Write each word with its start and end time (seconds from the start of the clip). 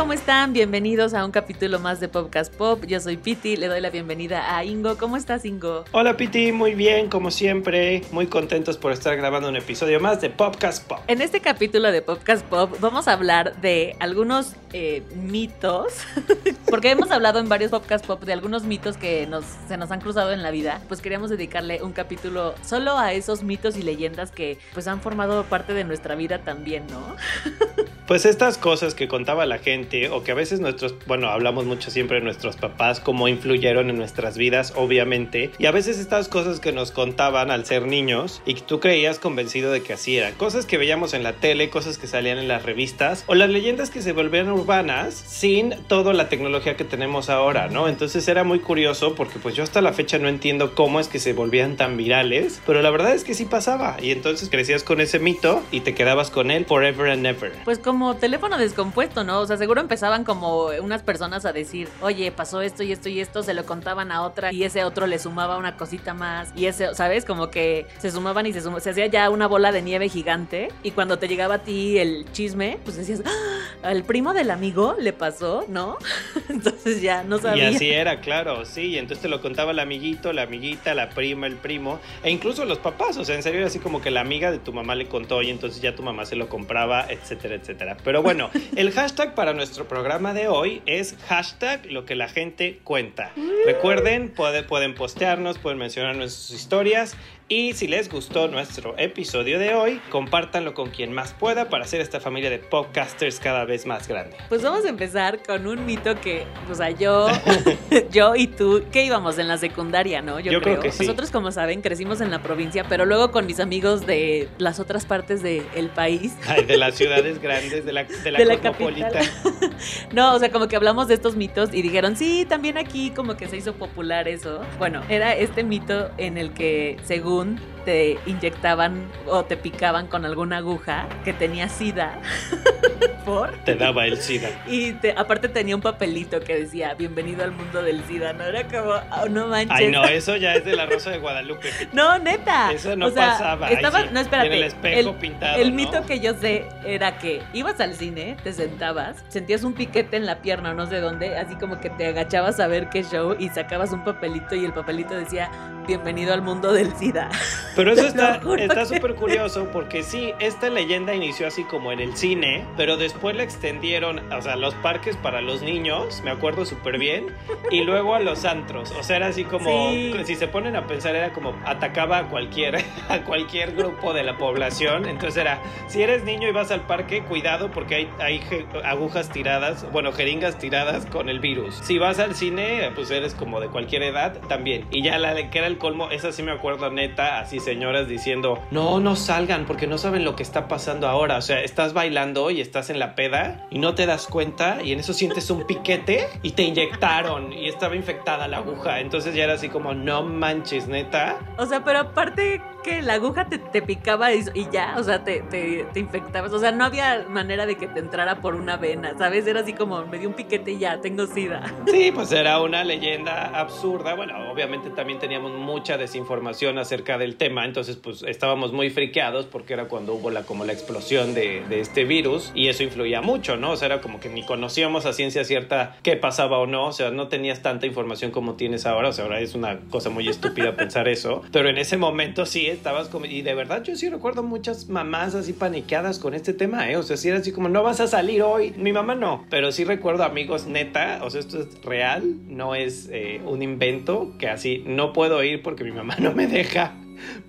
¿Cómo 0.00 0.14
están? 0.14 0.54
Bienvenidos 0.54 1.12
a 1.12 1.26
un 1.26 1.30
capítulo 1.30 1.78
más 1.78 2.00
de 2.00 2.08
Podcast 2.08 2.50
Pop. 2.54 2.86
Yo 2.86 3.00
soy 3.00 3.18
Piti, 3.18 3.58
le 3.58 3.66
doy 3.66 3.82
la 3.82 3.90
bienvenida 3.90 4.56
a 4.56 4.64
Ingo. 4.64 4.96
¿Cómo 4.96 5.18
estás, 5.18 5.44
Ingo? 5.44 5.84
Hola, 5.92 6.16
Piti, 6.16 6.52
muy 6.52 6.74
bien, 6.74 7.10
como 7.10 7.30
siempre. 7.30 8.00
Muy 8.10 8.26
contentos 8.26 8.78
por 8.78 8.92
estar 8.92 9.14
grabando 9.18 9.50
un 9.50 9.56
episodio 9.56 10.00
más 10.00 10.22
de 10.22 10.30
Podcast 10.30 10.88
Pop. 10.88 11.00
En 11.06 11.20
este 11.20 11.40
capítulo 11.40 11.92
de 11.92 12.00
Podcast 12.00 12.46
Pop 12.46 12.74
vamos 12.80 13.08
a 13.08 13.12
hablar 13.12 13.60
de 13.60 13.94
algunos 14.00 14.54
eh, 14.72 15.02
mitos, 15.16 15.92
porque 16.70 16.92
hemos 16.92 17.10
hablado 17.10 17.38
en 17.38 17.50
varios 17.50 17.70
Podcast 17.70 18.06
Pop 18.06 18.24
de 18.24 18.32
algunos 18.32 18.62
mitos 18.64 18.96
que 18.96 19.26
nos, 19.26 19.44
se 19.68 19.76
nos 19.76 19.90
han 19.90 20.00
cruzado 20.00 20.32
en 20.32 20.42
la 20.42 20.50
vida. 20.50 20.80
Pues 20.88 21.02
queríamos 21.02 21.28
dedicarle 21.28 21.82
un 21.82 21.92
capítulo 21.92 22.54
solo 22.64 22.98
a 22.98 23.12
esos 23.12 23.42
mitos 23.42 23.76
y 23.76 23.82
leyendas 23.82 24.30
que 24.30 24.56
pues 24.72 24.88
han 24.88 25.02
formado 25.02 25.44
parte 25.44 25.74
de 25.74 25.84
nuestra 25.84 26.14
vida 26.14 26.38
también, 26.38 26.86
¿no? 26.86 27.16
Pues 28.10 28.26
estas 28.26 28.58
cosas 28.58 28.96
que 28.96 29.06
contaba 29.06 29.46
la 29.46 29.58
gente 29.58 29.89
o 30.10 30.22
que 30.22 30.32
a 30.32 30.34
veces 30.34 30.60
nuestros, 30.60 30.94
bueno, 31.06 31.28
hablamos 31.28 31.64
mucho 31.66 31.90
siempre 31.90 32.18
de 32.18 32.24
nuestros 32.24 32.56
papás, 32.56 32.98
cómo 32.98 33.28
influyeron 33.28 33.90
en 33.90 33.96
nuestras 33.96 34.36
vidas, 34.36 34.72
obviamente. 34.76 35.50
Y 35.58 35.66
a 35.66 35.70
veces 35.70 35.98
estas 35.98 36.28
cosas 36.28 36.60
que 36.60 36.72
nos 36.72 36.90
contaban 36.90 37.50
al 37.50 37.64
ser 37.64 37.86
niños 37.86 38.42
y 38.44 38.54
que 38.54 38.62
tú 38.62 38.80
creías 38.80 39.18
convencido 39.18 39.70
de 39.70 39.82
que 39.82 39.92
así 39.92 40.16
eran. 40.16 40.34
Cosas 40.34 40.66
que 40.66 40.78
veíamos 40.78 41.14
en 41.14 41.22
la 41.22 41.34
tele, 41.34 41.70
cosas 41.70 41.98
que 41.98 42.06
salían 42.06 42.38
en 42.38 42.48
las 42.48 42.64
revistas 42.64 43.24
o 43.26 43.34
las 43.34 43.50
leyendas 43.50 43.90
que 43.90 44.02
se 44.02 44.12
volvieron 44.12 44.52
urbanas 44.52 45.14
sin 45.14 45.74
toda 45.86 46.12
la 46.12 46.28
tecnología 46.28 46.76
que 46.76 46.84
tenemos 46.84 47.30
ahora, 47.30 47.68
¿no? 47.68 47.88
Entonces 47.88 48.26
era 48.28 48.44
muy 48.44 48.60
curioso 48.60 49.14
porque 49.14 49.38
pues 49.38 49.54
yo 49.54 49.62
hasta 49.62 49.80
la 49.80 49.92
fecha 49.92 50.18
no 50.18 50.28
entiendo 50.28 50.74
cómo 50.74 51.00
es 51.00 51.08
que 51.08 51.18
se 51.18 51.32
volvían 51.32 51.76
tan 51.76 51.96
virales, 51.96 52.60
pero 52.66 52.82
la 52.82 52.90
verdad 52.90 53.14
es 53.14 53.24
que 53.24 53.34
sí 53.34 53.44
pasaba. 53.44 53.96
Y 54.02 54.10
entonces 54.10 54.48
crecías 54.48 54.82
con 54.82 55.00
ese 55.00 55.18
mito 55.18 55.62
y 55.70 55.80
te 55.80 55.94
quedabas 55.94 56.30
con 56.30 56.50
él 56.50 56.64
forever 56.66 57.10
and 57.10 57.26
ever. 57.26 57.52
Pues 57.64 57.78
como 57.78 58.00
como 58.00 58.16
teléfono 58.16 58.56
descompuesto, 58.56 59.24
¿no? 59.24 59.40
O 59.40 59.46
sea, 59.46 59.58
seguro 59.70 59.82
empezaban 59.82 60.24
como 60.24 60.64
unas 60.82 61.04
personas 61.04 61.44
a 61.44 61.52
decir, 61.52 61.88
oye, 62.00 62.32
pasó 62.32 62.60
esto 62.60 62.82
y 62.82 62.90
esto 62.90 63.08
y 63.08 63.20
esto, 63.20 63.44
se 63.44 63.54
lo 63.54 63.64
contaban 63.66 64.10
a 64.10 64.22
otra 64.22 64.52
y 64.52 64.64
ese 64.64 64.82
otro 64.82 65.06
le 65.06 65.16
sumaba 65.20 65.58
una 65.58 65.76
cosita 65.76 66.12
más 66.12 66.52
y 66.56 66.66
ese, 66.66 66.92
¿sabes? 66.96 67.24
Como 67.24 67.52
que 67.52 67.86
se 67.98 68.10
sumaban 68.10 68.46
y 68.46 68.52
se, 68.52 68.62
se 68.62 68.90
hacía 68.90 69.06
ya 69.06 69.30
una 69.30 69.46
bola 69.46 69.70
de 69.70 69.80
nieve 69.80 70.08
gigante 70.08 70.72
y 70.82 70.90
cuando 70.90 71.20
te 71.20 71.28
llegaba 71.28 71.54
a 71.54 71.58
ti 71.58 71.98
el 71.98 72.26
chisme, 72.32 72.80
pues 72.82 72.96
decías, 72.96 73.22
¡Ah! 73.24 73.88
al 73.90 74.02
primo 74.02 74.34
del 74.34 74.50
amigo 74.50 74.96
le 74.98 75.12
pasó, 75.12 75.64
¿no? 75.68 75.98
entonces 76.48 77.00
ya 77.00 77.22
no 77.22 77.38
sabía. 77.38 77.70
Y 77.70 77.76
así 77.76 77.90
era, 77.90 78.20
claro, 78.20 78.64
sí, 78.64 78.86
y 78.86 78.98
entonces 78.98 79.22
te 79.22 79.28
lo 79.28 79.40
contaba 79.40 79.70
el 79.70 79.78
amiguito, 79.78 80.32
la 80.32 80.42
amiguita, 80.42 80.94
la 80.94 81.10
prima, 81.10 81.46
el 81.46 81.54
primo 81.54 82.00
e 82.24 82.32
incluso 82.32 82.64
los 82.64 82.78
papás, 82.78 83.16
o 83.18 83.24
sea, 83.24 83.36
en 83.36 83.44
serio 83.44 83.60
era 83.60 83.68
así 83.68 83.78
como 83.78 84.02
que 84.02 84.10
la 84.10 84.20
amiga 84.20 84.50
de 84.50 84.58
tu 84.58 84.72
mamá 84.72 84.96
le 84.96 85.06
contó 85.06 85.42
y 85.42 85.50
entonces 85.50 85.80
ya 85.80 85.94
tu 85.94 86.02
mamá 86.02 86.26
se 86.26 86.34
lo 86.34 86.48
compraba, 86.48 87.06
etcétera, 87.08 87.54
etcétera. 87.54 87.96
Pero 88.02 88.20
bueno, 88.20 88.50
el 88.74 88.90
hashtag 88.90 89.36
para 89.36 89.52
nuestro 89.60 89.86
programa 89.86 90.32
de 90.32 90.48
hoy 90.48 90.80
es 90.86 91.16
hashtag 91.28 91.84
lo 91.84 92.06
que 92.06 92.14
la 92.14 92.28
gente 92.28 92.80
cuenta. 92.82 93.30
Recuerden, 93.66 94.32
pueden 94.34 94.94
postearnos, 94.94 95.58
pueden 95.58 95.78
mencionar 95.78 96.16
nuestras 96.16 96.50
historias 96.58 97.14
y 97.52 97.72
si 97.72 97.88
les 97.88 98.08
gustó 98.08 98.46
nuestro 98.46 98.94
episodio 98.96 99.58
de 99.58 99.74
hoy, 99.74 100.00
compártanlo 100.08 100.72
con 100.72 100.90
quien 100.90 101.12
más 101.12 101.34
pueda 101.34 101.68
para 101.68 101.82
hacer 101.82 102.00
esta 102.00 102.20
familia 102.20 102.48
de 102.48 102.60
podcasters 102.60 103.40
cada 103.40 103.64
vez 103.64 103.86
más 103.86 104.06
grande. 104.06 104.36
Pues 104.48 104.62
vamos 104.62 104.84
a 104.84 104.88
empezar 104.88 105.42
con 105.42 105.66
un 105.66 105.84
mito 105.84 106.14
que, 106.20 106.44
o 106.70 106.74
sea, 106.76 106.90
yo, 106.90 107.26
yo 108.12 108.36
y 108.36 108.46
tú, 108.46 108.84
que 108.92 109.04
íbamos 109.04 109.36
en 109.40 109.48
la 109.48 109.58
secundaria, 109.58 110.22
¿no? 110.22 110.38
Yo, 110.38 110.60
creo. 110.62 110.78
que 110.78 110.92
sí. 110.92 111.02
Nosotros, 111.02 111.32
como 111.32 111.50
saben, 111.50 111.82
crecimos 111.82 112.20
en 112.20 112.30
la 112.30 112.40
provincia, 112.40 112.84
pero 112.88 113.04
luego 113.04 113.32
con 113.32 113.46
mis 113.46 113.58
amigos 113.58 114.06
de 114.06 114.48
las 114.58 114.78
otras 114.78 115.04
partes 115.04 115.42
del 115.42 115.88
país. 115.92 116.32
Ay, 116.46 116.64
de 116.64 116.76
las 116.76 116.94
ciudades 116.94 117.40
grandes, 117.42 117.84
de 117.84 117.92
la, 117.92 118.04
de 118.04 118.30
la, 118.30 118.58
cosmopolita. 118.58 119.22
no, 120.12 120.36
o 120.36 120.38
sea, 120.38 120.52
como 120.52 120.68
que 120.68 120.76
hablamos 120.76 121.08
de 121.08 121.14
estos 121.14 121.34
mitos 121.34 121.70
y 121.74 121.82
dijeron, 121.82 122.14
sí, 122.14 122.46
también 122.48 122.78
aquí 122.78 123.10
como 123.10 123.36
que 123.36 123.48
se 123.48 123.56
hizo 123.56 123.74
popular 123.74 124.28
eso. 124.28 124.60
Bueno, 124.78 125.02
era 125.08 125.34
este 125.34 125.64
mito 125.64 126.12
en 126.16 126.38
el 126.38 126.52
que, 126.52 126.96
según 127.02 127.39
te 127.84 128.18
inyectaban 128.26 129.10
o 129.26 129.44
te 129.44 129.56
picaban 129.56 130.06
con 130.06 130.24
alguna 130.24 130.58
aguja 130.58 131.08
que 131.24 131.32
tenía 131.32 131.68
sida. 131.68 132.18
¿Por? 133.24 133.52
Te 133.64 133.74
daba 133.74 134.06
el 134.06 134.16
SIDA. 134.16 134.48
Y 134.66 134.94
aparte 135.16 135.48
tenía 135.48 135.76
un 135.76 135.82
papelito 135.82 136.40
que 136.40 136.58
decía, 136.58 136.94
bienvenido 136.94 137.44
al 137.44 137.52
mundo 137.52 137.82
del 137.82 138.02
SIDA, 138.04 138.32
¿no? 138.32 138.44
Era 138.44 138.66
como, 138.66 138.92
oh, 138.92 139.28
no 139.28 139.46
manches. 139.48 139.78
Ay, 139.78 139.90
no, 139.90 140.04
eso 140.04 140.36
ya 140.36 140.54
es 140.54 140.64
de 140.64 140.74
la 140.74 140.86
Rosa 140.86 141.10
de 141.10 141.18
Guadalupe. 141.18 141.70
no, 141.92 142.18
neta. 142.18 142.72
Eso 142.72 142.96
no 142.96 143.12
pasaba. 143.12 143.68
Estaba, 143.68 144.04
no, 144.04 144.20
espérate. 144.20 144.48
En 144.48 144.52
el 144.54 144.62
espejo 144.64 145.16
pintado, 145.16 145.58
El 145.58 145.72
mito 145.72 146.04
que 146.06 146.20
yo 146.20 146.34
sé 146.34 146.66
era 146.84 147.18
que 147.18 147.42
ibas 147.52 147.80
al 147.80 147.94
cine, 147.94 148.36
te 148.42 148.52
sentabas, 148.52 149.22
sentías 149.28 149.64
un 149.64 149.74
piquete 149.74 150.16
en 150.16 150.26
la 150.26 150.40
pierna, 150.42 150.74
no 150.74 150.86
sé 150.86 151.00
dónde, 151.00 151.36
así 151.36 151.54
como 151.56 151.80
que 151.80 151.90
te 151.90 152.06
agachabas 152.06 152.60
a 152.60 152.66
ver 152.66 152.88
qué 152.88 153.02
show 153.02 153.36
y 153.38 153.48
sacabas 153.48 153.92
un 153.92 154.04
papelito 154.04 154.54
y 154.54 154.64
el 154.64 154.72
papelito 154.72 155.14
decía, 155.14 155.50
bienvenido 155.86 156.32
al 156.32 156.42
mundo 156.42 156.72
del 156.72 156.94
SIDA. 156.96 157.29
Pero 157.76 157.92
eso 157.92 158.06
está 158.06 158.84
súper 158.84 159.14
curioso 159.14 159.68
porque 159.72 160.02
sí, 160.02 160.32
esta 160.38 160.68
leyenda 160.68 161.14
inició 161.14 161.46
así 161.46 161.64
como 161.64 161.92
en 161.92 162.00
el 162.00 162.16
cine, 162.16 162.64
pero 162.76 162.96
después 162.96 163.36
la 163.36 163.42
extendieron, 163.42 164.20
o 164.32 164.42
sea, 164.42 164.56
los 164.56 164.74
parques 164.76 165.16
para 165.16 165.40
los 165.40 165.62
niños, 165.62 166.20
me 166.24 166.30
acuerdo 166.30 166.66
súper 166.66 166.98
bien, 166.98 167.26
y 167.70 167.82
luego 167.82 168.14
a 168.14 168.20
los 168.20 168.44
antros. 168.44 168.90
O 168.92 169.02
sea, 169.02 169.16
era 169.16 169.28
así 169.28 169.44
como, 169.44 169.92
si 170.24 170.34
se 170.34 170.48
ponen 170.48 170.76
a 170.76 170.86
pensar, 170.86 171.14
era 171.14 171.32
como 171.32 171.54
atacaba 171.64 172.18
a 172.18 172.28
cualquier, 172.28 172.76
a 173.08 173.20
cualquier 173.22 173.74
grupo 173.74 174.12
de 174.12 174.24
la 174.24 174.36
población. 174.36 175.06
Entonces 175.06 175.40
era, 175.40 175.60
si 175.86 176.02
eres 176.02 176.24
niño 176.24 176.48
y 176.48 176.52
vas 176.52 176.70
al 176.70 176.82
parque, 176.82 177.22
cuidado 177.22 177.70
porque 177.70 177.94
hay, 177.94 178.10
hay 178.18 178.40
agujas 178.84 179.30
tiradas, 179.30 179.90
bueno, 179.92 180.12
jeringas 180.12 180.58
tiradas 180.58 181.06
con 181.06 181.28
el 181.28 181.40
virus. 181.40 181.76
Si 181.82 181.98
vas 181.98 182.18
al 182.18 182.34
cine, 182.34 182.90
pues 182.94 183.10
eres 183.10 183.34
como 183.34 183.60
de 183.60 183.68
cualquier 183.68 184.02
edad 184.02 184.38
también. 184.48 184.86
Y 184.90 185.02
ya 185.02 185.18
la 185.18 185.34
que 185.50 185.58
era 185.58 185.66
el 185.66 185.78
colmo, 185.78 186.10
esa 186.10 186.32
sí 186.32 186.42
me 186.42 186.52
acuerdo 186.52 186.90
neta, 186.90 187.19
así 187.20 187.60
señoras 187.60 188.08
diciendo, 188.08 188.58
no, 188.70 189.00
no 189.00 189.16
salgan 189.16 189.66
porque 189.66 189.86
no 189.86 189.98
saben 189.98 190.24
lo 190.24 190.36
que 190.36 190.42
está 190.42 190.68
pasando 190.68 191.08
ahora. 191.08 191.36
O 191.36 191.42
sea, 191.42 191.60
estás 191.62 191.92
bailando 191.92 192.50
y 192.50 192.60
estás 192.60 192.90
en 192.90 192.98
la 192.98 193.14
peda 193.14 193.66
y 193.70 193.78
no 193.78 193.94
te 193.94 194.06
das 194.06 194.26
cuenta 194.26 194.82
y 194.82 194.92
en 194.92 195.00
eso 195.00 195.12
sientes 195.12 195.50
un 195.50 195.66
piquete 195.66 196.26
y 196.42 196.52
te 196.52 196.62
inyectaron 196.62 197.52
y 197.52 197.68
estaba 197.68 197.96
infectada 197.96 198.48
la 198.48 198.58
aguja. 198.58 199.00
Entonces 199.00 199.34
ya 199.34 199.44
era 199.44 199.54
así 199.54 199.68
como, 199.68 199.94
no 199.94 200.22
manches, 200.22 200.88
neta. 200.88 201.38
O 201.58 201.66
sea, 201.66 201.84
pero 201.84 202.00
aparte 202.00 202.62
que 202.82 203.02
la 203.02 203.14
aguja 203.14 203.48
te, 203.48 203.82
picaba 203.82 204.32
y, 204.32 204.44
ya, 204.72 204.96
o 204.98 205.02
sea, 205.02 205.24
te, 205.24 205.86
infectabas. 205.94 206.52
O 206.52 206.58
sea, 206.58 206.72
no 206.72 206.84
había 206.84 207.26
manera 207.28 207.66
de 207.66 207.76
que 207.76 207.86
te 207.86 208.00
entrara 208.00 208.40
por 208.40 208.54
una 208.54 208.76
vena, 208.76 209.16
¿sabes? 209.18 209.46
Era 209.46 209.60
así 209.60 209.72
como, 209.72 210.04
me 210.06 210.18
dio 210.18 210.28
un 210.28 210.34
piquete 210.34 210.72
y 210.72 210.78
ya, 210.78 211.00
tengo 211.00 211.26
sida. 211.26 211.62
Sí, 211.86 212.12
pues 212.12 212.32
era 212.32 212.60
una 212.60 212.84
leyenda 212.84 213.58
absurda. 213.58 214.14
Bueno, 214.14 214.50
obviamente 214.50 214.90
también 214.90 215.18
teníamos 215.18 215.52
mucha 215.52 215.98
desinformación 215.98 216.78
acerca 216.78 217.18
del 217.18 217.36
tema, 217.36 217.64
entonces 217.64 217.96
pues 217.96 218.22
estábamos 218.22 218.72
muy 218.72 218.90
friqueados 218.90 219.46
porque 219.46 219.74
era 219.74 219.86
cuando 219.86 220.14
hubo 220.14 220.30
la, 220.30 220.42
como 220.42 220.64
la 220.64 220.72
explosión 220.72 221.34
de, 221.34 221.62
de 221.68 221.80
este 221.80 222.04
virus 222.04 222.52
y 222.54 222.68
eso 222.68 222.82
influía 222.82 223.20
mucho, 223.20 223.56
¿no? 223.56 223.72
O 223.72 223.76
sea, 223.76 223.86
era 223.86 224.00
como 224.00 224.20
que 224.20 224.28
ni 224.28 224.44
conocíamos 224.44 225.06
a 225.06 225.12
ciencia 225.12 225.44
cierta 225.44 225.96
qué 226.02 226.16
pasaba 226.16 226.58
o 226.58 226.66
no, 226.66 226.86
o 226.86 226.92
sea, 226.92 227.10
no 227.10 227.28
tenías 227.28 227.62
tanta 227.62 227.86
información 227.86 228.30
como 228.30 228.54
tienes 228.54 228.86
ahora, 228.86 229.08
o 229.08 229.12
sea, 229.12 229.24
ahora 229.24 229.40
es 229.40 229.54
una 229.54 229.78
cosa 229.90 230.10
muy 230.10 230.28
estúpida 230.28 230.76
pensar 230.76 231.08
eso, 231.08 231.42
pero 231.52 231.68
en 231.68 231.78
ese 231.78 231.96
momento 231.96 232.46
sí 232.46 232.69
estabas 232.70 233.08
como, 233.08 233.26
y 233.26 233.42
de 233.42 233.54
verdad 233.54 233.82
yo 233.82 233.96
sí 233.96 234.08
recuerdo 234.08 234.42
muchas 234.42 234.88
mamás 234.88 235.34
así 235.34 235.52
paniqueadas 235.52 236.18
con 236.18 236.34
este 236.34 236.52
tema, 236.52 236.90
¿eh? 236.90 236.96
O 236.96 237.02
sea, 237.02 237.16
sí 237.16 237.28
era 237.28 237.38
así 237.38 237.52
como, 237.52 237.68
no 237.68 237.82
vas 237.82 238.00
a 238.00 238.06
salir 238.06 238.42
hoy, 238.42 238.72
mi 238.76 238.92
mamá 238.92 239.14
no, 239.14 239.44
pero 239.50 239.72
sí 239.72 239.84
recuerdo 239.84 240.24
amigos 240.24 240.66
neta, 240.66 241.20
o 241.22 241.30
sea, 241.30 241.40
esto 241.40 241.60
es 241.60 241.82
real, 241.82 242.36
no 242.48 242.74
es 242.74 243.08
eh, 243.12 243.40
un 243.44 243.62
invento, 243.62 244.32
que 244.38 244.48
así 244.48 244.82
no 244.86 245.12
puedo 245.12 245.42
ir 245.42 245.62
porque 245.62 245.84
mi 245.84 245.92
mamá 245.92 246.16
no 246.20 246.32
me 246.32 246.46
deja 246.46 246.94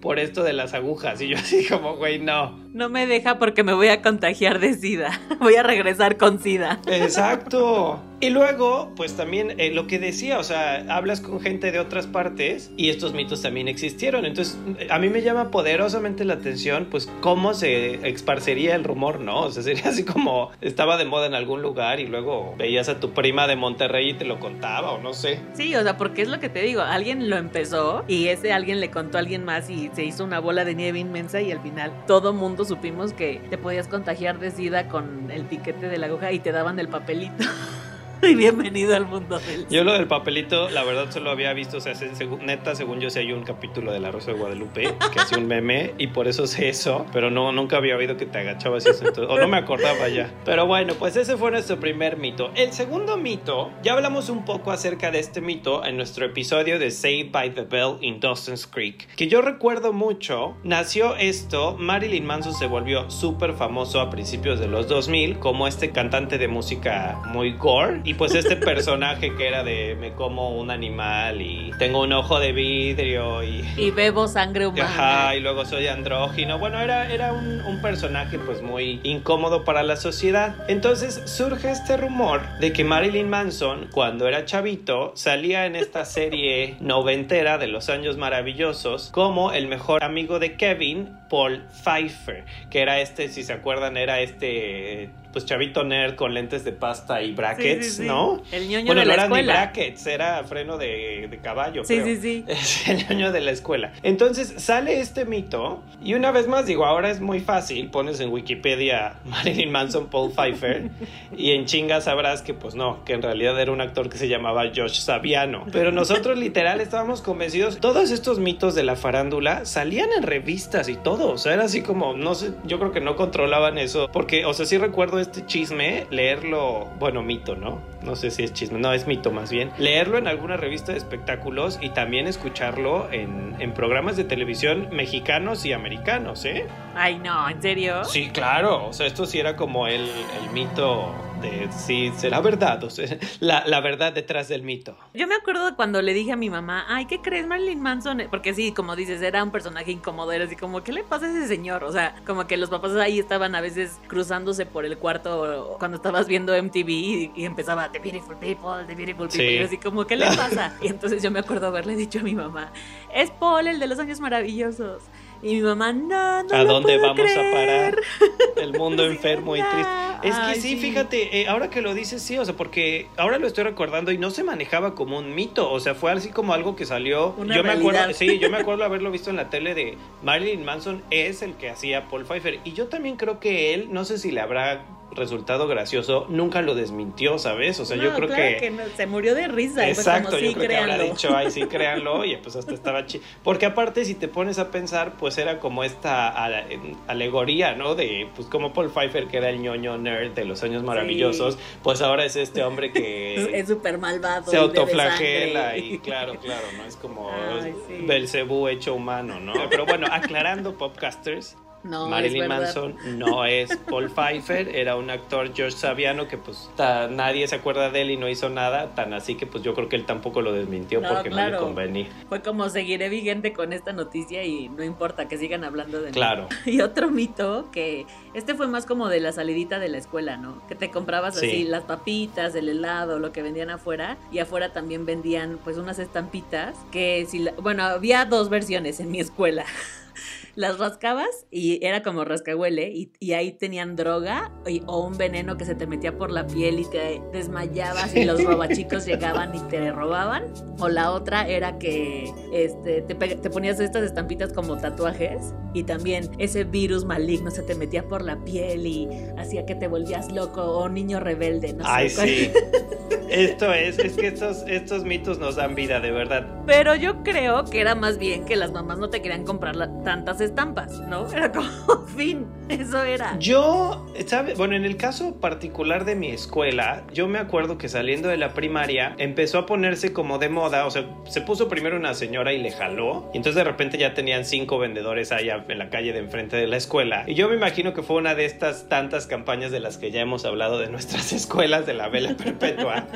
por 0.02 0.20
esto 0.20 0.44
de 0.44 0.54
las 0.54 0.74
agujas, 0.74 1.22
y 1.22 1.30
yo 1.30 1.38
así 1.38 1.66
como, 1.68 1.96
güey, 1.96 2.20
no. 2.20 2.58
No 2.74 2.90
me 2.90 3.08
deja 3.08 3.40
porque 3.40 3.64
me 3.64 3.74
voy 3.74 3.88
a 3.88 4.02
contagiar 4.02 4.60
de 4.60 4.74
SIDA. 4.74 5.20
Voy 5.40 5.56
a 5.56 5.64
regresar 5.64 6.18
con 6.18 6.42
SIDA. 6.42 6.82
Exacto. 6.88 8.02
Y 8.24 8.30
luego, 8.30 8.92
pues 8.96 9.18
también 9.18 9.60
eh, 9.60 9.72
lo 9.72 9.88
que 9.88 9.98
decía, 9.98 10.38
o 10.38 10.44
sea, 10.44 10.86
hablas 10.96 11.22
con 11.22 11.42
gente 11.42 11.72
de 11.72 11.80
otras 11.80 12.06
partes 12.06 12.70
y 12.78 12.92
estos 12.92 13.16
mitos 13.16 13.42
también 13.42 13.68
existieron. 13.68 14.26
Entonces, 14.26 14.60
a 14.92 15.00
mí 15.00 15.10
me 15.10 15.24
llama 15.24 15.50
poderosamente 15.50 16.24
la 16.24 16.36
atención, 16.36 16.86
pues, 16.92 17.10
cómo 17.22 17.56
se 17.56 18.08
esparcería 18.08 18.76
el 18.76 18.84
rumor, 18.84 19.22
¿no? 19.22 19.42
O 19.42 19.52
sea, 19.52 19.64
sería 19.64 19.90
así 19.90 20.06
como 20.06 20.52
estaba 20.62 20.98
de 20.98 21.06
moda 21.06 21.26
en 21.26 21.34
algún 21.34 21.64
lugar 21.64 22.00
y 22.00 22.06
luego 22.06 22.54
veías 22.60 22.90
a 22.90 23.00
tu 23.00 23.10
prima 23.10 23.48
de 23.48 23.56
Monterrey 23.56 24.12
y 24.12 24.14
te 24.14 24.26
lo 24.26 24.40
contaba, 24.40 24.92
o 24.92 25.02
no 25.02 25.14
sé. 25.14 25.40
Sí, 25.54 25.76
o 25.76 25.82
sea, 25.82 25.98
porque 25.98 26.22
es 26.22 26.30
lo 26.30 26.40
que 26.40 26.50
te 26.50 26.62
digo, 26.62 26.84
alguien 26.84 27.28
lo 27.28 27.38
empezó 27.38 28.06
y 28.08 28.28
ese 28.28 28.54
alguien 28.54 28.82
le 28.82 28.92
contó 28.92 29.18
a 29.18 29.22
alguien 29.22 29.44
más 29.46 29.68
y 29.72 29.90
se 29.96 30.06
hizo 30.06 30.24
una 30.24 30.38
bola 30.38 30.64
de 30.64 30.76
nieve 30.76 31.00
inmensa 31.00 31.42
y 31.42 31.52
al 31.52 31.62
final 31.62 31.92
todo 32.06 32.34
mundo 32.34 32.66
supimos 32.66 33.14
que 33.14 33.42
te 33.50 33.58
podías 33.58 33.88
contagiar 33.88 34.38
de 34.38 34.52
sida 34.52 34.90
con 34.90 35.32
el 35.32 35.46
piquete 35.46 35.90
de 35.90 35.98
la 35.98 36.06
aguja 36.06 36.32
y 36.32 36.38
te 36.38 36.52
daban 36.52 36.78
el 36.78 36.88
papelito. 36.88 37.46
y 38.30 38.36
bienvenido 38.36 38.96
al 38.96 39.08
mundo 39.08 39.40
del 39.40 39.68
Yo 39.70 39.84
lo 39.84 39.94
del 39.94 40.08
papelito, 40.08 40.70
la 40.70 40.84
verdad 40.84 41.10
solo 41.10 41.32
había 41.32 41.54
visto, 41.54 41.78
o 41.78 41.82
sea, 41.82 41.94
neta, 42.42 42.76
según 42.76 43.00
yo 43.00 43.10
sé, 43.10 43.20
hay 43.20 43.32
un 43.32 43.44
capítulo 43.44 43.92
de 43.92 44.00
La 44.00 44.12
Rosa 44.12 44.32
de 44.32 44.38
Guadalupe 44.38 44.94
que 45.12 45.20
hace 45.20 45.38
un 45.38 45.48
meme 45.48 45.94
y 45.98 46.08
por 46.08 46.28
eso 46.28 46.46
sé 46.46 46.70
eso, 46.70 47.06
pero 47.14 47.32
no, 47.32 47.52
nunca 47.52 47.78
había 47.78 47.96
oído 47.96 48.18
que 48.18 48.28
te 48.28 48.38
agachabas 48.38 48.86
eso, 48.86 49.06
o 49.28 49.40
no 49.40 49.48
me 49.48 49.58
acordaba 49.58 50.08
ya. 50.08 50.32
Pero 50.46 50.68
bueno, 50.68 50.94
pues 51.00 51.16
ese 51.16 51.36
fue 51.36 51.50
nuestro 51.52 51.80
primer 51.80 52.18
mito. 52.18 52.52
El 52.56 52.74
segundo 52.74 53.18
mito, 53.18 53.72
ya 53.82 53.94
hablamos 53.94 54.30
un 54.30 54.46
poco 54.46 54.72
acerca 54.72 55.10
de 55.10 55.20
este 55.20 55.42
mito 55.42 55.84
en 55.84 55.98
nuestro 55.98 56.26
episodio 56.26 56.78
de 56.78 56.92
Saved 56.92 57.32
by 57.32 57.54
the 57.56 57.64
Bell 57.64 57.98
in 58.02 58.20
Dawson's 58.20 58.68
Creek, 58.68 59.08
que 59.16 59.28
yo 59.28 59.42
recuerdo 59.42 59.94
mucho, 59.94 60.56
nació 60.64 61.16
esto, 61.16 61.76
Marilyn 61.80 62.26
Manson 62.26 62.54
se 62.54 62.68
volvió 62.68 63.10
súper 63.10 63.54
famoso 63.54 64.00
a 64.00 64.12
principios 64.12 64.60
de 64.60 64.68
los 64.68 64.88
2000 64.88 65.40
como 65.40 65.68
este 65.68 65.92
cantante 65.92 66.38
de 66.38 66.48
música 66.48 67.20
muy 67.32 67.54
gore 67.54 68.02
y 68.12 68.14
pues 68.14 68.36
este 68.36 68.58
personaje 68.58 69.34
que 69.38 69.48
era 69.48 69.64
de 69.64 69.96
me 69.96 70.12
como 70.12 70.50
un 70.60 70.70
animal 70.70 71.42
y 71.42 71.72
tengo 71.78 72.02
un 72.02 72.12
ojo 72.12 72.42
de 72.42 72.52
vidrio 72.52 73.42
y... 73.42 73.64
Y 73.78 73.92
bebo 73.92 74.28
sangre 74.28 74.68
humana. 74.68 74.84
Ajá, 74.84 75.36
y 75.38 75.40
luego 75.40 75.64
soy 75.64 75.88
andrógino. 75.88 76.60
Bueno, 76.60 76.82
era, 76.82 77.10
era 77.10 77.32
un, 77.32 77.62
un 77.62 77.82
personaje 77.82 78.38
pues 78.38 78.62
muy 78.62 79.00
incómodo 79.04 79.64
para 79.64 79.82
la 79.84 79.96
sociedad. 79.96 80.58
Entonces 80.68 81.22
surge 81.24 81.72
este 81.72 81.96
rumor 81.96 82.42
de 82.60 82.74
que 82.74 82.84
Marilyn 82.84 83.30
Manson, 83.30 83.88
cuando 83.94 84.28
era 84.28 84.44
chavito, 84.44 85.14
salía 85.16 85.66
en 85.66 85.78
esta 85.78 86.04
serie 86.04 86.76
noventera 86.82 87.58
de 87.58 87.68
los 87.68 87.88
años 87.88 88.18
maravillosos 88.18 89.10
como 89.12 89.54
el 89.54 89.70
mejor 89.70 90.04
amigo 90.04 90.38
de 90.38 90.58
Kevin, 90.58 91.18
Paul 91.30 91.64
Pfeiffer, 91.82 92.44
que 92.70 92.82
era 92.82 93.00
este, 93.00 93.30
si 93.30 93.44
se 93.44 93.54
acuerdan, 93.54 93.96
era 93.96 94.20
este 94.20 95.12
pues 95.32 95.46
chavito 95.46 95.84
nerd 95.84 96.16
con 96.16 96.34
lentes 96.34 96.64
de 96.64 96.72
pasta 96.72 97.22
y 97.22 97.34
brackets, 97.34 98.00
¿no? 98.00 98.42
El 98.52 98.68
ñoño 98.68 98.88
bueno, 98.88 99.02
de 99.02 99.08
la 99.08 99.16
no 99.28 99.36
eran 99.36 99.46
ni 99.46 99.52
brackets, 99.52 100.08
era 100.08 100.44
freno 100.44 100.78
de, 100.78 101.28
de 101.30 101.38
caballo. 101.40 101.84
Sí, 101.84 102.00
creo. 102.00 102.06
sí, 102.06 102.22
sí. 102.22 102.46
Es 102.48 102.88
el 102.88 103.08
ñoño 103.08 103.32
de 103.32 103.42
la 103.42 103.52
escuela. 103.52 103.94
Entonces 104.04 104.54
sale 104.58 105.00
este 105.00 105.26
mito 105.26 105.82
y 106.04 106.14
una 106.14 106.32
vez 106.32 106.48
más 106.48 106.66
digo, 106.66 106.86
ahora 106.86 107.10
es 107.10 107.22
muy 107.22 107.40
fácil, 107.40 107.90
pones 107.90 108.20
en 108.20 108.30
Wikipedia 108.32 109.16
Marilyn 109.26 109.72
Manson, 109.72 110.08
Paul 110.08 110.32
Pfeiffer 110.32 110.90
y 111.36 111.52
en 111.52 111.66
chinga 111.66 112.02
sabrás 112.02 112.42
que 112.42 112.54
pues 112.54 112.76
no, 112.76 113.04
que 113.06 113.14
en 113.14 113.22
realidad 113.22 113.60
era 113.60 113.72
un 113.72 113.82
actor 113.82 114.10
que 114.10 114.18
se 114.18 114.28
llamaba 114.28 114.64
Josh 114.74 115.00
Saviano. 115.00 115.66
Pero 115.72 115.92
nosotros 115.92 116.38
literal 116.38 116.82
estábamos 116.82 117.22
convencidos, 117.22 117.78
todos 117.80 118.12
estos 118.12 118.40
mitos 118.40 118.76
de 118.76 118.84
la 118.84 118.96
farándula 118.96 119.66
salían 119.66 120.10
en 120.16 120.24
revistas 120.24 120.90
y 120.90 120.96
todo, 120.96 121.32
o 121.32 121.38
sea, 121.38 121.54
era 121.54 121.64
así 121.66 121.82
como, 121.82 122.14
no 122.14 122.36
sé, 122.36 122.52
yo 122.66 122.80
creo 122.80 122.92
que 122.92 123.02
no 123.02 123.16
controlaban 123.16 123.78
eso, 123.78 124.10
porque, 124.12 124.46
o 124.46 124.54
sea, 124.54 124.66
sí 124.66 124.78
recuerdo 124.78 125.20
este 125.22 125.46
chisme, 125.46 126.08
leerlo, 126.10 126.90
bueno, 127.00 127.22
mito, 127.22 127.56
¿no? 127.56 127.82
No 128.02 128.16
sé 128.16 128.32
si 128.32 128.44
es 128.44 128.54
chisme, 128.54 128.80
no, 128.80 128.94
es 128.94 129.08
mito 129.08 129.32
más 129.32 129.52
bien. 129.52 129.72
Leerlo 129.78 130.18
en 130.18 130.28
alguna 130.28 130.58
revista 130.58 130.92
de 130.92 130.98
espectáculos 130.98 131.80
y 131.82 131.90
también 131.90 132.28
escucharlo 132.28 133.12
en, 133.12 133.56
en 133.60 133.74
programas 133.74 134.18
de 134.18 134.24
televisión 134.24 134.90
mexicanos 134.92 135.66
y 135.66 135.74
americanos, 135.74 136.46
¿eh? 136.46 136.68
Ay, 136.96 137.20
no, 137.20 137.50
¿en 137.50 137.62
serio? 137.62 138.04
Sí, 138.04 138.30
claro, 138.30 138.88
o 138.88 138.94
sea, 138.94 139.08
esto 139.08 139.26
sí 139.26 139.40
era 139.40 139.56
como 139.56 139.88
el, 139.88 140.02
el 140.02 140.50
mito 140.54 141.14
de 141.42 141.68
si 141.72 142.12
será 142.18 142.40
verdad, 142.40 142.84
o 142.84 142.90
sea, 142.90 143.18
la, 143.40 143.64
la 143.66 143.80
verdad 143.82 144.14
detrás 144.14 144.48
del 144.48 144.62
mito. 144.64 144.96
Yo 145.14 145.28
me 145.28 145.36
acuerdo 145.36 145.66
de 145.66 145.76
cuando 145.76 146.02
le 146.02 146.14
dije 146.14 146.32
a 146.32 146.36
mi 146.36 146.50
mamá, 146.50 146.86
ay, 146.88 147.06
¿qué 147.06 147.20
crees, 147.22 147.48
Marilyn 147.48 147.82
Manson? 147.82 148.22
Porque 148.30 148.54
sí, 148.54 148.72
como 148.72 148.96
dices, 148.96 149.22
era 149.22 149.44
un 149.44 149.52
personaje 149.52 149.92
incómodo, 149.92 150.32
era 150.32 150.46
así 150.46 150.56
como, 150.56 150.84
¿qué 150.84 150.92
le 150.94 151.04
pasa 151.04 151.26
a 151.26 151.30
ese 151.30 151.48
señor? 151.48 151.84
O 151.84 151.92
sea, 151.92 152.16
como 152.26 152.48
que 152.48 152.58
los 152.58 152.70
papás 152.70 152.96
ahí 152.96 153.20
estaban 153.20 153.56
a 153.56 153.62
veces 153.62 154.00
cruzándose 154.08 154.66
por 154.66 154.86
el 154.86 154.98
cuarto 154.98 155.76
cuando 155.80 155.98
estabas 155.98 156.28
viendo 156.28 156.54
MTV 156.62 156.90
y, 156.90 157.32
y 157.36 157.46
empezaba, 157.46 157.92
The 157.92 158.00
Beautiful 158.00 158.38
People, 158.38 158.86
The 158.88 158.96
Beautiful 158.96 159.28
People, 159.28 159.32
Sí. 159.32 159.56
y 159.56 159.60
así 159.64 159.78
como, 159.78 160.06
¿qué 160.06 160.16
le 160.18 160.26
pasa? 160.38 160.76
Y 160.82 160.88
entonces 160.88 161.22
yo 161.24 161.32
me 161.32 161.40
acuerdo 161.40 161.68
haberle 161.68 161.96
dicho 161.96 162.20
a 162.20 162.24
mi 162.24 162.36
mamá, 162.36 162.72
es 163.14 163.32
Paul, 163.32 163.68
el 163.68 163.80
de 163.80 163.88
los 163.88 164.00
años 164.00 164.20
maravillosos. 164.20 165.04
Y 165.44 165.56
mi 165.56 165.62
mamá, 165.62 165.92
no, 165.92 166.44
no 166.44 166.56
¿A 166.56 166.64
lo 166.64 166.74
dónde 166.74 166.98
puedo 167.00 167.14
vamos 167.16 167.32
a 167.32 167.34
creer". 167.34 167.52
parar? 167.52 167.96
El 168.58 168.74
mundo 168.78 169.06
enfermo 169.06 169.56
y 169.56 169.60
triste. 169.62 169.90
Es 170.24 170.36
que 170.36 170.42
Ay, 170.42 170.62
sí, 170.62 170.70
sí. 170.70 170.78
fíjate, 170.78 171.42
eh, 171.42 171.48
ahora 171.48 171.72
que 171.72 171.82
lo 171.82 171.96
dices, 171.96 172.22
sí, 172.22 172.38
o 172.38 172.46
sea, 172.46 172.56
porque 172.56 173.08
ahora 173.18 173.40
lo 173.40 173.48
estoy 173.48 173.64
recordando 173.64 174.12
y 174.12 174.20
no 174.20 174.30
se 174.30 174.44
manejaba 174.44 174.94
como 174.94 175.18
un 175.18 175.34
mito, 175.34 175.72
o 175.72 175.80
sea, 175.80 175.96
fue 175.96 176.12
así 176.12 176.30
como 176.30 176.54
algo 176.54 176.76
que 176.76 176.86
salió. 176.86 177.34
Una 177.38 177.56
yo 177.56 177.64
me 177.64 177.72
acuerdo, 177.72 178.14
sí, 178.14 178.38
yo 178.38 178.52
me 178.52 178.58
acuerdo 178.62 178.84
haberlo 178.84 179.10
visto 179.10 179.32
en 179.32 179.36
la 179.38 179.50
tele 179.50 179.74
de 179.74 179.98
Marilyn 180.22 180.64
Manson 180.64 181.02
es 181.10 181.42
el 181.42 181.56
que 181.56 181.72
hacía 181.72 182.08
Paul 182.08 182.26
Pfeiffer 182.26 182.60
y 182.64 182.74
yo 182.74 182.88
también 182.88 183.16
creo 183.16 183.40
que 183.40 183.74
él, 183.74 183.88
no 183.92 184.06
sé 184.06 184.20
si 184.20 184.30
le 184.32 184.42
habrá 184.42 184.84
resultado 185.16 185.68
gracioso, 185.68 186.26
nunca 186.30 186.62
lo 186.62 186.76
desmintió, 186.76 187.38
¿sabes? 187.38 187.80
O 187.80 187.86
sea, 187.86 187.98
yo 187.98 188.14
creo 188.16 188.28
claro 188.28 188.44
que... 188.60 188.72
no, 188.72 188.84
se 188.96 189.08
murió 189.08 189.36
de 189.36 189.48
risa. 189.48 189.88
Exacto, 189.88 190.32
como, 190.32 190.42
yo 190.42 190.54
creo 190.54 190.68
que 190.70 190.76
habrá 190.78 190.96
créanlo. 190.96 191.14
dicho, 191.14 191.36
ay, 191.36 191.52
sí, 191.52 191.64
créanlo, 191.70 192.26
y 192.26 192.36
pues 192.38 192.56
hasta 192.56 192.74
estaba 192.74 193.06
chido. 193.06 193.24
Porque 193.44 193.66
aparte, 193.66 194.06
si 194.06 194.16
te 194.16 194.28
pones 194.28 194.60
a 194.60 194.72
pensar, 194.72 195.14
pues 195.18 195.38
era 195.38 195.60
como 195.60 195.84
esta 195.84 196.30
ale- 196.30 196.80
alegoría, 197.08 197.76
¿no? 197.76 197.96
De, 197.96 198.28
pues 198.36 198.48
como 198.48 198.74
Paul 198.74 198.90
Pfeiffer, 198.90 199.28
que 199.28 199.38
era 199.38 199.50
el 199.50 199.62
ñoño 199.62 199.98
nerd 199.98 200.32
de 200.32 200.46
los 200.46 200.64
años 200.64 200.84
maravillosos, 200.84 201.58
pues 201.84 202.02
ahora 202.02 202.26
es 202.26 202.36
este 202.36 202.64
hombre 202.64 202.92
que 202.92 203.52
Es 203.60 203.68
súper 203.68 203.98
malvado. 203.98 204.50
se 204.50 204.58
autoflagela 204.58 205.78
y 205.78 206.00
claro, 206.00 206.36
claro, 206.40 206.66
¿no? 206.78 206.86
Es 206.86 206.96
como 206.96 207.30
Ay, 207.62 207.74
sí. 207.88 208.06
Belcebú 208.06 208.68
hecho 208.68 208.94
humano, 208.94 209.40
¿no? 209.40 209.54
Pero 209.70 209.86
bueno, 209.86 210.08
aclarando, 210.12 210.78
popcasters, 210.78 211.58
No, 211.84 212.08
Marilyn. 212.08 212.48
Manson 212.48 212.96
no 213.18 213.46
es 213.46 213.76
Paul 213.90 214.10
Pfeiffer, 214.10 214.70
era 214.76 214.96
un 214.96 215.10
actor 215.10 215.52
George 215.54 215.76
Saviano 215.78 216.28
que 216.28 216.38
pues 216.38 216.70
nadie 216.78 217.48
se 217.48 217.56
acuerda 217.56 217.90
de 217.90 218.02
él 218.02 218.12
y 218.12 218.18
no 218.18 218.30
hizo 218.30 218.50
nada, 218.50 218.94
tan 218.96 219.14
así 219.14 219.36
que 219.36 219.48
pues 219.48 219.64
yo 219.64 219.74
creo 219.74 219.90
que 219.90 219.96
él 219.96 220.06
tampoco 220.06 220.42
lo 220.42 220.54
desmintió 220.54 221.02
No, 221.02 221.10
porque 221.10 221.30
no 221.30 221.48
le 221.50 221.58
convenía. 221.58 222.08
Fue 222.30 222.42
como 222.42 222.70
seguiré 222.70 223.10
vigente 223.10 223.54
con 223.54 223.74
esta 223.74 223.94
noticia 223.94 224.44
y 224.44 224.70
no 224.70 224.84
importa 224.84 225.28
que 225.28 225.38
sigan 225.38 225.64
hablando 225.64 226.00
de 226.02 226.08
mí. 226.08 226.14
Claro. 226.14 226.48
Y 226.66 226.82
otro 226.82 227.10
mito 227.10 227.70
que 227.72 228.06
este 228.34 228.54
fue 228.56 228.68
más 228.68 228.86
como 228.86 229.10
de 229.10 229.20
la 229.20 229.32
salidita 229.32 229.80
de 229.80 229.90
la 229.90 229.98
escuela, 229.98 230.38
¿no? 230.38 230.62
Que 230.68 230.76
te 230.76 230.92
comprabas 230.92 231.36
Sí. 231.40 231.48
así 231.48 231.64
las 231.64 231.84
papitas, 231.84 232.54
el 232.56 232.70
helado, 232.70 233.20
lo 233.20 233.32
que 233.32 233.42
vendían 233.42 233.70
afuera 233.72 234.18
y 234.32 234.40
afuera 234.40 234.72
también 234.74 235.06
vendían 235.06 235.58
pues 235.64 235.78
unas 235.78 235.98
estampitas 236.00 236.76
que 236.92 237.26
si 237.28 237.40
la- 237.40 237.54
bueno, 237.54 237.84
había 237.84 238.26
dos 238.26 238.50
versiones 238.50 239.00
en 239.00 239.12
mi 239.12 239.20
escuela. 239.20 239.66
Las 240.56 240.80
rascabas 240.80 241.46
y 241.50 241.84
era 241.86 242.04
como 242.04 242.26
rascahuele 242.26 242.90
y, 242.92 243.12
y 243.20 243.34
ahí 243.34 243.52
tenían 243.52 243.96
droga 243.96 244.52
y- 244.68 244.82
o 244.86 245.06
un 245.06 245.18
veneno 245.18 245.58
que 245.58 245.66
se 245.66 245.76
te 245.76 245.88
metía 245.88 246.18
por 246.18 246.30
la 246.32 246.46
piel 246.48 246.80
y 246.80 246.86
te 246.86 247.22
desmayabas 247.32 248.16
y 248.16 248.26
los 248.26 248.44
robachicos 248.44 249.06
llegaban 249.06 249.56
y 249.56 249.60
te 249.70 249.92
robaban. 249.92 250.46
O 250.80 250.90
la 250.90 251.12
otra 251.12 251.48
era 251.48 251.78
que 251.78 252.32
este, 252.54 253.02
te, 253.04 253.16
te 253.16 253.50
ponías 253.50 253.80
estas 253.80 254.04
estampitas 254.04 254.52
como 254.54 254.78
tatuajes 254.78 255.54
y 255.74 255.84
también 255.84 256.30
ese 256.38 256.64
virus 256.66 257.06
maligno 257.06 257.50
se 257.52 257.64
te 257.64 257.76
metía 257.76 258.08
por 258.08 258.22
la 258.22 258.36
piel 258.44 258.86
y 258.86 259.08
hacía 259.38 259.66
que 259.66 259.76
te 259.76 259.88
volvías 259.88 260.32
loco 260.32 260.62
o 260.64 260.90
niño 260.90 261.20
rebelde, 261.20 261.74
no 261.74 261.84
Ay, 261.88 262.10
sé. 262.10 262.16
cuál- 262.16 262.28
sí. 262.28 262.52
Esto 263.32 263.74
es, 263.74 263.98
es 263.98 264.18
que 264.18 264.28
estos, 264.28 264.66
estos 264.68 265.06
mitos 265.06 265.40
nos 265.40 265.56
dan 265.56 265.74
vida, 265.74 266.02
de 266.02 266.12
verdad. 266.12 266.46
Pero 266.66 266.96
yo 266.96 267.24
creo 267.24 267.64
que 267.64 267.80
era 267.80 267.96
más 267.96 268.18
bien 268.18 268.44
que 268.44 268.58
las 268.58 268.74
mamás 268.74 269.00
no 269.00 269.10
te 269.10 269.22
querían 269.22 269.46
comprar 269.46 269.78
la- 269.78 270.04
tantas 270.04 270.41
estampas, 270.42 271.00
¿no? 271.02 271.32
Era 271.34 271.52
como, 271.52 271.68
fin, 272.16 272.46
eso 272.70 273.04
era. 273.04 273.38
Yo, 273.40 274.06
¿sabes? 274.26 274.58
Bueno, 274.58 274.76
en 274.76 274.86
el 274.86 274.98
caso 274.98 275.36
particular 275.40 276.06
de 276.06 276.16
mi 276.16 276.30
escuela, 276.30 277.04
yo 277.14 277.28
me 277.28 277.40
acuerdo 277.40 277.78
que 277.78 277.90
saliendo 277.90 278.30
de 278.30 278.38
la 278.38 278.54
primaria 278.54 279.16
empezó 279.18 279.60
a 279.60 279.66
ponerse 279.66 280.14
como 280.14 280.38
de 280.40 280.50
moda, 280.50 280.86
o 280.86 280.92
sea, 280.92 281.06
se 281.26 281.42
puso 281.42 281.68
primero 281.68 281.98
una 281.98 282.14
señora 282.14 282.54
y 282.54 282.60
le 282.60 282.72
jaló, 282.72 283.30
y 283.34 283.38
entonces 283.38 283.56
de 283.56 283.64
repente 283.64 283.98
ya 283.98 284.14
tenían 284.14 284.46
cinco 284.46 284.80
vendedores 284.80 285.32
allá 285.32 285.66
en 285.68 285.80
la 285.80 285.90
calle 285.90 286.14
de 286.14 286.20
enfrente 286.20 286.58
de 286.58 286.68
la 286.68 286.78
escuela. 286.78 287.24
Y 287.28 287.36
yo 287.36 287.50
me 287.50 287.56
imagino 287.56 287.94
que 287.94 288.04
fue 288.04 288.18
una 288.18 288.36
de 288.36 288.46
estas 288.46 288.88
tantas 288.90 289.28
campañas 289.28 289.72
de 289.72 289.80
las 289.80 289.98
que 289.98 290.12
ya 290.12 290.22
hemos 290.22 290.46
hablado 290.46 290.80
de 290.80 290.90
nuestras 290.90 291.34
escuelas 291.34 291.86
de 291.86 291.94
la 291.94 292.10
vela 292.10 292.36
perpetua, 292.36 293.08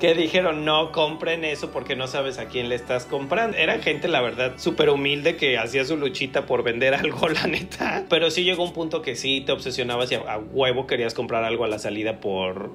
que 0.00 0.14
dijeron 0.14 0.64
no 0.64 0.92
compren 0.92 1.44
eso 1.44 1.70
porque 1.70 1.96
no 1.96 2.06
sabes 2.06 2.38
a 2.38 2.46
quién 2.46 2.68
le 2.68 2.74
estás 2.74 3.04
comprando. 3.04 3.56
Era 3.56 3.78
gente, 3.78 4.08
la 4.08 4.20
verdad, 4.20 4.54
súper 4.56 4.90
humilde 4.90 5.36
que 5.36 5.58
hacía 5.58 5.84
su 5.84 5.96
luchita 5.96 6.46
por 6.46 6.62
vender 6.62 6.71
algo, 6.94 7.28
la 7.28 7.46
neta. 7.46 8.04
Pero 8.08 8.30
sí 8.30 8.44
llegó 8.44 8.64
un 8.64 8.72
punto 8.72 9.02
que 9.02 9.16
sí 9.16 9.42
te 9.44 9.52
obsesionabas 9.52 10.10
y 10.12 10.16
a, 10.16 10.38
huevo 10.38 10.86
querías 10.86 11.14
comprar 11.14 11.44
algo 11.44 11.64
a 11.64 11.68
la 11.68 11.78
salida 11.78 12.20
por, 12.20 12.72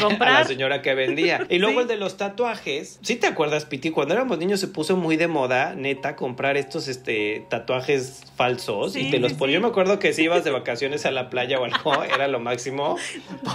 comprar? 0.00 0.28
a 0.36 0.40
la 0.40 0.44
señora 0.44 0.82
que 0.82 0.94
vendía. 0.94 1.46
Y 1.48 1.58
luego 1.58 1.80
el 1.80 1.88
de 1.88 1.96
los 1.96 2.16
tatuajes. 2.16 2.98
¿Sí 3.02 3.16
te 3.16 3.26
acuerdas, 3.26 3.64
Piti? 3.64 3.90
Cuando 3.90 4.14
éramos 4.14 4.38
niños 4.38 4.60
se 4.60 4.68
puso 4.68 4.96
muy 4.96 5.16
de 5.16 5.28
moda, 5.28 5.74
neta, 5.74 6.16
comprar 6.16 6.56
estos 6.56 6.88
este, 6.88 7.46
tatuajes 7.48 8.22
falsos 8.36 8.96
y 8.96 9.10
te 9.10 9.18
los 9.18 9.34
ponías. 9.34 9.54
Yo 9.54 9.60
me 9.60 9.68
acuerdo 9.68 9.98
que 9.98 10.12
si 10.12 10.22
ibas 10.22 10.44
de 10.44 10.50
vacaciones 10.50 11.04
a 11.04 11.10
la 11.10 11.28
playa 11.30 11.58
o 11.58 11.64
algo, 11.64 12.02
era 12.14 12.28
lo 12.28 12.40
máximo 12.40 12.96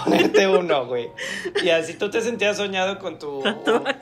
ponerte 0.04 0.46
uno, 0.48 0.86
güey. 0.86 1.08
Y 1.62 1.70
así 1.70 1.94
tú 1.94 2.10
te 2.10 2.20
sentías 2.20 2.56
soñado 2.56 2.98
con 2.98 3.18
tu. 3.18 3.42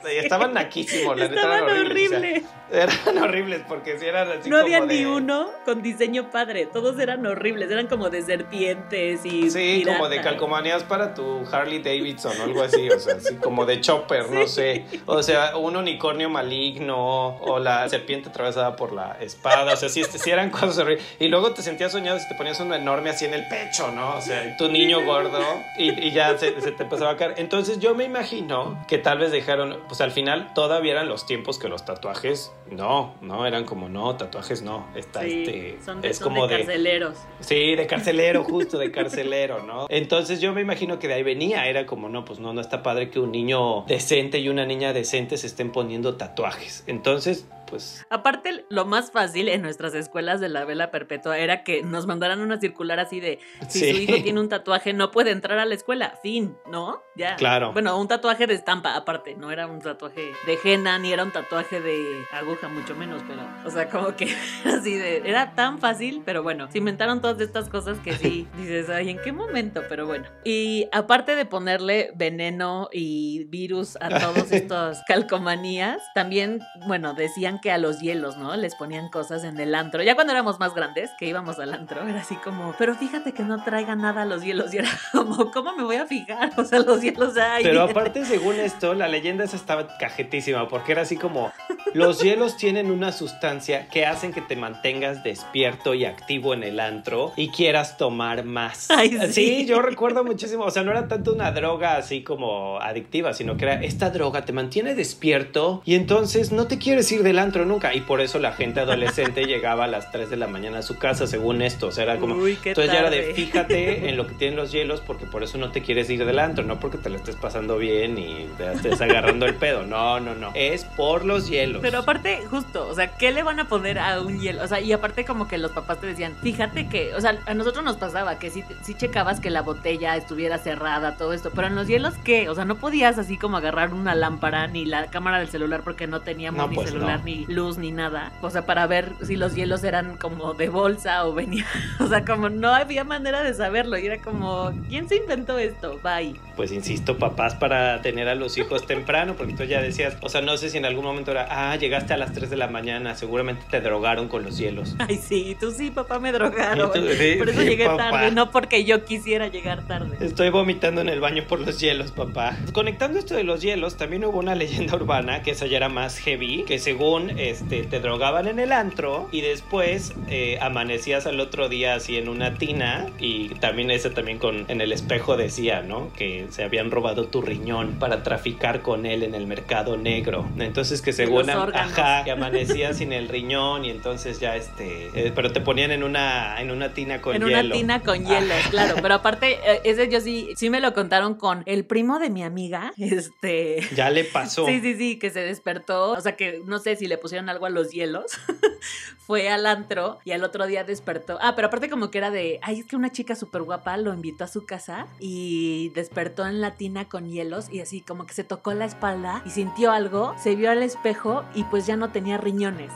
Estaban 0.09 0.53
naquísimos, 0.53 1.17
la 1.17 1.27
neta. 1.27 1.41
Estaban 1.41 1.63
horribles. 1.63 2.43
eran 2.71 3.17
horribles 3.17 3.61
porque 3.67 3.97
si 3.99 4.05
eran 4.05 4.29
así 4.31 4.49
No 4.49 4.57
había 4.57 4.81
ni 4.81 5.05
uno 5.05 5.49
con 5.65 5.76
diseño 5.81 6.29
padre. 6.29 6.65
Todos 6.65 6.99
eran 6.99 7.25
horribles. 7.25 7.69
Eran 7.71 7.87
como 7.87 8.09
de 8.09 8.21
serpientes 8.21 9.25
y. 9.25 9.49
Sí, 9.49 9.83
como 9.85 10.09
de 10.09 10.21
calcomanías 10.21 10.83
para 10.83 11.13
tu 11.13 11.43
Harley 11.51 11.79
Davidson 11.79 12.39
o 12.39 12.43
algo 12.43 12.63
así. 12.63 12.89
O 12.89 12.99
sea, 12.99 13.15
así 13.15 13.35
como 13.35 13.65
de 13.65 13.81
chopper, 13.81 14.29
no 14.29 14.47
sé. 14.47 14.85
O 15.05 15.21
sea, 15.23 15.57
un 15.57 15.75
unicornio 15.75 16.29
maligno 16.29 17.37
o 17.37 17.59
la 17.59 17.87
serpiente 17.89 18.29
atravesada 18.29 18.75
por 18.75 18.93
la 18.93 19.17
espada. 19.21 19.73
O 19.73 19.77
sea, 19.77 19.89
sí, 19.89 20.03
sí 20.03 20.29
eran 20.29 20.49
cosas 20.49 20.79
horribles. 20.79 21.05
Y 21.19 21.27
luego 21.27 21.53
te 21.53 21.61
sentías 21.61 21.91
soñado 21.91 22.19
si 22.19 22.27
te 22.27 22.35
ponías 22.35 22.59
uno 22.59 22.75
enorme 22.75 23.09
así 23.09 23.25
en 23.25 23.33
el 23.33 23.47
pecho, 23.47 23.91
¿no? 23.91 24.15
O 24.17 24.21
sea, 24.21 24.55
tu 24.57 24.69
niño 24.69 25.03
gordo 25.03 25.39
y, 25.77 26.11
ya 26.11 26.37
se, 26.37 26.59
se 26.61 26.71
te 26.71 26.83
empezaba 26.83 27.11
a 27.11 27.17
caer. 27.17 27.35
Entonces 27.37 27.79
yo 27.79 27.95
me 27.95 28.03
imagino 28.03 28.83
que 28.87 28.97
tal 28.97 29.19
vez 29.19 29.31
dejaron, 29.31 29.79
pues 29.87 30.01
al 30.01 30.11
final 30.11 30.53
todavía 30.53 30.93
eran 30.93 31.07
los 31.07 31.25
tiempos 31.25 31.59
que 31.59 31.67
los 31.67 31.85
tatuajes 31.85 32.51
no, 32.71 33.15
no, 33.21 33.45
eran 33.45 33.65
como 33.65 33.89
no, 33.89 34.15
tatuajes 34.15 34.61
no. 34.61 34.87
Está 34.95 35.25
este. 35.25 35.66
Son 35.83 36.01
de, 36.01 36.09
es 36.09 36.19
como 36.19 36.47
de 36.47 36.57
carceleros. 36.57 37.17
sí, 37.39 37.75
de 37.75 37.87
carcelero, 37.87 38.43
justo 38.43 38.77
de 38.77 38.91
carcelero, 38.91 39.63
¿no? 39.63 39.87
Entonces 39.89 40.41
yo 40.41 40.53
me 40.53 40.61
imagino 40.61 40.99
que 40.99 41.07
de 41.07 41.15
ahí 41.15 41.23
venía. 41.23 41.67
Era 41.67 41.85
como, 41.85 42.09
no, 42.09 42.25
pues 42.25 42.39
no, 42.39 42.53
no 42.53 42.61
está 42.61 42.83
padre 42.83 43.09
que 43.09 43.19
un 43.19 43.31
niño 43.31 43.83
decente 43.87 44.39
y 44.39 44.49
una 44.49 44.65
niña 44.65 44.93
decente 44.93 45.37
se 45.37 45.47
estén 45.47 45.71
poniendo 45.71 46.15
tatuajes. 46.15 46.83
Entonces, 46.87 47.47
pues. 47.67 48.05
Aparte, 48.09 48.65
lo 48.69 48.85
más 48.85 49.11
fácil 49.11 49.49
en 49.49 49.61
nuestras 49.61 49.93
escuelas 49.93 50.39
de 50.39 50.49
la 50.49 50.65
vela 50.65 50.91
perpetua 50.91 51.37
era 51.37 51.63
que 51.63 51.83
nos 51.83 52.07
mandaran 52.07 52.39
una 52.39 52.59
circular 52.59 52.99
así 52.99 53.19
de 53.19 53.39
si 53.67 53.79
su 53.79 53.97
hijo 53.97 54.23
tiene 54.23 54.39
un 54.39 54.49
tatuaje, 54.49 54.93
no 54.93 55.11
puede 55.11 55.31
entrar 55.31 55.59
a 55.59 55.65
la 55.65 55.75
escuela. 55.75 56.17
Fin, 56.23 56.57
¿no? 56.71 57.03
Ya. 57.15 57.35
Claro. 57.35 57.73
Bueno, 57.73 57.99
un 57.99 58.07
tatuaje 58.07 58.47
de 58.47 58.53
estampa, 58.53 58.95
aparte, 58.95 59.35
no 59.35 59.51
era 59.51 59.67
un 59.67 59.79
tatuaje 59.79 60.31
de 60.45 60.59
henna, 60.63 60.97
ni 60.97 61.13
era 61.13 61.23
un 61.23 61.31
tatuaje 61.31 61.79
de 61.79 62.23
aguja, 62.31 62.67
mucho 62.67 62.95
menos, 62.95 63.21
pero. 63.27 63.41
O 63.65 63.69
sea, 63.69 63.89
como 63.89 64.15
que 64.15 64.33
así 64.65 64.95
de. 64.95 65.17
Era 65.25 65.53
tan 65.53 65.79
fácil, 65.79 66.21
pero 66.25 66.43
bueno, 66.43 66.71
se 66.71 66.77
inventaron 66.77 67.21
todas 67.21 67.39
estas 67.41 67.69
cosas 67.69 67.99
que 67.99 68.13
sí 68.13 68.47
dices, 68.57 68.89
ay, 68.89 69.09
¿en 69.09 69.19
qué 69.19 69.31
momento? 69.31 69.83
Pero 69.89 70.05
bueno. 70.05 70.25
Y 70.43 70.87
aparte 70.91 71.35
de 71.35 71.45
ponerle 71.45 72.11
veneno 72.15 72.89
y 72.91 73.45
virus 73.45 73.97
a 74.01 74.09
todos 74.09 74.51
estos 74.51 74.99
calcomanías, 75.07 76.01
también, 76.13 76.59
bueno, 76.87 77.13
decían 77.13 77.56
que 77.59 77.71
a 77.71 77.77
los 77.77 77.99
hielos, 77.99 78.37
¿no? 78.37 78.55
Les 78.55 78.75
ponían 78.75 79.09
cosas 79.09 79.43
en 79.43 79.59
el 79.59 79.75
antro. 79.75 80.03
Ya 80.03 80.15
cuando 80.15 80.33
éramos 80.33 80.59
más 80.59 80.73
grandes, 80.73 81.09
que 81.17 81.25
íbamos 81.25 81.59
al 81.59 81.73
antro, 81.73 82.07
era 82.07 82.21
así 82.21 82.35
como, 82.35 82.73
pero 82.77 82.95
fíjate 82.95 83.33
que 83.33 83.43
no 83.43 83.63
traiga 83.63 83.95
nada 83.95 84.23
a 84.23 84.25
los 84.25 84.43
hielos. 84.43 84.67
Y 84.77 84.79
era 84.79 84.89
como, 85.11 85.49
¿cómo 85.51 85.75
me 85.75 85.83
voy 85.83 85.95
a 85.95 86.05
fijar? 86.05 86.51
O 86.57 86.63
sea, 86.63 86.79
los 86.79 87.01
hielos 87.01 87.37
hay. 87.37 87.63
Pero 87.63 87.83
aparte, 87.83 88.25
según 88.25 88.59
esto, 88.59 88.93
la 88.93 89.07
leyenda 89.07 89.45
esa 89.45 89.55
estaba 89.55 89.97
cajetísima, 89.97 90.67
porque 90.67 90.91
era 90.91 91.03
así 91.03 91.15
como, 91.15 91.51
los 91.93 92.21
hielos 92.21 92.57
tienen 92.57 92.91
una 92.91 93.11
sustancia 93.11 93.87
que 93.89 94.05
hacen 94.05 94.33
que 94.33 94.41
te 94.41 94.55
mantengas 94.55 95.23
despierto 95.23 95.93
y 95.93 96.05
activo 96.05 96.53
en 96.53 96.63
el 96.63 96.79
antro 96.79 97.33
y 97.35 97.49
quieras 97.49 97.97
tomar 97.97 98.43
más. 98.43 98.87
sí. 99.31 99.65
yo 99.65 99.81
recuerdo 99.81 100.23
muchísimo, 100.23 100.63
o 100.63 100.71
sea, 100.71 100.83
no 100.83 100.91
era 100.91 101.07
tanto 101.07 101.33
una 101.33 101.51
droga 101.51 101.97
así 101.97 102.23
como 102.23 102.79
adictiva, 102.79 103.33
sino 103.33 103.57
que 103.57 103.65
era 103.65 103.83
esta 103.83 104.09
droga 104.09 104.45
te 104.45 104.53
mantiene 104.53 104.95
despierto 104.95 105.81
y 105.85 105.95
entonces 105.95 106.51
no 106.51 106.67
te 106.67 106.77
quieres 106.77 107.11
ir 107.11 107.23
del 107.23 107.39
antro 107.39 107.46
nunca. 107.65 107.93
Y 107.93 108.01
por 108.01 108.21
eso 108.21 108.39
la 108.39 108.53
gente 108.53 108.79
adolescente 108.79 109.45
llegaba 109.45 109.85
a 109.85 109.87
las 109.87 110.11
3 110.11 110.29
de 110.29 110.37
la 110.37 110.47
mañana 110.47 110.79
a 110.79 110.81
su 110.81 110.97
casa, 110.97 111.27
según 111.27 111.61
esto. 111.61 111.87
O 111.87 111.91
sea, 111.91 112.03
era 112.03 112.17
como. 112.17 112.35
entonces 112.47 112.91
ya 112.91 112.99
era 112.99 113.09
de 113.09 113.33
fíjate 113.33 114.09
en 114.09 114.17
lo 114.17 114.27
que 114.27 114.33
tienen 114.33 114.57
los 114.57 114.71
hielos, 114.71 115.01
porque 115.01 115.25
por 115.25 115.43
eso 115.43 115.57
no 115.57 115.71
te 115.71 115.81
quieres 115.81 116.09
ir 116.09 116.25
del 116.25 116.39
antro, 116.39 116.63
no 116.63 116.79
porque 116.79 116.97
te 116.97 117.09
lo 117.09 117.17
estés 117.17 117.35
pasando 117.35 117.77
bien 117.77 118.17
y 118.17 118.47
te 118.57 118.71
estés 118.71 119.01
agarrando 119.01 119.45
el 119.45 119.55
pedo. 119.55 119.85
No, 119.85 120.19
no, 120.19 120.35
no. 120.35 120.51
Es 120.53 120.85
por 120.85 121.25
los 121.25 121.49
hielos. 121.49 121.81
Pero 121.81 121.99
aparte, 121.99 122.41
justo, 122.49 122.87
o 122.87 122.93
sea, 122.93 123.15
¿qué 123.17 123.31
le 123.31 123.43
van 123.43 123.59
a 123.59 123.67
poner 123.67 123.99
a 123.99 124.21
un 124.21 124.39
hielo? 124.39 124.63
O 124.63 124.67
sea, 124.67 124.79
y 124.79 124.91
aparte, 124.91 125.25
como 125.25 125.47
que 125.47 125.57
los 125.57 125.71
papás 125.71 125.99
te 125.99 126.07
decían, 126.07 126.35
fíjate 126.41 126.87
que, 126.87 127.15
o 127.15 127.21
sea, 127.21 127.39
a 127.45 127.53
nosotros 127.53 127.83
nos 127.83 127.97
pasaba 127.97 128.39
que 128.39 128.49
si, 128.49 128.63
si 128.81 128.93
checabas 128.95 129.39
que 129.39 129.49
la 129.49 129.61
botella 129.61 130.15
estuviera 130.15 130.57
cerrada, 130.57 131.17
todo 131.17 131.33
esto, 131.33 131.51
pero 131.53 131.67
en 131.67 131.75
los 131.75 131.87
hielos, 131.87 132.13
¿qué? 132.23 132.49
O 132.49 132.55
sea, 132.55 132.65
no 132.65 132.75
podías 132.75 133.17
así 133.17 133.37
como 133.37 133.57
agarrar 133.57 133.93
una 133.93 134.15
lámpara 134.15 134.67
ni 134.67 134.85
la 134.85 135.07
cámara 135.07 135.39
del 135.39 135.49
celular 135.49 135.81
porque 135.83 136.07
no 136.07 136.21
teníamos 136.21 136.69
ni 136.69 136.75
pues 136.75 136.89
celular 136.89 137.23
ni 137.23 137.36
luz 137.47 137.77
ni 137.77 137.91
nada. 137.91 138.31
O 138.41 138.49
sea, 138.49 138.65
para 138.65 138.87
ver 138.87 139.13
si 139.23 139.35
los 139.35 139.55
hielos 139.55 139.83
eran 139.83 140.17
como 140.17 140.53
de 140.53 140.69
bolsa 140.69 141.25
o 141.25 141.33
venía. 141.33 141.65
O 141.99 142.07
sea, 142.07 142.23
como 142.23 142.49
no 142.49 142.73
había 142.73 143.03
manera 143.03 143.43
de 143.43 143.53
saberlo. 143.53 143.97
Y 143.97 144.05
era 144.05 144.21
como, 144.21 144.71
¿quién 144.87 145.09
se 145.09 145.17
inventó 145.17 145.57
esto? 145.57 145.99
Bye. 146.03 146.35
Pues 146.55 146.71
insisto, 146.71 147.17
papás 147.17 147.55
para 147.55 148.01
tener 148.01 148.27
a 148.29 148.35
los 148.35 148.57
hijos 148.57 148.85
temprano, 148.85 149.35
porque 149.35 149.53
tú 149.53 149.63
ya 149.63 149.81
decías, 149.81 150.17
o 150.21 150.29
sea, 150.29 150.41
no 150.41 150.57
sé 150.57 150.69
si 150.69 150.77
en 150.77 150.85
algún 150.85 151.05
momento 151.05 151.31
era, 151.31 151.47
ah, 151.49 151.75
llegaste 151.75 152.13
a 152.13 152.17
las 152.17 152.33
3 152.33 152.49
de 152.49 152.57
la 152.57 152.67
mañana, 152.67 153.15
seguramente 153.15 153.63
te 153.69 153.81
drogaron 153.81 154.27
con 154.27 154.43
los 154.43 154.57
hielos. 154.57 154.95
Ay, 154.99 155.17
sí, 155.17 155.57
tú 155.59 155.71
sí, 155.71 155.91
papá, 155.91 156.19
me 156.19 156.31
drogaron. 156.31 156.89
por 157.37 157.49
eso 157.49 157.61
llegué 157.61 157.85
tarde, 157.85 158.31
no 158.31 158.51
porque 158.51 158.85
yo 158.85 159.05
quisiera 159.05 159.47
llegar 159.47 159.83
tarde. 159.87 160.17
Estoy 160.19 160.49
vomitando 160.49 161.01
en 161.01 161.09
el 161.09 161.19
baño 161.19 161.43
por 161.47 161.59
los 161.59 161.79
hielos, 161.79 162.11
papá. 162.11 162.57
Conectando 162.73 163.19
esto 163.19 163.35
de 163.35 163.43
los 163.43 163.61
hielos, 163.61 163.97
también 163.97 164.25
hubo 164.25 164.39
una 164.39 164.55
leyenda 164.55 164.95
urbana 164.95 165.41
que 165.43 165.51
esa 165.51 165.67
ya 165.67 165.77
era 165.77 165.89
más 165.89 166.17
heavy, 166.17 166.63
que 166.63 166.79
según 166.79 167.26
este 167.31 167.83
te 167.83 167.99
drogaban 167.99 168.47
en 168.47 168.59
el 168.59 168.71
antro 168.71 169.27
y 169.31 169.41
después 169.41 170.13
eh, 170.29 170.57
amanecías 170.61 171.25
al 171.25 171.39
otro 171.39 171.69
día 171.69 171.95
así 171.95 172.17
en 172.17 172.29
una 172.29 172.55
tina 172.55 173.07
y 173.19 173.49
también 173.55 173.91
ese 173.91 174.09
también 174.09 174.37
con 174.37 174.65
en 174.67 174.81
el 174.81 174.91
espejo 174.91 175.37
decía, 175.37 175.81
¿no? 175.81 176.11
Que 176.13 176.47
se 176.49 176.63
habían 176.63 176.91
robado 176.91 177.27
tu 177.27 177.41
riñón 177.41 177.97
para 177.99 178.23
traficar 178.23 178.81
con 178.81 179.05
él 179.05 179.23
en 179.23 179.35
el 179.35 179.47
mercado 179.47 179.97
negro. 179.97 180.45
Entonces 180.59 181.01
que 181.01 181.13
según 181.13 181.49
ajá, 181.49 182.23
que 182.25 182.31
amanecías 182.31 182.97
sin 182.97 183.13
el 183.13 183.27
riñón 183.27 183.85
y 183.85 183.89
entonces 183.89 184.39
ya 184.39 184.55
este, 184.55 185.09
eh, 185.13 185.31
pero 185.35 185.51
te 185.51 185.61
ponían 185.61 185.91
en 185.91 186.03
una 186.03 186.61
en 186.61 186.71
una 186.71 186.93
tina 186.93 187.21
con 187.21 187.33
hielo. 187.33 187.47
En 187.47 187.65
una 187.65 187.73
tina 187.73 188.01
con 188.01 188.25
hielo, 188.25 188.53
claro, 188.69 188.95
pero 189.01 189.13
aparte 189.15 189.59
eh, 189.65 189.81
ese 189.83 190.09
yo 190.09 190.21
sí 190.21 190.53
sí 190.55 190.69
me 190.69 190.79
lo 190.79 190.93
contaron 190.93 191.35
con 191.35 191.63
el 191.65 191.85
primo 191.85 192.19
de 192.19 192.29
mi 192.29 192.43
amiga, 192.43 192.93
este 192.97 193.81
Ya 193.95 194.09
le 194.09 194.23
pasó. 194.23 194.65
Sí, 194.65 194.79
sí, 194.81 194.95
sí, 194.95 195.19
que 195.19 195.29
se 195.29 195.41
despertó, 195.41 196.11
o 196.11 196.21
sea 196.21 196.35
que 196.35 196.61
no 196.65 196.79
sé 196.79 196.95
si 196.95 197.07
le 197.07 197.16
pusieron 197.17 197.49
algo 197.49 197.65
a 197.65 197.69
los 197.69 197.91
hielos, 197.91 198.39
fue 199.17 199.49
al 199.49 199.65
antro 199.65 200.19
y 200.23 200.31
al 200.31 200.43
otro 200.43 200.67
día 200.67 200.83
despertó. 200.83 201.37
Ah, 201.41 201.53
pero 201.55 201.67
aparte 201.67 201.89
como 201.89 202.11
que 202.11 202.17
era 202.17 202.31
de, 202.31 202.59
ay, 202.61 202.79
es 202.79 202.85
que 202.85 202.95
una 202.95 203.11
chica 203.11 203.35
súper 203.35 203.63
guapa 203.63 203.97
lo 203.97 204.13
invitó 204.13 204.43
a 204.43 204.47
su 204.47 204.65
casa 204.65 205.07
y 205.19 205.89
despertó 205.89 206.47
en 206.47 206.61
la 206.61 206.75
tina 206.75 207.09
con 207.09 207.29
hielos 207.29 207.67
y 207.71 207.81
así 207.81 208.01
como 208.01 208.25
que 208.25 208.33
se 208.33 208.43
tocó 208.43 208.73
la 208.73 208.85
espalda 208.85 209.41
y 209.45 209.49
sintió 209.49 209.91
algo, 209.91 210.35
se 210.41 210.55
vio 210.55 210.71
al 210.71 210.83
espejo 210.83 211.43
y 211.53 211.63
pues 211.65 211.85
ya 211.85 211.97
no 211.97 212.11
tenía 212.11 212.37
riñones. 212.37 212.91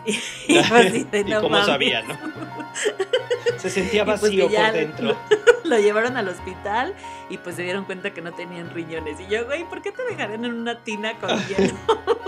y, 0.47 0.59
pues, 0.63 1.05
cómo 1.41 1.63
sabía, 1.65 2.01
no? 2.03 2.17
se 3.57 3.69
sentía 3.69 4.05
pues 4.05 4.21
vacío 4.21 4.49
por 4.49 4.71
dentro. 4.73 5.17
Lo, 5.63 5.79
llevaron 5.79 6.17
al 6.17 6.27
hospital 6.27 6.95
y 7.31 7.37
pues 7.37 7.55
se 7.55 7.63
dieron 7.63 7.85
cuenta 7.85 8.11
que 8.11 8.21
no 8.21 8.33
tenían 8.33 8.69
riñones. 8.71 9.19
Y 9.21 9.27
yo, 9.27 9.45
güey, 9.45 9.63
¿por 9.63 9.81
qué 9.81 9.91
te 9.91 10.03
dejarían 10.03 10.43
en 10.43 10.53
una 10.53 10.83
tina 10.83 11.17
con 11.17 11.29
hielo? 11.47 11.73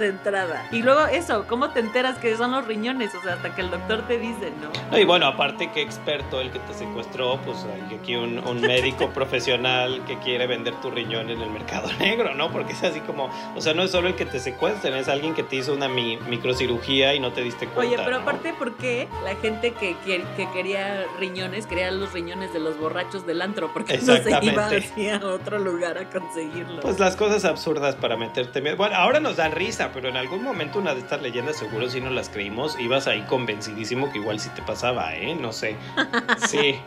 de 0.00 0.08
entrada. 0.08 0.66
Y 0.72 0.82
luego 0.82 1.06
eso, 1.06 1.46
¿cómo 1.46 1.70
te 1.70 1.78
enteras 1.78 2.18
que 2.18 2.36
son 2.36 2.50
los 2.50 2.66
riñones? 2.66 3.14
O 3.14 3.22
sea, 3.22 3.34
hasta 3.34 3.54
que 3.54 3.60
el 3.60 3.70
doctor 3.70 4.02
te 4.08 4.18
dice, 4.18 4.52
¿no? 4.60 4.98
Y 4.98 5.04
bueno, 5.04 5.26
aparte 5.26 5.70
que 5.70 5.82
experto 5.82 6.40
el 6.40 6.50
que 6.50 6.58
te 6.58 6.74
secuestró, 6.74 7.38
pues 7.44 7.58
hay 7.64 7.96
aquí 7.96 8.16
un, 8.16 8.40
médico 8.60 9.10
profesional 9.14 10.02
que 10.06 10.18
quiere 10.18 10.46
vender 10.46 10.74
tu 10.80 10.90
riñón 10.90 11.30
en 11.30 11.40
el 11.40 11.50
mercado 11.50 11.88
negro, 11.98 12.34
¿no? 12.34 12.50
Porque 12.50 12.72
es 12.72 12.82
así 12.82 13.00
como, 13.00 13.30
o 13.54 13.60
sea, 13.60 13.74
no 13.74 13.84
es 13.84 13.90
solo 13.90 14.08
el 14.08 14.16
que 14.16 14.26
te 14.26 14.40
secuestren, 14.40 14.94
es 14.94 15.08
alguien 15.08 15.34
que 15.34 15.42
te 15.42 15.56
hizo 15.56 15.74
una 15.74 15.88
microcirugía 15.88 17.14
y 17.14 17.20
no 17.20 17.32
te 17.32 17.42
diste 17.42 17.66
cuenta. 17.66 17.94
Oye, 17.94 18.02
pero 18.04 18.18
aparte, 18.18 18.52
¿por 18.54 18.74
qué 18.76 19.06
la 19.24 19.36
gente 19.36 19.72
que, 19.72 19.96
que, 20.04 20.48
quería 20.52 21.04
riñones, 21.18 21.66
quería 21.66 21.90
los 21.90 22.12
riñones 22.12 22.52
de 22.52 22.58
los 22.58 22.78
borrachos 22.78 23.26
del 23.26 23.42
antro, 23.42 23.70
porque 23.72 24.00
se 24.16 24.38
iba 24.42 24.66
hacia 24.66 25.20
otro 25.24 25.58
lugar 25.58 25.98
a 25.98 26.08
conseguirlo. 26.08 26.80
Pues 26.80 26.98
las 26.98 27.16
cosas 27.16 27.44
absurdas 27.44 27.94
para 27.96 28.16
meterte 28.16 28.60
miedo. 28.60 28.76
Bueno, 28.76 28.96
ahora 28.96 29.20
nos 29.20 29.36
dan 29.36 29.52
risa, 29.52 29.90
pero 29.92 30.08
en 30.08 30.16
algún 30.16 30.42
momento 30.42 30.78
una 30.78 30.94
de 30.94 31.00
estas 31.00 31.22
leyendas 31.22 31.56
seguro 31.56 31.88
si 31.88 32.00
no 32.00 32.10
las 32.10 32.28
creímos, 32.28 32.78
ibas 32.78 33.06
ahí 33.06 33.22
convencidísimo 33.22 34.10
que 34.12 34.18
igual 34.18 34.40
sí 34.40 34.50
te 34.54 34.62
pasaba, 34.62 35.14
¿eh? 35.14 35.34
No 35.34 35.52
sé. 35.52 35.76
Sí. 36.48 36.80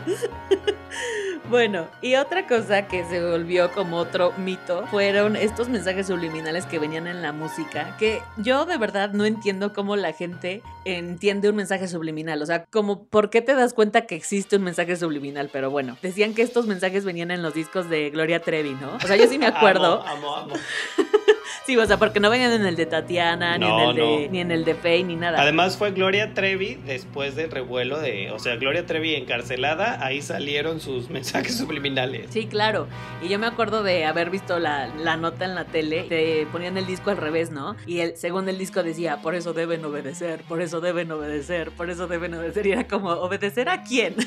Bueno, 1.50 1.88
y 2.02 2.16
otra 2.16 2.48
cosa 2.48 2.88
que 2.88 3.04
se 3.04 3.22
volvió 3.22 3.72
como 3.74 3.98
otro 3.98 4.32
mito 4.38 4.88
fueron 4.88 5.36
estos 5.36 5.68
mensajes 5.68 6.08
subliminales 6.08 6.66
que 6.66 6.80
venían 6.80 7.06
en 7.06 7.22
la 7.22 7.32
música, 7.34 7.96
que 8.00 8.22
yo 8.38 8.66
de 8.66 8.78
verdad 8.78 9.12
no 9.12 9.26
entiendo 9.26 9.74
cómo 9.74 9.96
la 9.98 10.14
gente 10.14 10.64
entiende 10.86 11.50
un 11.50 11.56
mensaje 11.58 11.88
subliminal, 11.88 12.42
o 12.42 12.46
sea, 12.46 12.66
como 12.72 13.06
por 13.06 13.30
qué 13.30 13.42
te 13.42 13.56
das 13.56 13.74
cuenta 13.74 14.06
que 14.08 14.16
existe 14.16 14.56
un 14.56 14.64
mensaje 14.64 14.96
subliminal, 14.96 15.50
pero 15.52 15.70
bueno, 15.70 15.98
decían 16.02 16.34
que 16.34 16.42
estos 16.44 16.66
mensajes 16.66 17.04
venían 17.06 17.30
en 17.30 17.44
los 17.44 17.54
discos 17.54 17.90
de 17.90 18.10
Gloria 18.10 18.40
Trevi, 18.42 18.76
¿no? 18.80 18.96
O 18.96 19.08
sea, 19.08 19.18
yo 19.18 19.28
sí 19.28 19.38
me 19.38 19.46
acuerdo. 19.48 20.02
amo, 20.08 20.36
amo. 20.36 20.54
Sí, 21.66 21.78
o 21.78 21.86
sea, 21.86 21.98
porque 21.98 22.20
no 22.20 22.30
venían 22.30 22.52
en 22.52 22.66
el 22.66 22.76
de 22.76 22.86
Tatiana, 22.86 23.58
ni, 23.58 23.66
en 23.66 23.80
el 23.80 23.96
de, 23.96 24.30
ni 24.30 24.40
en 24.42 24.52
el 24.52 24.66
de 24.66 24.76
Faye, 24.76 25.04
ni 25.04 25.16
nada. 25.16 25.42
Además 25.42 25.78
fue 25.78 25.92
Gloria 25.92 26.34
Trevi 26.34 26.78
después 26.86 27.36
del 27.36 27.52
revuelo 27.52 28.00
de, 28.00 28.32
o 28.32 28.40
sea, 28.40 28.58
Gloria 28.58 28.86
Trevi 28.86 29.16
encarcelada, 29.16 30.06
ahí 30.06 30.22
salieron 30.22 30.82
sus 30.82 31.10
mensajes 31.12 31.58
subliminales. 31.58 32.28
Sí, 32.32 32.48
claro. 32.48 32.88
Y 33.22 33.30
yo 33.30 33.40
me 33.40 33.48
acuerdo 33.48 33.82
de 33.82 34.04
haber 34.06 34.30
visto 34.30 34.60
la, 34.60 34.88
nota 35.16 35.46
en 35.46 35.56
la 35.56 35.64
tele, 35.66 36.04
te 36.04 36.46
ponían 36.52 36.78
el 36.78 36.86
disco 36.86 37.12
al 37.12 37.18
revés, 37.18 37.50
¿no? 37.50 37.78
Y 37.86 38.00
el 38.00 38.18
segundo 38.18 38.52
el 38.52 38.58
disco 38.58 38.84
decía, 38.84 39.22
por 39.22 39.34
eso 39.34 39.54
deben 39.54 39.86
obedecer, 39.86 40.42
por 40.50 40.62
eso 40.62 40.82
deben 40.82 41.12
obedecer, 41.12 41.72
por 41.72 41.90
eso 41.90 42.08
deben 42.08 42.34
obedecer. 42.34 42.68
Y 42.68 42.72
era 42.74 42.88
como, 42.88 43.10
¿obedecer 43.10 43.70
a 43.70 43.84
quién? 43.84 44.16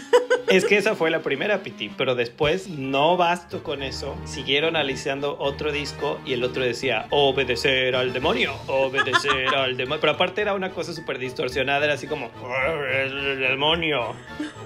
Es 0.49 0.64
que 0.64 0.76
esa 0.76 0.95
fue 0.95 1.11
la 1.11 1.23
primera, 1.23 1.64
Piti, 1.64 1.88
pero 1.88 2.14
después 2.14 2.69
no 2.69 3.16
basto 3.16 3.64
con 3.64 3.83
eso. 3.83 4.16
Siguieron 4.26 4.76
analizando 4.76 5.37
otro 5.40 5.73
disco 5.73 6.21
y 6.25 6.35
el 6.35 6.45
otro 6.45 6.62
decía, 6.62 7.07
obedecer 7.30 7.95
al 7.97 8.12
demonio, 8.12 8.54
obedecer 8.66 9.49
al 9.54 9.76
demonio. 9.76 10.00
Pero 10.00 10.12
aparte 10.12 10.40
era 10.40 10.54
una 10.54 10.71
cosa 10.71 10.92
súper 10.92 11.18
distorsionada, 11.18 11.85
era 11.85 11.95
así 11.95 12.06
como, 12.06 12.30
el 12.92 13.38
demonio, 13.40 14.14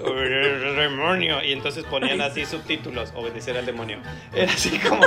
el 0.05 0.75
demonio. 0.75 1.43
Y 1.43 1.51
entonces 1.51 1.83
ponían 1.85 2.21
así 2.21 2.45
subtítulos, 2.45 3.11
obedecer 3.15 3.57
al 3.57 3.65
demonio. 3.65 3.99
Era 4.33 4.51
así 4.51 4.77
como, 4.79 5.03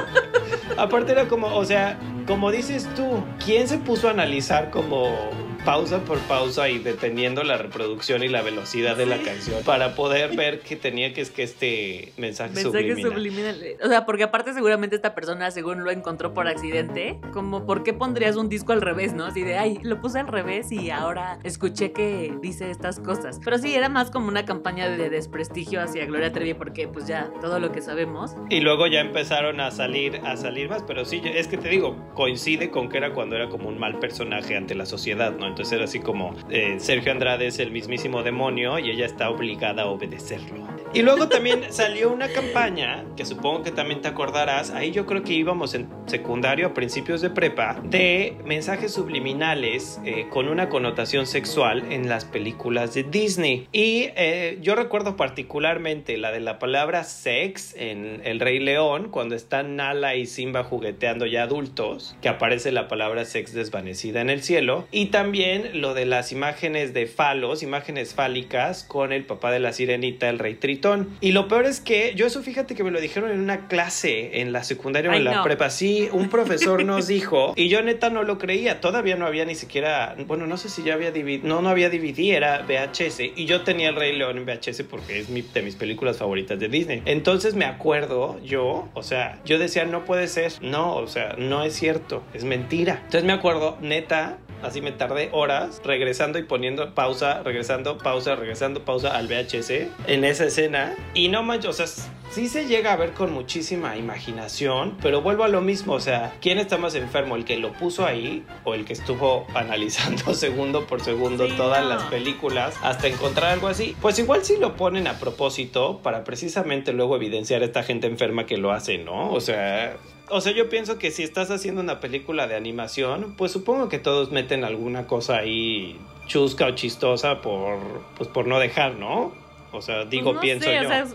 aparte 0.76 1.12
era 1.12 1.26
como, 1.26 1.54
o 1.54 1.64
sea, 1.64 1.98
como 2.26 2.50
dices 2.50 2.88
tú, 2.94 3.24
¿quién 3.44 3.68
se 3.68 3.78
puso 3.78 4.08
a 4.08 4.10
analizar 4.12 4.70
como 4.70 5.30
pausa 5.64 6.04
por 6.04 6.18
pausa 6.20 6.68
y 6.68 6.78
deteniendo 6.78 7.42
la 7.42 7.56
reproducción 7.56 8.22
y 8.22 8.28
la 8.28 8.42
velocidad 8.42 8.96
de 8.96 9.06
la 9.06 9.18
canción 9.18 9.62
para 9.64 9.94
poder 9.94 10.36
ver 10.36 10.60
que 10.60 10.76
tenía 10.76 11.14
que 11.14 11.22
es 11.22 11.30
que 11.30 11.42
este 11.42 12.12
mensaje, 12.18 12.54
mensaje 12.54 13.00
subliminal. 13.00 13.58
O 13.82 13.88
sea, 13.88 14.04
porque 14.04 14.24
aparte 14.24 14.52
seguramente 14.52 14.94
esta 14.94 15.14
persona 15.14 15.50
según 15.50 15.84
lo 15.84 15.90
encontró 15.90 16.34
por 16.34 16.48
accidente, 16.48 17.18
como 17.32 17.64
¿por 17.64 17.82
qué 17.82 17.94
pondrías 17.94 18.36
un 18.36 18.48
disco 18.48 18.72
al 18.72 18.82
revés, 18.82 19.14
no? 19.14 19.24
Así 19.24 19.42
de, 19.42 19.56
ay, 19.56 19.78
lo 19.82 20.00
puse 20.00 20.20
al 20.20 20.28
revés 20.28 20.70
y 20.70 20.90
ahora 20.90 21.38
escuché 21.44 21.92
que 21.92 22.34
dice 22.42 22.70
estas 22.70 23.00
cosas. 23.00 23.40
Pero 23.42 23.58
sí, 23.58 23.74
era 23.74 23.88
más 23.88 24.10
como 24.10 24.28
una 24.28 24.44
campaña 24.44 24.88
de 24.88 25.08
desprestigio 25.08 25.80
hacia 25.80 26.04
Gloria 26.04 26.32
Trevi 26.32 26.54
porque 26.54 26.88
pues 26.88 27.06
ya 27.06 27.30
todo 27.40 27.58
lo 27.58 27.72
que 27.72 27.80
sabemos. 27.80 28.36
Y 28.50 28.60
luego 28.60 28.86
ya 28.86 29.00
empezaron 29.00 29.60
a 29.60 29.70
salir, 29.70 30.20
a 30.24 30.36
salir 30.36 30.68
más, 30.68 30.82
pero 30.82 31.04
sí, 31.04 31.22
es 31.24 31.48
que 31.48 31.56
te 31.56 31.68
digo, 31.68 31.96
coincide 32.14 32.70
con 32.70 32.90
que 32.90 32.98
era 32.98 33.14
cuando 33.14 33.36
era 33.36 33.48
como 33.48 33.68
un 33.68 33.78
mal 33.78 33.98
personaje 33.98 34.56
ante 34.56 34.74
la 34.74 34.84
sociedad, 34.84 35.32
¿no? 35.32 35.53
Entonces 35.54 35.74
era 35.74 35.84
así 35.84 36.00
como 36.00 36.34
eh, 36.50 36.80
Sergio 36.80 37.12
Andrade 37.12 37.46
es 37.46 37.60
el 37.60 37.70
mismísimo 37.70 38.24
demonio 38.24 38.80
y 38.80 38.90
ella 38.90 39.06
está 39.06 39.30
obligada 39.30 39.84
a 39.84 39.86
obedecerlo. 39.86 40.64
Y 40.92 41.02
luego 41.02 41.28
también 41.28 41.62
salió 41.72 42.12
una 42.12 42.28
campaña, 42.28 43.04
que 43.16 43.24
supongo 43.24 43.62
que 43.62 43.70
también 43.70 44.00
te 44.00 44.08
acordarás, 44.08 44.70
ahí 44.70 44.90
yo 44.90 45.06
creo 45.06 45.22
que 45.22 45.32
íbamos 45.32 45.74
en 45.74 45.88
secundario 46.06 46.66
a 46.66 46.74
principios 46.74 47.20
de 47.20 47.30
prepa, 47.30 47.80
de 47.84 48.36
mensajes 48.44 48.92
subliminales 48.92 50.00
eh, 50.04 50.26
con 50.28 50.48
una 50.48 50.68
connotación 50.68 51.26
sexual 51.26 51.92
en 51.92 52.08
las 52.08 52.24
películas 52.24 52.92
de 52.94 53.04
Disney. 53.04 53.68
Y 53.70 54.08
eh, 54.16 54.58
yo 54.60 54.74
recuerdo 54.74 55.16
particularmente 55.16 56.16
la 56.16 56.32
de 56.32 56.40
la 56.40 56.58
palabra 56.58 57.04
sex 57.04 57.76
en 57.78 58.22
El 58.24 58.40
Rey 58.40 58.58
León, 58.58 59.08
cuando 59.08 59.36
están 59.36 59.76
Nala 59.76 60.16
y 60.16 60.26
Simba 60.26 60.64
jugueteando 60.64 61.26
ya 61.26 61.44
adultos, 61.44 62.16
que 62.20 62.28
aparece 62.28 62.72
la 62.72 62.88
palabra 62.88 63.24
sex 63.24 63.52
desvanecida 63.52 64.20
en 64.20 64.30
el 64.30 64.42
cielo. 64.42 64.86
Y 64.90 65.06
también 65.06 65.43
lo 65.74 65.94
de 65.94 66.06
las 66.06 66.32
imágenes 66.32 66.94
de 66.94 67.06
falos, 67.06 67.62
imágenes 67.62 68.14
fálicas 68.14 68.84
con 68.84 69.12
el 69.12 69.24
papá 69.24 69.50
de 69.50 69.60
la 69.60 69.72
sirenita, 69.72 70.28
el 70.28 70.38
rey 70.38 70.54
Tritón. 70.54 71.10
Y 71.20 71.32
lo 71.32 71.48
peor 71.48 71.66
es 71.66 71.80
que 71.80 72.14
yo 72.14 72.26
eso 72.26 72.42
fíjate 72.42 72.74
que 72.74 72.84
me 72.84 72.90
lo 72.90 73.00
dijeron 73.00 73.30
en 73.30 73.40
una 73.40 73.68
clase 73.68 74.40
en 74.40 74.52
la 74.52 74.64
secundaria 74.64 75.10
o 75.10 75.14
en 75.14 75.24
la 75.24 75.42
prepa. 75.42 75.70
Sí, 75.70 76.08
un 76.12 76.28
profesor 76.30 76.84
nos 76.86 77.06
dijo 77.06 77.52
y 77.56 77.68
yo 77.68 77.82
neta 77.82 78.10
no 78.10 78.22
lo 78.22 78.38
creía. 78.38 78.80
Todavía 78.80 79.16
no 79.16 79.26
había 79.26 79.44
ni 79.44 79.54
siquiera, 79.54 80.16
bueno, 80.26 80.46
no 80.46 80.56
sé 80.56 80.68
si 80.68 80.82
ya 80.82 80.94
había 80.94 81.10
DVD, 81.10 81.42
no, 81.42 81.60
no 81.60 81.68
había 81.68 81.90
DVD, 81.90 82.34
era 82.34 82.64
VHS. 82.66 83.20
Y 83.36 83.46
yo 83.46 83.62
tenía 83.62 83.90
el 83.90 83.96
Rey 83.96 84.16
León 84.16 84.38
en 84.38 84.46
VHS 84.46 84.82
porque 84.84 85.20
es 85.20 85.28
mi, 85.28 85.42
de 85.42 85.62
mis 85.62 85.76
películas 85.76 86.18
favoritas 86.18 86.58
de 86.58 86.68
Disney. 86.68 87.02
Entonces 87.04 87.54
me 87.54 87.64
acuerdo 87.64 88.40
yo, 88.42 88.88
o 88.94 89.02
sea, 89.02 89.40
yo 89.44 89.58
decía, 89.58 89.84
no 89.84 90.04
puede 90.04 90.28
ser, 90.28 90.52
no, 90.62 90.96
o 90.96 91.06
sea, 91.06 91.36
no 91.38 91.64
es 91.64 91.74
cierto, 91.74 92.22
es 92.32 92.44
mentira. 92.44 93.00
Entonces 93.04 93.24
me 93.24 93.32
acuerdo, 93.32 93.78
neta, 93.80 94.38
así 94.64 94.80
me 94.80 94.92
tardé 94.92 95.28
horas 95.32 95.80
regresando 95.84 96.38
y 96.38 96.42
poniendo 96.42 96.94
pausa, 96.94 97.42
regresando, 97.42 97.98
pausa, 97.98 98.34
regresando, 98.34 98.84
pausa 98.84 99.16
al 99.16 99.28
VHS 99.28 99.70
en 100.06 100.24
esa 100.24 100.46
escena. 100.46 100.94
Y 101.14 101.28
no 101.28 101.42
manches, 101.42 101.70
o 101.70 101.72
sea, 101.72 101.86
sí 102.30 102.48
se 102.48 102.66
llega 102.66 102.92
a 102.92 102.96
ver 102.96 103.12
con 103.12 103.32
muchísima 103.32 103.96
imaginación, 103.96 104.96
pero 105.00 105.22
vuelvo 105.22 105.44
a 105.44 105.48
lo 105.48 105.60
mismo, 105.60 105.94
o 105.94 106.00
sea, 106.00 106.34
¿quién 106.40 106.58
está 106.58 106.78
más 106.78 106.94
enfermo? 106.94 107.36
¿El 107.36 107.44
que 107.44 107.56
lo 107.58 107.72
puso 107.72 108.06
ahí 108.06 108.44
o 108.64 108.74
el 108.74 108.84
que 108.84 108.92
estuvo 108.92 109.46
analizando 109.54 110.34
segundo 110.34 110.86
por 110.86 111.00
segundo 111.00 111.46
todas 111.56 111.84
las 111.84 112.02
películas 112.04 112.74
hasta 112.82 113.08
encontrar 113.08 113.52
algo 113.52 113.68
así? 113.68 113.96
Pues 114.00 114.18
igual 114.18 114.44
sí 114.44 114.56
lo 114.58 114.76
ponen 114.76 115.06
a 115.06 115.18
propósito 115.18 116.00
para 116.02 116.24
precisamente 116.24 116.92
luego 116.92 117.16
evidenciar 117.16 117.62
a 117.62 117.66
esta 117.66 117.82
gente 117.82 118.06
enferma 118.06 118.46
que 118.46 118.56
lo 118.56 118.72
hace, 118.72 118.98
¿no? 118.98 119.30
O 119.32 119.40
sea, 119.40 119.96
o 120.28 120.40
sea, 120.40 120.52
yo 120.52 120.68
pienso 120.68 120.98
que 120.98 121.10
si 121.10 121.22
estás 121.22 121.50
haciendo 121.50 121.80
una 121.80 122.00
película 122.00 122.46
de 122.46 122.56
animación, 122.56 123.34
pues 123.36 123.52
supongo 123.52 123.88
que 123.88 123.98
todos 123.98 124.30
meten 124.30 124.64
alguna 124.64 125.06
cosa 125.06 125.38
ahí 125.38 125.98
chusca 126.26 126.66
o 126.66 126.74
chistosa 126.74 127.42
por, 127.42 127.78
pues 128.16 128.28
por 128.28 128.46
no 128.46 128.58
dejar, 128.58 128.94
¿no? 128.94 129.32
O 129.72 129.82
sea, 129.82 130.04
digo, 130.04 130.32
pues 130.32 130.40
pienso 130.40 130.70
yo. 130.70 130.80
O 130.80 130.88
sea, 130.88 131.06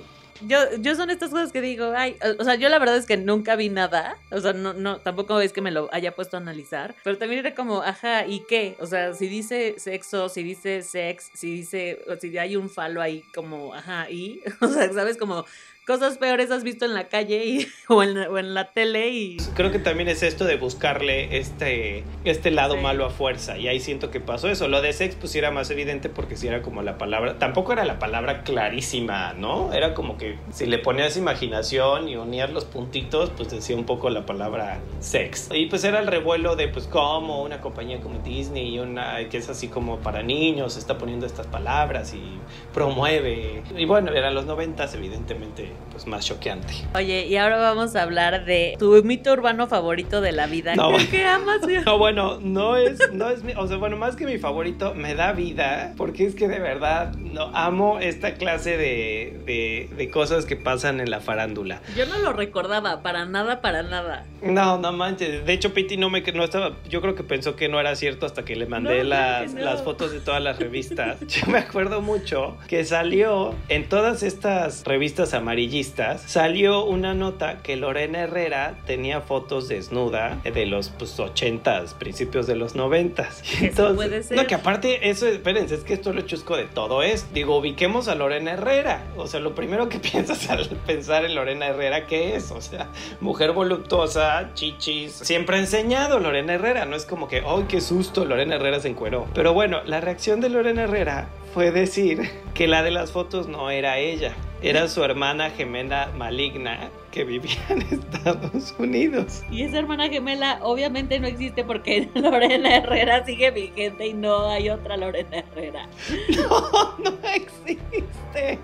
yo, 0.41 0.57
yo 0.79 0.95
son 0.95 1.09
estas 1.09 1.31
cosas 1.31 1.51
que 1.51 1.59
digo, 1.59 1.93
ay, 1.95 2.15
o 2.39 2.43
sea, 2.43 2.55
yo 2.55 2.69
la 2.69 2.79
verdad 2.79 2.95
es 2.95 3.05
que 3.05 3.17
nunca 3.17 3.55
vi 3.55 3.69
nada, 3.69 4.17
o 4.31 4.39
sea, 4.39 4.53
no, 4.53 4.73
no, 4.73 4.99
tampoco 4.99 5.41
es 5.41 5.51
que 5.51 5.61
me 5.61 5.71
lo 5.71 5.89
haya 5.91 6.15
puesto 6.15 6.37
a 6.37 6.39
analizar, 6.39 6.95
pero 7.03 7.17
también 7.17 7.39
era 7.39 7.55
como, 7.55 7.81
ajá, 7.81 8.25
¿y 8.25 8.43
qué? 8.47 8.77
O 8.79 8.85
sea, 8.85 9.13
si 9.13 9.27
dice 9.27 9.75
sexo, 9.77 10.29
si 10.29 10.43
dice 10.43 10.81
sex, 10.81 11.29
si 11.33 11.51
dice, 11.51 12.01
o 12.07 12.15
si 12.15 12.37
hay 12.37 12.55
un 12.55 12.69
falo 12.69 13.01
ahí 13.01 13.23
como, 13.35 13.73
ajá, 13.73 14.09
y, 14.09 14.41
o 14.61 14.67
sea, 14.67 14.91
¿sabes? 14.93 15.17
Como, 15.17 15.45
cosas 15.89 16.19
peores 16.19 16.51
has 16.51 16.63
visto 16.63 16.85
en 16.85 16.93
la 16.93 17.07
calle 17.07 17.43
y, 17.45 17.67
o, 17.87 18.03
en, 18.03 18.53
la 18.53 18.71
tele 18.73 19.09
y... 19.09 19.37
Creo 19.55 19.71
que 19.71 19.79
también 19.79 20.07
es 20.07 20.21
esto 20.21 20.45
de 20.45 20.55
buscarle 20.55 21.39
este, 21.39 22.03
este 22.25 22.51
lado 22.51 22.77
malo 22.77 23.07
a 23.07 23.09
fuerza 23.09 23.57
y 23.57 23.67
ahí 23.67 23.79
siento 23.79 24.11
que 24.11 24.19
pasó 24.19 24.49
eso. 24.49 24.67
Lo 24.67 24.83
de 24.83 24.93
sex 24.93 25.15
pues 25.15 25.33
era 25.33 25.49
más 25.49 25.71
evidente 25.71 26.07
porque 26.09 26.35
si 26.35 26.47
era 26.47 26.61
como 26.61 26.83
la 26.83 26.99
palabra, 26.99 27.39
tampoco 27.39 27.73
era 27.73 27.85
la 27.85 27.97
palabra 27.97 28.43
clarísima, 28.43 29.33
¿no? 29.33 29.73
Era 29.73 29.95
como 29.95 30.15
que 30.15 30.37
si 30.51 30.67
le 30.67 30.77
ponías 30.77 31.17
imaginación 31.17 32.07
y 32.07 32.17
unías 32.17 32.51
los 32.51 32.65
puntitos 32.65 33.31
pues 33.35 33.49
decía 33.49 33.75
un 33.75 33.85
poco 33.85 34.11
la 34.11 34.27
palabra 34.27 34.79
sex. 34.99 35.49
Y 35.51 35.65
pues 35.65 35.83
era 35.85 35.97
el 36.01 36.05
revuelo 36.05 36.55
de 36.55 36.67
pues 36.67 36.85
como 36.85 37.41
una 37.41 37.61
compañía 37.61 37.99
como 37.99 38.19
Disney 38.19 38.75
y 38.75 38.77
una 38.77 39.27
que 39.27 39.37
es 39.37 39.49
así 39.49 39.69
como 39.69 39.97
para 39.97 40.21
niños 40.21 40.77
está 40.77 40.99
poniendo 40.99 41.25
estas 41.25 41.47
palabras 41.47 42.13
y 42.13 42.37
promueve. 42.75 43.63
Y 43.75 43.85
bueno, 43.85 44.11
eran 44.11 44.35
los 44.35 44.45
noventas 44.45 44.93
evidentemente 44.93 45.78
pues 45.91 46.07
más 46.07 46.25
choqueante. 46.25 46.73
Oye, 46.95 47.27
y 47.27 47.37
ahora 47.37 47.57
vamos 47.57 47.95
a 47.95 48.03
hablar 48.03 48.45
de 48.45 48.75
tu 48.79 49.03
mito 49.03 49.33
urbano 49.33 49.67
favorito 49.67 50.21
de 50.21 50.31
la 50.31 50.47
vida. 50.47 50.75
No, 50.75 50.91
¿Qué 51.11 51.25
amas? 51.25 51.61
No, 51.85 51.97
bueno, 51.97 52.39
no 52.41 52.77
es, 52.77 52.99
no 53.11 53.29
es 53.29 53.43
mi, 53.43 53.53
o 53.53 53.67
sea, 53.67 53.77
bueno, 53.77 53.97
más 53.97 54.15
que 54.15 54.25
mi 54.25 54.37
favorito, 54.37 54.93
me 54.93 55.15
da 55.15 55.33
vida, 55.33 55.93
porque 55.97 56.25
es 56.25 56.35
que 56.35 56.47
de 56.47 56.59
verdad 56.59 57.13
no 57.15 57.51
amo 57.53 57.99
esta 57.99 58.35
clase 58.35 58.77
de, 58.77 59.41
de, 59.45 59.89
de 59.95 60.09
cosas 60.09 60.45
que 60.45 60.55
pasan 60.55 60.99
en 60.99 61.09
la 61.09 61.19
farándula. 61.19 61.81
Yo 61.95 62.05
no 62.05 62.17
lo 62.19 62.33
recordaba, 62.33 63.01
para 63.01 63.25
nada, 63.25 63.61
para 63.61 63.83
nada. 63.83 64.25
No, 64.41 64.77
no 64.77 64.93
manches. 64.93 65.45
De 65.45 65.53
hecho, 65.53 65.73
Piti 65.73 65.97
no 65.97 66.09
me 66.09 66.21
no 66.31 66.43
estaba, 66.43 66.73
yo 66.87 67.01
creo 67.01 67.15
que 67.15 67.23
pensó 67.23 67.55
que 67.55 67.69
no 67.69 67.79
era 67.79 67.95
cierto 67.95 68.25
hasta 68.25 68.45
que 68.45 68.55
le 68.55 68.67
mandé 68.67 69.03
las, 69.03 69.53
las 69.53 69.81
fotos 69.81 70.11
de 70.11 70.19
todas 70.19 70.41
las 70.41 70.59
revistas. 70.59 71.19
Yo 71.27 71.47
me 71.47 71.57
acuerdo 71.57 72.01
mucho 72.01 72.57
que 72.67 72.85
salió 72.85 73.55
en 73.67 73.89
todas 73.89 74.21
estas 74.21 74.83
revistas 74.83 75.33
amarillas 75.33 75.68
amarillistas, 75.69 76.21
salió 76.21 76.83
una 76.83 77.13
nota 77.13 77.61
que 77.61 77.75
Lorena 77.75 78.21
Herrera 78.21 78.75
tenía 78.85 79.21
fotos 79.21 79.67
desnuda 79.67 80.39
de 80.43 80.65
los 80.65 80.89
pues, 80.89 81.17
80s, 81.17 81.93
principios 81.93 82.47
de 82.47 82.55
los 82.55 82.75
90s. 82.75 83.27
Entonces, 83.61 83.95
puede 83.95 84.23
ser. 84.23 84.37
No, 84.37 84.47
que 84.47 84.55
aparte, 84.55 85.09
eso, 85.09 85.27
espérense, 85.27 85.75
es 85.75 85.83
que 85.83 85.93
esto 85.93 86.09
es 86.09 86.15
lo 86.15 86.21
chusco 86.23 86.57
de 86.57 86.65
todo 86.65 87.03
es. 87.03 87.31
Digo, 87.33 87.57
ubiquemos 87.57 88.07
a 88.07 88.15
Lorena 88.15 88.51
Herrera. 88.51 89.03
O 89.15 89.27
sea, 89.27 89.39
lo 89.39 89.53
primero 89.53 89.89
que 89.89 89.99
piensas 89.99 90.49
al 90.49 90.67
pensar 90.87 91.25
en 91.25 91.35
Lorena 91.35 91.67
Herrera, 91.67 92.07
¿qué 92.07 92.35
es? 92.35 92.51
O 92.51 92.61
sea, 92.61 92.89
mujer 93.21 93.51
voluptuosa, 93.51 94.51
chichis. 94.55 95.13
Siempre 95.13 95.57
ha 95.57 95.59
enseñado 95.59 96.19
Lorena 96.19 96.53
Herrera. 96.53 96.85
No 96.85 96.95
es 96.95 97.05
como 97.05 97.27
que, 97.27 97.43
¡ay, 97.45 97.65
qué 97.67 97.81
susto! 97.81 98.25
Lorena 98.25 98.55
Herrera 98.55 98.79
se 98.79 98.89
encueró. 98.89 99.27
Pero 99.33 99.53
bueno, 99.53 99.83
la 99.85 100.01
reacción 100.01 100.41
de 100.41 100.49
Lorena 100.49 100.83
Herrera 100.83 101.29
fue 101.53 101.71
decir 101.71 102.29
que 102.53 102.67
la 102.67 102.83
de 102.83 102.91
las 102.91 103.11
fotos 103.11 103.47
no 103.47 103.71
era 103.71 103.97
ella, 103.97 104.33
era 104.61 104.87
su 104.87 105.03
hermana 105.03 105.49
gemela 105.49 106.11
maligna 106.17 106.89
que 107.11 107.23
vivía 107.23 107.59
en 107.69 107.81
Estados 107.81 108.75
Unidos. 108.77 109.43
Y 109.51 109.63
esa 109.63 109.79
hermana 109.79 110.09
gemela 110.09 110.59
obviamente 110.61 111.19
no 111.19 111.27
existe 111.27 111.63
porque 111.63 112.09
Lorena 112.15 112.75
Herrera 112.77 113.25
sigue 113.25 113.51
vigente 113.51 114.07
y 114.07 114.13
no 114.13 114.47
hay 114.49 114.69
otra 114.69 114.97
Lorena 114.97 115.37
Herrera. 115.37 115.87
No, 116.35 116.97
no 116.97 117.29
existe. 117.29 118.59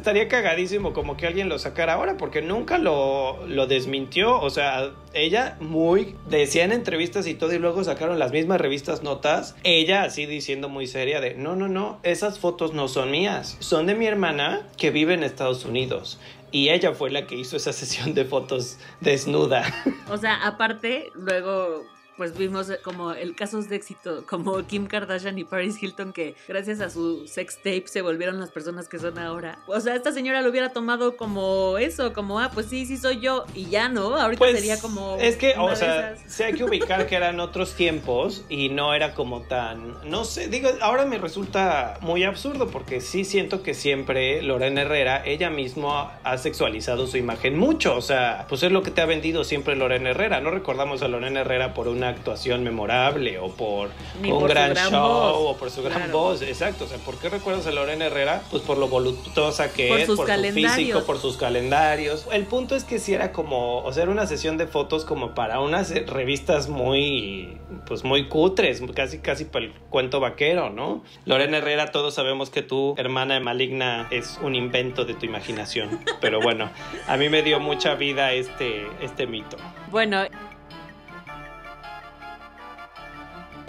Estaría 0.00 0.28
cagadísimo 0.28 0.94
como 0.94 1.18
que 1.18 1.26
alguien 1.26 1.50
lo 1.50 1.58
sacara 1.58 1.92
ahora 1.92 2.16
porque 2.16 2.40
nunca 2.40 2.78
lo, 2.78 3.46
lo 3.46 3.66
desmintió. 3.66 4.40
O 4.40 4.48
sea, 4.48 4.92
ella 5.12 5.58
muy 5.60 6.16
decía 6.30 6.64
en 6.64 6.72
entrevistas 6.72 7.26
y 7.26 7.34
todo 7.34 7.52
y 7.52 7.58
luego 7.58 7.84
sacaron 7.84 8.18
las 8.18 8.32
mismas 8.32 8.62
revistas 8.62 9.02
notas. 9.02 9.56
Ella 9.62 10.04
así 10.04 10.24
diciendo 10.24 10.70
muy 10.70 10.86
seria 10.86 11.20
de, 11.20 11.34
no, 11.34 11.54
no, 11.54 11.68
no, 11.68 12.00
esas 12.02 12.38
fotos 12.38 12.72
no 12.72 12.88
son 12.88 13.10
mías. 13.10 13.58
Son 13.60 13.86
de 13.86 13.94
mi 13.94 14.06
hermana 14.06 14.66
que 14.78 14.90
vive 14.90 15.12
en 15.12 15.22
Estados 15.22 15.66
Unidos. 15.66 16.18
Y 16.50 16.70
ella 16.70 16.94
fue 16.94 17.10
la 17.10 17.26
que 17.26 17.34
hizo 17.34 17.58
esa 17.58 17.72
sesión 17.74 18.14
de 18.14 18.24
fotos 18.24 18.78
desnuda. 19.02 19.66
O 20.08 20.16
sea, 20.16 20.46
aparte, 20.46 21.10
luego 21.14 21.84
pues 22.20 22.36
vimos 22.36 22.68
eh, 22.68 22.78
como 22.84 23.12
el 23.12 23.34
casos 23.34 23.70
de 23.70 23.76
éxito, 23.76 24.24
como 24.28 24.66
Kim 24.66 24.86
Kardashian 24.86 25.38
y 25.38 25.44
Paris 25.44 25.82
Hilton, 25.82 26.12
que 26.12 26.34
gracias 26.46 26.82
a 26.82 26.90
su 26.90 27.26
sex 27.26 27.56
tape 27.56 27.84
se 27.86 28.02
volvieron 28.02 28.38
las 28.38 28.50
personas 28.50 28.88
que 28.88 28.98
son 28.98 29.18
ahora. 29.18 29.58
O 29.66 29.80
sea, 29.80 29.94
esta 29.94 30.12
señora 30.12 30.42
lo 30.42 30.50
hubiera 30.50 30.68
tomado 30.68 31.16
como 31.16 31.78
eso, 31.78 32.12
como, 32.12 32.38
ah, 32.38 32.50
pues 32.52 32.66
sí, 32.66 32.84
sí 32.84 32.98
soy 32.98 33.20
yo, 33.20 33.46
y 33.54 33.70
ya 33.70 33.88
no, 33.88 34.16
ahorita 34.16 34.38
Pues, 34.38 34.54
sería 34.54 34.78
como... 34.78 35.16
Es 35.18 35.36
que, 35.36 35.54
o 35.56 35.74
sea, 35.74 36.14
sí 36.28 36.42
hay 36.42 36.52
que 36.52 36.64
ubicar 36.64 37.06
que 37.06 37.16
eran 37.16 37.40
otros 37.40 37.74
tiempos 37.74 38.44
y 38.50 38.68
no 38.68 38.92
era 38.92 39.14
como 39.14 39.40
tan. 39.40 39.96
No 40.04 40.26
sé, 40.26 40.48
digo, 40.48 40.68
ahora 40.82 41.06
me 41.06 41.16
resulta 41.16 41.96
muy 42.02 42.24
absurdo 42.24 42.68
porque 42.68 43.00
sí 43.00 43.24
siento 43.24 43.62
que 43.62 43.72
siempre 43.72 44.42
Lorena 44.42 44.82
Herrera, 44.82 45.22
ella 45.24 45.48
misma 45.48 46.18
ha 46.22 46.36
sexualizado 46.36 47.06
su 47.06 47.16
imagen 47.16 47.58
mucho. 47.58 47.96
O 47.96 48.02
sea, 48.02 48.44
pues 48.46 48.62
es 48.62 48.72
lo 48.72 48.82
que 48.82 48.90
te 48.90 49.00
ha 49.00 49.06
vendido 49.06 49.42
siempre 49.42 49.74
Lorena 49.74 50.10
Herrera. 50.10 50.42
No 50.42 50.50
recordamos 50.50 51.00
a 51.00 51.08
Lorena 51.08 51.40
Herrera 51.40 51.72
por 51.72 51.88
una 51.88 52.09
actuación 52.10 52.62
memorable 52.62 53.38
o 53.38 53.48
por 53.48 53.88
Ni 54.20 54.30
un 54.30 54.40
por 54.40 54.50
gran, 54.50 54.70
gran 54.74 54.90
show 54.90 55.00
voz. 55.08 55.36
o 55.54 55.56
por 55.58 55.70
su 55.70 55.82
gran 55.82 55.96
Claro. 55.98 56.12
voz. 56.18 56.42
Exacto. 56.42 56.84
O 56.84 56.86
sea, 56.88 56.98
¿por 56.98 57.16
qué 57.18 57.28
recuerdas 57.28 57.66
a 57.66 57.72
Lorena 57.72 58.06
Herrera? 58.06 58.42
Pues 58.50 58.62
por 58.62 58.78
lo 58.78 58.88
voluptuosa 58.88 59.72
que 59.72 59.88
Por 59.88 60.00
es, 60.00 60.06
sus 60.06 60.16
por 60.16 60.26
su 60.30 60.52
físico, 60.52 61.02
por 61.04 61.18
sus 61.18 61.36
calendarios. 61.36 62.26
El 62.32 62.44
punto 62.44 62.76
es 62.76 62.84
que 62.84 62.98
si 62.98 63.14
era 63.14 63.32
como, 63.32 63.78
o 63.84 63.92
sea, 63.92 64.02
era 64.04 64.12
una 64.12 64.26
sesión 64.26 64.58
de 64.58 64.66
fotos 64.66 65.04
como 65.04 65.34
para 65.34 65.60
unas 65.60 65.90
revistas 66.06 66.68
muy, 66.68 67.56
pues 67.86 68.04
muy 68.04 68.28
cutres, 68.28 68.82
casi, 68.94 69.18
casi 69.18 69.44
para 69.44 69.64
el 69.66 69.72
cuento 69.90 70.20
vaquero, 70.20 70.70
¿no? 70.70 71.02
Lorena 71.24 71.58
Herrera, 71.58 71.90
todos 71.90 72.14
sabemos 72.14 72.50
que 72.50 72.62
tu 72.62 72.94
hermana 72.98 73.40
maligna 73.40 74.06
es 74.10 74.38
un 74.42 74.54
invento 74.54 75.04
de 75.04 75.14
tu 75.14 75.26
imaginación, 75.26 76.00
pero 76.20 76.40
bueno, 76.40 76.70
a 77.08 77.16
mí 77.16 77.28
me 77.28 77.42
dio 77.42 77.60
mucha 77.60 77.94
vida 77.94 78.32
este, 78.32 78.86
este 79.00 79.26
mito. 79.26 79.56
Bueno. 79.90 80.24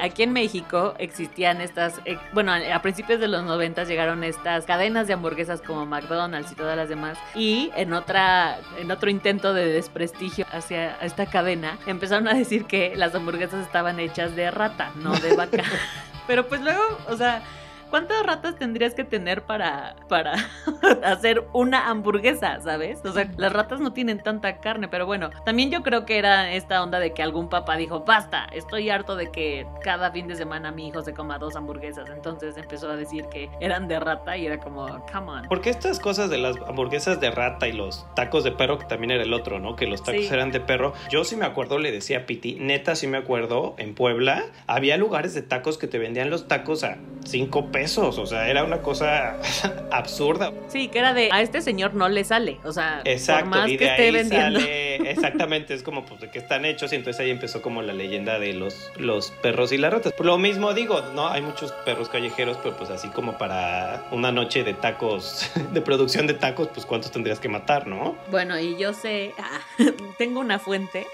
Aquí 0.01 0.23
en 0.23 0.33
México 0.33 0.95
existían 0.97 1.61
estas, 1.61 2.01
eh, 2.05 2.17
bueno, 2.33 2.51
a 2.53 2.81
principios 2.81 3.19
de 3.19 3.27
los 3.27 3.43
90 3.43 3.83
llegaron 3.83 4.23
estas 4.23 4.65
cadenas 4.65 5.05
de 5.05 5.13
hamburguesas 5.13 5.61
como 5.61 5.85
McDonald's 5.85 6.51
y 6.51 6.55
todas 6.55 6.75
las 6.75 6.89
demás. 6.89 7.19
Y 7.35 7.71
en 7.75 7.93
otra, 7.93 8.57
en 8.79 8.89
otro 8.89 9.11
intento 9.11 9.53
de 9.53 9.67
desprestigio 9.67 10.47
hacia 10.51 10.95
esta 11.01 11.27
cadena, 11.27 11.77
empezaron 11.85 12.27
a 12.27 12.33
decir 12.33 12.65
que 12.65 12.95
las 12.95 13.13
hamburguesas 13.13 13.63
estaban 13.63 13.99
hechas 13.99 14.35
de 14.35 14.49
rata, 14.49 14.91
no 14.95 15.13
de 15.19 15.35
vaca. 15.35 15.63
Pero 16.27 16.47
pues 16.47 16.61
luego, 16.61 16.81
o 17.07 17.15
sea, 17.15 17.43
¿cuántas 17.91 18.25
ratas 18.25 18.56
tendrías 18.56 18.95
que 18.95 19.04
tener 19.04 19.43
para, 19.43 19.95
para 20.10 20.34
hacer 21.04 21.45
una 21.54 21.89
hamburguesa, 21.89 22.60
sabes? 22.62 22.99
O 23.06 23.12
sea, 23.13 23.30
las 23.38 23.54
ratas 23.54 23.80
no 23.80 23.93
tienen 23.93 24.23
tanta 24.23 24.60
carne, 24.60 24.88
pero 24.88 25.06
bueno, 25.06 25.30
también 25.45 25.69
yo 25.69 25.84
creo 25.84 26.06
que 26.06 26.17
era 26.17 26.51
esta 26.54 26.82
onda 26.82 26.99
de 26.99 27.13
que 27.13 27.21
algún 27.21 27.49
papá 27.49 27.75
dijo, 27.77 27.99
basta, 28.06 28.45
estoy 28.54 28.89
harto 28.89 29.15
de 29.15 29.30
que 29.32 29.67
cada 29.84 30.12
fin 30.12 30.27
de 30.27 30.36
semana 30.36 30.71
mi 30.71 30.88
hijo 30.88 31.04
se 31.04 31.13
coma 31.13 31.38
dos 31.38 31.56
hamburguesas. 31.56 32.10
Entonces 32.10 32.58
empezó 32.58 32.89
a 32.89 32.95
decir 32.95 33.25
que 33.25 33.49
eran 33.60 33.88
de 33.88 33.99
rata 33.99 34.38
y 34.38 34.45
era 34.47 34.60
como, 34.60 34.88
come 35.12 35.32
on. 35.32 35.47
Porque 35.49 35.69
estas 35.69 35.99
cosas 35.99 36.30
de 36.30 36.38
las 36.38 36.56
hamburguesas 36.67 37.19
de 37.19 37.30
rata 37.30 37.67
y 37.67 37.73
los 37.73 38.08
tacos 38.15 38.43
de 38.43 38.51
perro, 38.51 38.80
que 38.80 38.86
también 38.86 39.12
era 39.12 39.23
el 39.23 39.34
otro, 39.34 39.60
¿no? 39.60 39.75
Que 39.75 39.86
los 39.86 40.01
tacos 40.01 40.21
Sí. 40.21 40.34
eran 40.34 40.51
de 40.51 40.62
perro. 40.62 40.93
Yo 41.10 41.23
sí 41.25 41.36
me 41.36 41.45
acuerdo, 41.45 41.77
le 41.77 41.91
decía 41.91 42.19
a 42.19 42.25
Piti, 42.25 42.56
neta 42.60 42.95
sí 42.95 43.08
me 43.08 43.17
acuerdo, 43.17 43.75
en 43.77 43.95
Puebla 43.95 44.45
había 44.67 44.95
lugares 44.97 45.34
de 45.34 45.41
tacos 45.41 45.77
que 45.77 45.88
te 45.88 45.97
vendían 45.99 46.30
los 46.30 46.47
tacos 46.47 46.84
a 46.86 46.97
cinco 47.25 47.65
pesos. 47.67 47.81
O 47.86 48.26
sea, 48.26 48.48
era 48.48 48.63
una 48.63 48.82
cosa 48.82 49.38
absurda. 49.91 50.52
Sí, 50.67 50.88
que 50.88 51.00
era 51.00 51.13
de, 51.13 51.30
a 51.32 51.41
este 51.41 51.62
señor 51.62 51.94
no 51.94 52.10
le 52.10 52.24
sale. 52.24 52.60
O 52.63 52.72
sea, 52.72 53.02
Exacto, 53.06 53.50
por 53.50 53.60
más 53.60 53.70
y 53.70 53.78
que 53.78 53.86
de 53.86 53.91
esté 53.91 54.04
ahí 54.04 54.12
vendiendo. 54.12 54.60
sale, 54.60 55.12
exactamente, 55.12 55.74
es 55.74 55.84
como 55.84 56.06
pues 56.06 56.22
de 56.22 56.30
qué 56.30 56.39
están 56.39 56.65
hechos 56.65 56.94
y 56.94 56.96
entonces 56.96 57.20
ahí 57.20 57.32
empezó 57.32 57.62
como 57.62 57.82
la 57.82 57.94
leyenda 57.94 58.39
de 58.39 58.54
los, 58.54 58.91
los 58.98 59.32
perros 59.32 59.72
y 59.72 59.78
las 59.78 59.91
ratas. 59.91 60.13
Lo 60.20 60.38
mismo 60.38 60.74
digo, 60.74 61.02
no, 61.15 61.28
hay 61.28 61.41
muchos 61.41 61.72
perros 61.86 62.08
callejeros, 62.10 62.58
pero 62.62 62.78
pues 62.78 62.89
así 62.89 63.08
como 63.10 63.38
para 63.38 64.04
una 64.12 64.32
noche 64.32 64.63
de 64.63 64.74
tacos, 64.74 65.50
de 65.74 65.82
producción 65.82 66.28
de 66.28 66.36
tacos, 66.36 66.70
pues 66.74 66.86
cuántos 66.86 67.12
tendrías 67.12 67.39
que 67.39 67.50
matar, 67.50 67.88
¿no? 67.88 68.15
Bueno, 68.30 68.60
y 68.60 68.78
yo 68.78 68.94
sé, 68.94 69.34
ah, 69.39 69.60
tengo 70.17 70.39
una 70.39 70.60
fuente 70.60 71.08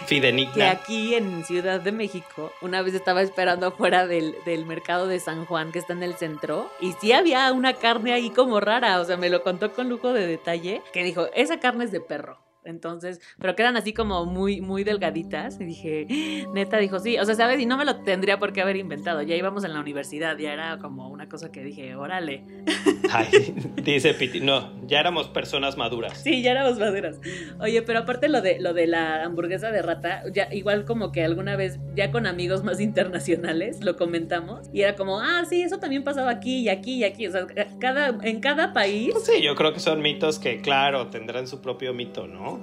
que 0.00 0.06
Fidenigna. 0.06 0.70
aquí 0.70 1.14
en 1.14 1.44
Ciudad 1.44 1.80
de 1.80 1.92
México, 1.92 2.52
una 2.60 2.82
vez 2.82 2.94
estaba 2.94 3.22
esperando 3.22 3.66
afuera 3.66 4.06
del, 4.06 4.34
del 4.44 4.66
mercado 4.66 5.06
de 5.06 5.20
San 5.20 5.44
Juan 5.46 5.72
que 5.72 5.78
está 5.78 5.92
en 5.92 6.02
el 6.02 6.14
centro 6.14 6.70
y 6.80 6.92
sí 7.00 7.12
había 7.12 7.52
una 7.52 7.74
carne 7.74 8.12
ahí 8.12 8.30
como 8.30 8.60
rara, 8.60 9.00
o 9.00 9.04
sea, 9.04 9.16
me 9.16 9.30
lo 9.30 9.42
contó 9.42 9.72
con 9.72 9.88
lujo 9.88 10.12
de 10.12 10.26
detalle, 10.26 10.82
que 10.92 11.02
dijo, 11.02 11.26
esa 11.34 11.60
carne 11.60 11.84
es 11.84 11.92
de 11.92 12.00
perro. 12.00 12.45
Entonces, 12.66 13.20
pero 13.38 13.54
quedan 13.56 13.76
así 13.76 13.92
como 13.94 14.26
muy, 14.26 14.60
muy 14.60 14.84
delgaditas. 14.84 15.60
Y 15.60 15.64
dije, 15.64 16.06
neta, 16.52 16.78
dijo, 16.78 16.98
sí. 16.98 17.18
O 17.18 17.24
sea, 17.24 17.34
¿sabes? 17.34 17.60
Y 17.60 17.66
no 17.66 17.76
me 17.76 17.84
lo 17.84 18.02
tendría 18.02 18.38
por 18.38 18.52
qué 18.52 18.60
haber 18.62 18.76
inventado. 18.76 19.22
Ya 19.22 19.36
íbamos 19.36 19.64
en 19.64 19.72
la 19.72 19.80
universidad, 19.80 20.36
ya 20.38 20.52
era 20.52 20.78
como 20.78 21.08
una 21.08 21.28
cosa 21.28 21.50
que 21.50 21.62
dije, 21.62 21.94
órale. 21.96 22.44
Ay, 23.12 23.54
dice 23.82 24.14
Piti, 24.14 24.40
no, 24.40 24.72
ya 24.86 25.00
éramos 25.00 25.28
personas 25.28 25.76
maduras. 25.76 26.18
Sí, 26.18 26.42
ya 26.42 26.50
éramos 26.52 26.78
maduras. 26.78 27.20
Oye, 27.60 27.82
pero 27.82 28.00
aparte 28.00 28.28
lo 28.28 28.40
de 28.42 28.58
lo 28.60 28.74
de 28.74 28.86
la 28.86 29.22
hamburguesa 29.24 29.70
de 29.70 29.80
rata, 29.82 30.22
ya 30.32 30.48
igual 30.52 30.84
como 30.84 31.12
que 31.12 31.22
alguna 31.24 31.56
vez 31.56 31.78
ya 31.94 32.10
con 32.10 32.26
amigos 32.26 32.64
más 32.64 32.80
internacionales 32.80 33.82
lo 33.82 33.96
comentamos 33.96 34.68
y 34.72 34.82
era 34.82 34.96
como, 34.96 35.20
"Ah, 35.20 35.44
sí, 35.48 35.62
eso 35.62 35.78
también 35.78 36.02
pasaba 36.04 36.30
aquí 36.30 36.58
y 36.60 36.68
aquí 36.68 36.96
y 36.96 37.04
aquí", 37.04 37.26
o 37.28 37.30
sea, 37.32 37.46
cada 37.80 38.08
en 38.22 38.40
cada 38.40 38.72
país 38.72 39.14
Sí, 39.24 39.42
yo 39.42 39.54
creo 39.54 39.72
que 39.72 39.80
son 39.80 40.02
mitos 40.02 40.38
que, 40.38 40.60
claro, 40.60 41.08
tendrán 41.08 41.46
su 41.46 41.60
propio 41.60 41.94
mito, 41.94 42.26
¿no? 42.26 42.55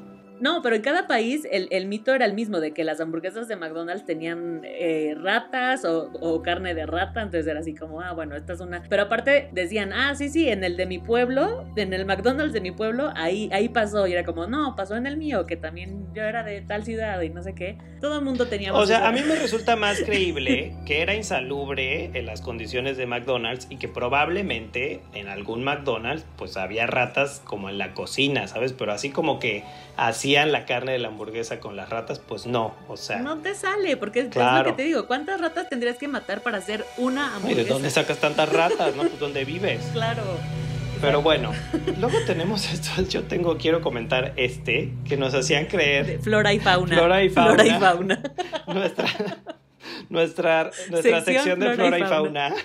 No, 0.43 0.61
pero 0.61 0.75
en 0.75 0.81
cada 0.81 1.07
país 1.07 1.47
el, 1.49 1.69
el 1.71 1.85
mito 1.85 2.13
era 2.13 2.25
el 2.25 2.33
mismo, 2.33 2.59
de 2.59 2.73
que 2.73 2.83
las 2.83 2.99
hamburguesas 2.99 3.47
de 3.47 3.55
McDonald's 3.55 4.05
tenían 4.05 4.59
eh, 4.65 5.15
ratas 5.17 5.85
o, 5.85 6.11
o 6.19 6.41
carne 6.41 6.75
de 6.75 6.85
rata, 6.85 7.21
entonces 7.21 7.47
era 7.47 7.61
así 7.61 7.73
como, 7.73 8.01
ah, 8.01 8.11
bueno, 8.11 8.35
esta 8.35 8.51
es 8.51 8.59
una... 8.59 8.83
Pero 8.89 9.03
aparte 9.03 9.47
decían, 9.53 9.93
ah, 9.93 10.13
sí, 10.15 10.27
sí, 10.27 10.49
en 10.49 10.65
el 10.65 10.75
de 10.75 10.85
mi 10.85 10.99
pueblo, 10.99 11.65
en 11.77 11.93
el 11.93 12.05
McDonald's 12.05 12.51
de 12.51 12.59
mi 12.59 12.71
pueblo, 12.71 13.13
ahí, 13.15 13.47
ahí 13.53 13.69
pasó, 13.69 14.05
y 14.05 14.11
era 14.11 14.25
como, 14.25 14.45
no, 14.45 14.75
pasó 14.75 14.97
en 14.97 15.07
el 15.07 15.15
mío, 15.15 15.45
que 15.45 15.55
también 15.55 16.13
yo 16.13 16.23
era 16.23 16.43
de 16.43 16.59
tal 16.59 16.83
ciudad 16.83 17.21
y 17.21 17.29
no 17.29 17.41
sé 17.41 17.55
qué. 17.55 17.77
Todo 18.01 18.19
el 18.19 18.25
mundo 18.25 18.45
tenía... 18.47 18.73
O 18.73 18.85
sea, 18.85 19.07
a 19.07 19.13
mí 19.13 19.21
me 19.25 19.35
resulta 19.35 19.77
más 19.77 20.01
creíble 20.01 20.75
que 20.85 21.01
era 21.01 21.15
insalubre 21.15 22.11
en 22.13 22.25
las 22.25 22.41
condiciones 22.41 22.97
de 22.97 23.05
McDonald's 23.05 23.67
y 23.69 23.77
que 23.77 23.87
probablemente 23.87 24.99
en 25.13 25.29
algún 25.29 25.63
McDonald's 25.63 26.25
pues 26.35 26.57
había 26.57 26.85
ratas 26.85 27.41
como 27.45 27.69
en 27.69 27.77
la 27.77 27.93
cocina, 27.93 28.49
¿sabes? 28.49 28.73
Pero 28.73 28.91
así 28.91 29.09
como 29.09 29.39
que 29.39 29.63
hacían 30.33 30.51
la 30.51 30.65
carne 30.65 30.93
de 30.93 30.99
la 30.99 31.09
hamburguesa 31.09 31.59
con 31.59 31.75
las 31.75 31.89
ratas, 31.89 32.19
pues 32.19 32.45
no, 32.47 32.73
o 32.87 32.97
sea... 32.97 33.19
No 33.19 33.37
te 33.39 33.53
sale, 33.55 33.97
porque 33.97 34.19
es, 34.21 34.25
es 34.27 34.35
lo 34.35 34.41
Claro. 34.41 34.71
que 34.71 34.77
te 34.77 34.83
digo, 34.83 35.05
¿cuántas 35.07 35.39
ratas 35.39 35.69
tendrías 35.69 35.97
que 35.97 36.07
matar 36.07 36.41
para 36.41 36.57
hacer 36.57 36.85
una 36.97 37.35
hamburguesa? 37.35 37.63
¿De 37.63 37.69
dónde 37.69 37.89
sacas 37.91 38.17
tantas 38.17 38.49
ratas, 38.51 38.95
no? 38.95 39.03
Pues 39.03 39.19
¿dónde 39.19 39.45
vives? 39.45 39.81
Claro. 39.93 40.23
Pero 41.01 41.21
bueno, 41.21 41.51
luego 41.99 42.17
tenemos 42.25 42.65
esto, 42.73 43.01
yo 43.09 43.23
tengo, 43.23 43.57
quiero 43.57 43.81
comentar 43.81 44.33
este, 44.37 44.91
que 45.07 45.17
nos 45.17 45.33
hacían 45.35 45.65
creer 45.67 46.05
De 46.07 46.19
flora 46.19 46.51
y 46.53 46.59
fauna. 46.59 46.95
Flora 46.97 47.23
y 47.23 47.29
Flora 47.29 47.65
y 47.65 47.69
fauna. 47.71 48.15
fauna. 48.15 48.21
nuestra, 48.73 49.05
nuestra, 50.09 50.71
nuestra 50.89 51.21
Sección 51.21 51.23
sección 51.25 51.59
de 51.59 51.73
flora 51.75 51.97
y 51.97 51.99
flora 51.99 51.99
y 51.99 52.03
fauna. 52.09 52.55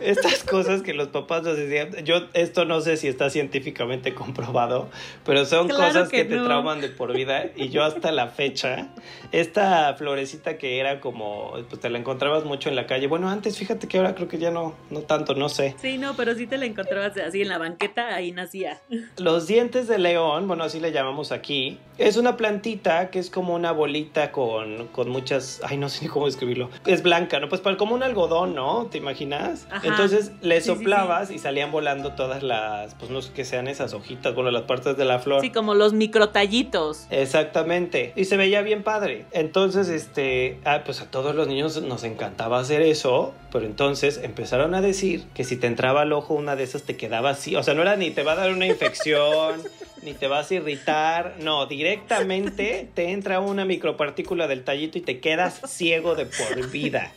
Estas 0.00 0.42
cosas 0.44 0.82
que 0.82 0.94
los 0.94 1.08
papás 1.08 1.42
nos 1.42 1.56
decían, 1.56 2.04
yo 2.04 2.28
esto 2.32 2.64
no 2.64 2.80
sé 2.80 2.96
si 2.96 3.08
está 3.08 3.30
científicamente 3.30 4.14
comprobado, 4.14 4.88
pero 5.24 5.44
son 5.44 5.68
cosas 5.68 6.08
que, 6.08 6.24
te 6.24 6.38
trauman 6.38 6.80
de 6.80 6.88
por 6.88 7.12
vida 7.12 7.46
y 7.54 7.68
yo 7.68 7.84
hasta 7.84 8.12
la 8.12 8.28
fecha, 8.28 8.88
esta 9.32 9.94
florecita 9.94 10.56
que 10.58 10.78
era 10.78 11.00
como, 11.00 11.52
pues 11.68 11.80
te 11.80 11.90
la 11.90 11.98
encontrabas 11.98 12.44
mucho 12.44 12.68
en 12.68 12.76
la 12.76 12.86
calle, 12.86 13.06
bueno, 13.06 13.28
antes 13.28 13.58
fíjate 13.58 13.86
que 13.86 13.98
ahora 13.98 14.14
creo 14.14 14.28
que 14.28 14.38
ya 14.38 14.50
no, 14.50 14.74
no 14.90 15.00
tanto, 15.00 15.34
no 15.34 15.48
sé. 15.48 15.74
Sí, 15.80 15.98
no, 15.98 16.16
pero 16.16 16.34
sí 16.34 16.46
te 16.46 16.58
la 16.58 16.66
encontrabas 16.66 17.16
así 17.18 17.42
en 17.42 17.48
la 17.48 17.58
banqueta, 17.58 18.14
ahí 18.14 18.32
nacía. 18.32 18.80
Los 19.18 19.46
dientes 19.46 19.88
de 19.88 19.98
león, 19.98 20.48
bueno, 20.48 20.64
así 20.64 20.80
le 20.80 20.92
llamamos 20.92 21.32
aquí, 21.32 21.78
es 21.98 22.16
una 22.16 22.36
plantita 22.36 23.10
que 23.10 23.18
es 23.18 23.30
como 23.30 23.54
una 23.54 23.72
bolita 23.72 24.32
con, 24.32 24.88
con 24.88 25.10
muchas, 25.10 25.60
ay, 25.64 25.76
no 25.76 25.88
sé 25.88 26.04
ni 26.04 26.08
cómo 26.08 26.26
describirlo, 26.26 26.70
es 26.86 27.02
blanca, 27.02 27.38
¿no? 27.40 27.48
Pues 27.48 27.60
como 27.76 27.94
un 27.94 28.02
algodón, 28.02 28.54
¿no? 28.54 28.86
¿Te 28.86 28.98
imaginas? 28.98 29.33
Entonces 29.82 30.32
le 30.42 30.60
soplabas 30.60 31.30
y 31.30 31.38
salían 31.38 31.70
volando 31.70 32.12
todas 32.12 32.42
las, 32.42 32.94
pues 32.94 33.10
no 33.10 33.22
sé 33.22 33.32
qué 33.32 33.44
sean 33.44 33.68
esas 33.68 33.94
hojitas, 33.94 34.34
bueno, 34.34 34.50
las 34.50 34.62
partes 34.62 34.96
de 34.96 35.04
la 35.04 35.18
flor. 35.18 35.40
Sí, 35.40 35.50
como 35.50 35.74
los 35.74 35.92
microtallitos. 35.92 37.06
Exactamente. 37.10 38.12
Y 38.16 38.24
se 38.24 38.36
veía 38.36 38.62
bien 38.62 38.82
padre. 38.82 39.26
Entonces, 39.32 39.88
este, 39.88 40.60
ah, 40.64 40.82
pues 40.84 41.00
a 41.00 41.10
todos 41.10 41.34
los 41.34 41.48
niños 41.48 41.80
nos 41.82 42.04
encantaba 42.04 42.58
hacer 42.58 42.82
eso, 42.82 43.34
pero 43.52 43.66
entonces 43.66 44.20
empezaron 44.22 44.74
a 44.74 44.80
decir 44.80 45.24
que 45.34 45.44
si 45.44 45.56
te 45.56 45.66
entraba 45.66 46.02
al 46.02 46.12
ojo 46.12 46.34
una 46.34 46.56
de 46.56 46.64
esas 46.64 46.82
te 46.82 46.96
quedaba 46.96 47.30
así. 47.30 47.56
O 47.56 47.62
sea, 47.62 47.74
no 47.74 47.82
era 47.82 47.96
ni 47.96 48.10
te 48.10 48.22
va 48.22 48.32
a 48.32 48.36
dar 48.36 48.52
una 48.52 48.66
infección, 48.66 49.62
ni 50.04 50.14
te 50.14 50.28
vas 50.28 50.50
a 50.50 50.54
irritar. 50.54 51.36
No, 51.40 51.66
directamente 51.66 52.88
te 52.94 53.10
entra 53.10 53.40
una 53.40 53.64
micropartícula 53.64 54.46
del 54.46 54.64
tallito 54.64 54.98
y 54.98 55.00
te 55.00 55.20
quedas 55.20 55.60
ciego 55.66 56.14
de 56.14 56.26
por 56.26 56.70
vida. 56.70 57.12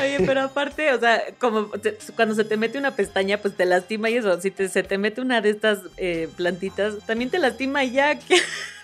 Oye, 0.00 0.18
pero 0.26 0.42
aparte, 0.42 0.92
o 0.92 1.00
sea, 1.00 1.22
como 1.38 1.70
cuando 2.14 2.34
se 2.34 2.44
te 2.44 2.56
mete 2.56 2.78
una 2.78 2.94
pestaña, 2.94 3.38
pues 3.38 3.56
te 3.56 3.64
lastima 3.64 4.10
y 4.10 4.16
eso. 4.16 4.40
Si 4.40 4.50
se 4.50 4.82
te 4.82 4.98
mete 4.98 5.20
una 5.20 5.40
de 5.40 5.50
estas 5.50 5.80
eh, 5.96 6.28
plantitas, 6.36 6.94
también 7.06 7.30
te 7.30 7.38
lastima 7.38 7.84
ya. 7.84 8.18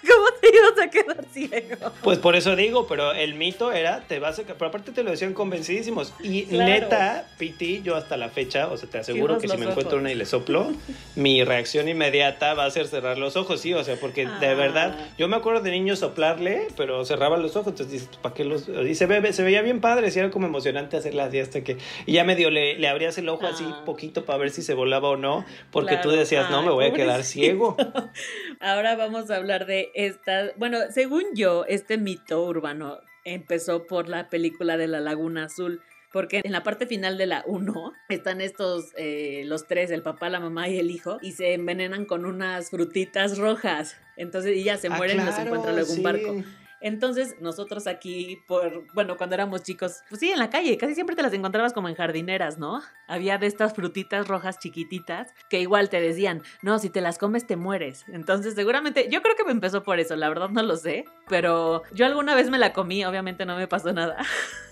¿Cómo 0.08 0.26
te 0.40 0.48
ibas 0.48 0.78
a 0.80 0.90
quedar 0.90 1.24
ciego? 1.32 1.92
Pues 2.02 2.18
por 2.18 2.34
eso 2.34 2.56
digo, 2.56 2.86
pero 2.86 3.12
el 3.12 3.34
mito 3.34 3.72
era, 3.72 4.00
te 4.00 4.18
vas 4.18 4.38
a... 4.38 4.42
Pero 4.42 4.66
aparte 4.66 4.90
te 4.90 5.02
lo 5.02 5.10
decían 5.10 5.32
convencidísimos. 5.32 6.12
Y 6.22 6.46
neta, 6.50 7.26
Piti, 7.38 7.82
yo 7.82 7.94
hasta 7.94 8.16
la 8.16 8.28
fecha, 8.28 8.68
o 8.68 8.76
sea, 8.76 8.88
te 8.88 8.98
aseguro 8.98 9.38
que 9.38 9.48
si 9.48 9.56
me 9.56 9.66
encuentro 9.66 9.98
una 9.98 10.10
y 10.10 10.14
le 10.14 10.26
soplo, 10.26 10.72
mi 11.14 11.44
reacción 11.44 11.88
inmediata 11.88 12.54
va 12.54 12.64
a 12.64 12.70
ser 12.70 12.88
cerrar 12.88 13.18
los 13.18 13.36
ojos, 13.36 13.60
sí, 13.60 13.74
o 13.74 13.84
sea, 13.84 13.96
porque 13.96 14.26
de 14.26 14.46
ah. 14.48 14.54
verdad, 14.54 14.96
yo 15.18 15.28
me 15.28 15.36
acuerdo 15.36 15.60
de 15.60 15.70
niño 15.70 15.94
soplarle, 15.94 16.68
pero 16.76 17.04
cerraba 17.04 17.36
los 17.36 17.54
ojos, 17.56 17.68
entonces 17.68 17.92
dices, 17.92 18.16
¿para 18.20 18.34
qué 18.34 18.44
los...? 18.44 18.68
Y 18.68 18.94
se, 18.94 19.06
ve, 19.06 19.32
se 19.32 19.42
veía 19.44 19.62
bien 19.62 19.80
padre, 19.80 20.10
sí, 20.10 20.18
era 20.18 20.30
como 20.30 20.46
emocionante 20.46 20.96
hacerla 20.96 21.24
así 21.24 21.38
hasta 21.38 21.62
que... 21.62 21.78
Y 22.06 22.14
ya 22.14 22.24
medio 22.24 22.50
le, 22.50 22.76
le 22.78 22.88
abrías 22.88 23.16
el 23.18 23.28
ojo 23.28 23.46
así 23.46 23.64
ah. 23.66 23.82
poquito 23.84 24.24
para 24.24 24.38
ver 24.38 24.50
si 24.50 24.62
se 24.62 24.74
volaba 24.74 25.10
o 25.10 25.16
no, 25.16 25.44
porque 25.70 25.96
tú 25.98 26.10
decías, 26.10 26.50
no, 26.50 26.62
me 26.62 26.70
voy 26.70 26.86
a 26.86 26.92
quedar 26.92 27.22
ciego. 27.22 27.76
Ahora 28.60 28.96
vamos 28.96 29.30
a 29.30 29.36
hablar 29.36 29.66
de 29.66 29.91
esta, 29.94 30.52
bueno, 30.56 30.78
según 30.90 31.24
yo, 31.34 31.64
este 31.66 31.98
mito 31.98 32.44
urbano 32.44 32.98
empezó 33.24 33.86
por 33.86 34.08
la 34.08 34.28
película 34.28 34.76
de 34.76 34.88
la 34.88 35.00
Laguna 35.00 35.44
Azul. 35.44 35.80
Porque 36.12 36.42
en 36.44 36.52
la 36.52 36.62
parte 36.62 36.86
final 36.86 37.16
de 37.16 37.24
la 37.24 37.42
1 37.46 37.92
están 38.10 38.42
estos, 38.42 38.92
eh, 38.98 39.44
los 39.46 39.66
tres, 39.66 39.90
el 39.90 40.02
papá, 40.02 40.28
la 40.28 40.40
mamá 40.40 40.68
y 40.68 40.78
el 40.78 40.90
hijo, 40.90 41.18
y 41.22 41.32
se 41.32 41.54
envenenan 41.54 42.04
con 42.04 42.26
unas 42.26 42.68
frutitas 42.68 43.38
rojas. 43.38 43.96
Entonces, 44.18 44.58
y 44.58 44.62
ya 44.62 44.76
se 44.76 44.88
ah, 44.88 44.96
mueren 44.96 45.18
y 45.22 45.24
los 45.24 45.38
encuentra 45.38 45.72
luego 45.72 45.90
un 45.90 46.02
barco. 46.02 46.44
Entonces, 46.82 47.36
nosotros 47.40 47.86
aquí, 47.86 48.42
por, 48.46 48.84
bueno, 48.92 49.16
cuando 49.16 49.34
éramos 49.34 49.62
chicos, 49.62 50.02
pues 50.08 50.20
sí, 50.20 50.30
en 50.30 50.38
la 50.38 50.50
calle, 50.50 50.76
casi 50.76 50.94
siempre 50.94 51.16
te 51.16 51.22
las 51.22 51.32
encontrabas 51.32 51.72
como 51.72 51.88
en 51.88 51.94
jardineras, 51.94 52.58
¿no? 52.58 52.82
Había 53.06 53.38
de 53.38 53.46
estas 53.46 53.72
frutitas 53.72 54.26
rojas 54.28 54.58
chiquititas 54.58 55.32
que 55.48 55.60
igual 55.60 55.88
te 55.88 56.00
decían, 56.00 56.42
no, 56.62 56.78
si 56.78 56.90
te 56.90 57.00
las 57.00 57.18
comes 57.18 57.46
te 57.46 57.56
mueres. 57.56 58.04
Entonces, 58.08 58.54
seguramente, 58.54 59.08
yo 59.10 59.22
creo 59.22 59.36
que 59.36 59.44
me 59.44 59.52
empezó 59.52 59.82
por 59.82 60.00
eso, 60.00 60.16
la 60.16 60.28
verdad 60.28 60.50
no 60.50 60.62
lo 60.62 60.76
sé, 60.76 61.04
pero 61.28 61.82
yo 61.92 62.06
alguna 62.06 62.34
vez 62.34 62.50
me 62.50 62.58
la 62.58 62.72
comí, 62.72 63.04
obviamente 63.04 63.46
no 63.46 63.56
me 63.56 63.68
pasó 63.68 63.92
nada. 63.92 64.16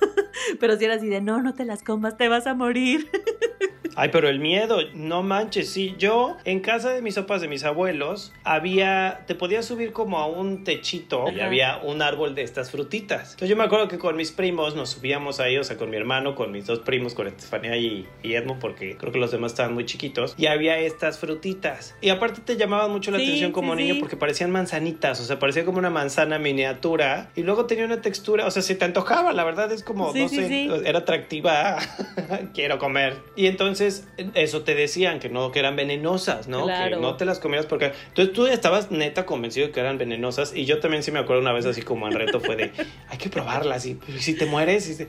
pero 0.61 0.77
si 0.77 0.85
era 0.85 0.95
así 0.95 1.09
de, 1.09 1.21
no, 1.21 1.41
no 1.41 1.55
te 1.55 1.65
las 1.65 1.83
comas, 1.83 2.17
te 2.17 2.29
vas 2.29 2.47
a 2.47 2.55
morir. 2.55 3.11
Ay, 3.97 4.11
pero 4.13 4.29
el 4.29 4.39
miedo, 4.39 4.79
no 4.95 5.23
manches, 5.23 5.71
sí, 5.71 5.95
yo 5.99 6.37
en 6.45 6.61
casa 6.61 6.91
de 6.91 7.03
mis 7.03 7.15
sopas 7.15 7.41
de 7.41 7.49
mis 7.49 7.65
abuelos 7.65 8.33
había, 8.45 9.25
te 9.27 9.35
podías 9.35 9.65
subir 9.65 9.93
como 9.93 10.19
a 10.19 10.27
un 10.27 10.65
techito 10.65 11.27
y 11.35 11.41
había 11.41 11.79
un 11.79 12.03
árbol 12.03 12.35
de 12.35 12.43
estas 12.43 12.71
frutitas. 12.71 13.33
Entonces 13.33 13.49
yo 13.49 13.57
me 13.57 13.65
acuerdo 13.65 13.89
que 13.89 13.99
con 13.99 14.17
mis 14.17 14.31
primos 14.31 14.75
nos 14.77 14.91
subíamos 14.91 15.41
ahí, 15.41 15.57
o 15.57 15.65
sea, 15.65 15.77
con 15.77 15.91
mi 15.91 15.97
hermano, 15.97 16.35
con 16.35 16.53
mis 16.53 16.67
dos 16.67 16.81
primos, 16.81 17.15
con 17.15 17.27
Estefanía 17.27 17.77
y, 17.77 18.07
Edmo, 18.23 18.59
porque 18.59 18.97
creo 18.97 19.13
que 19.13 19.19
los 19.19 19.31
demás 19.31 19.53
estaban 19.53 19.75
muy 19.75 19.87
chiquitos, 19.87 20.35
y 20.37 20.47
había 20.47 20.79
estas 20.79 21.19
frutitas. 21.19 21.95
Y 22.01 22.11
aparte 22.11 22.41
te 22.41 22.57
llamaban 22.57 22.91
mucho 22.91 23.11
la 23.11 23.19
atención 23.19 23.53
como 23.53 23.75
niño 23.75 23.97
porque 23.99 24.17
parecían 24.17 24.51
manzanitas, 24.51 25.21
o 25.21 25.25
sea, 25.25 25.39
parecía 25.39 25.65
como 25.65 25.79
una 25.79 25.91
manzana 25.91 26.39
miniatura 26.39 27.31
y 27.35 27.43
luego 27.43 27.67
tenía 27.67 27.85
una 27.85 28.01
textura, 28.01 28.47
o 28.47 28.51
sea, 28.51 28.63
se 28.63 28.75
te 28.75 28.85
antojaba, 28.85 29.33
la 29.33 29.45
verdad 29.45 29.73
es 29.73 29.83
como, 29.83 30.13
no 30.15 30.29
sé, 30.29 30.69
era 30.85 31.01
atractiva, 31.01 31.79
quiero 32.55 32.79
comer. 32.79 33.17
Y 33.37 33.47
entonces 33.47 33.80
entonces, 33.81 34.07
eso 34.35 34.63
te 34.63 34.75
decían, 34.75 35.21
que 35.21 35.31
no, 35.31 35.53
que 35.53 35.59
eran 35.59 35.75
venenosas, 35.75 36.49
¿no? 36.49 36.67
Que 36.67 36.97
no 37.01 37.17
te 37.17 37.25
las 37.25 37.39
comías 37.39 37.65
porque... 37.65 37.93
Entonces 38.09 38.35
tú 38.35 38.47
estabas 38.47 38.91
neta 38.91 39.25
convencido 39.25 39.69
de 39.69 39.73
que 39.73 39.81
eran 39.81 39.97
venenosas 39.97 40.55
y 40.55 40.67
yo 40.67 40.81
también 40.81 41.03
sí 41.03 41.11
me 41.11 41.19
acuerdo 41.19 41.41
una 41.41 41.53
vez 41.53 41.65
así 41.65 41.81
como 41.81 42.07
el 42.09 42.15
reto 42.15 42.41
fue 42.41 42.57
de, 42.57 42.73
hay 43.09 43.19
que 43.19 43.31
probarlas 43.31 43.87
y 43.87 43.99
si 44.19 44.37
te 44.37 44.45
mueres 44.45 45.01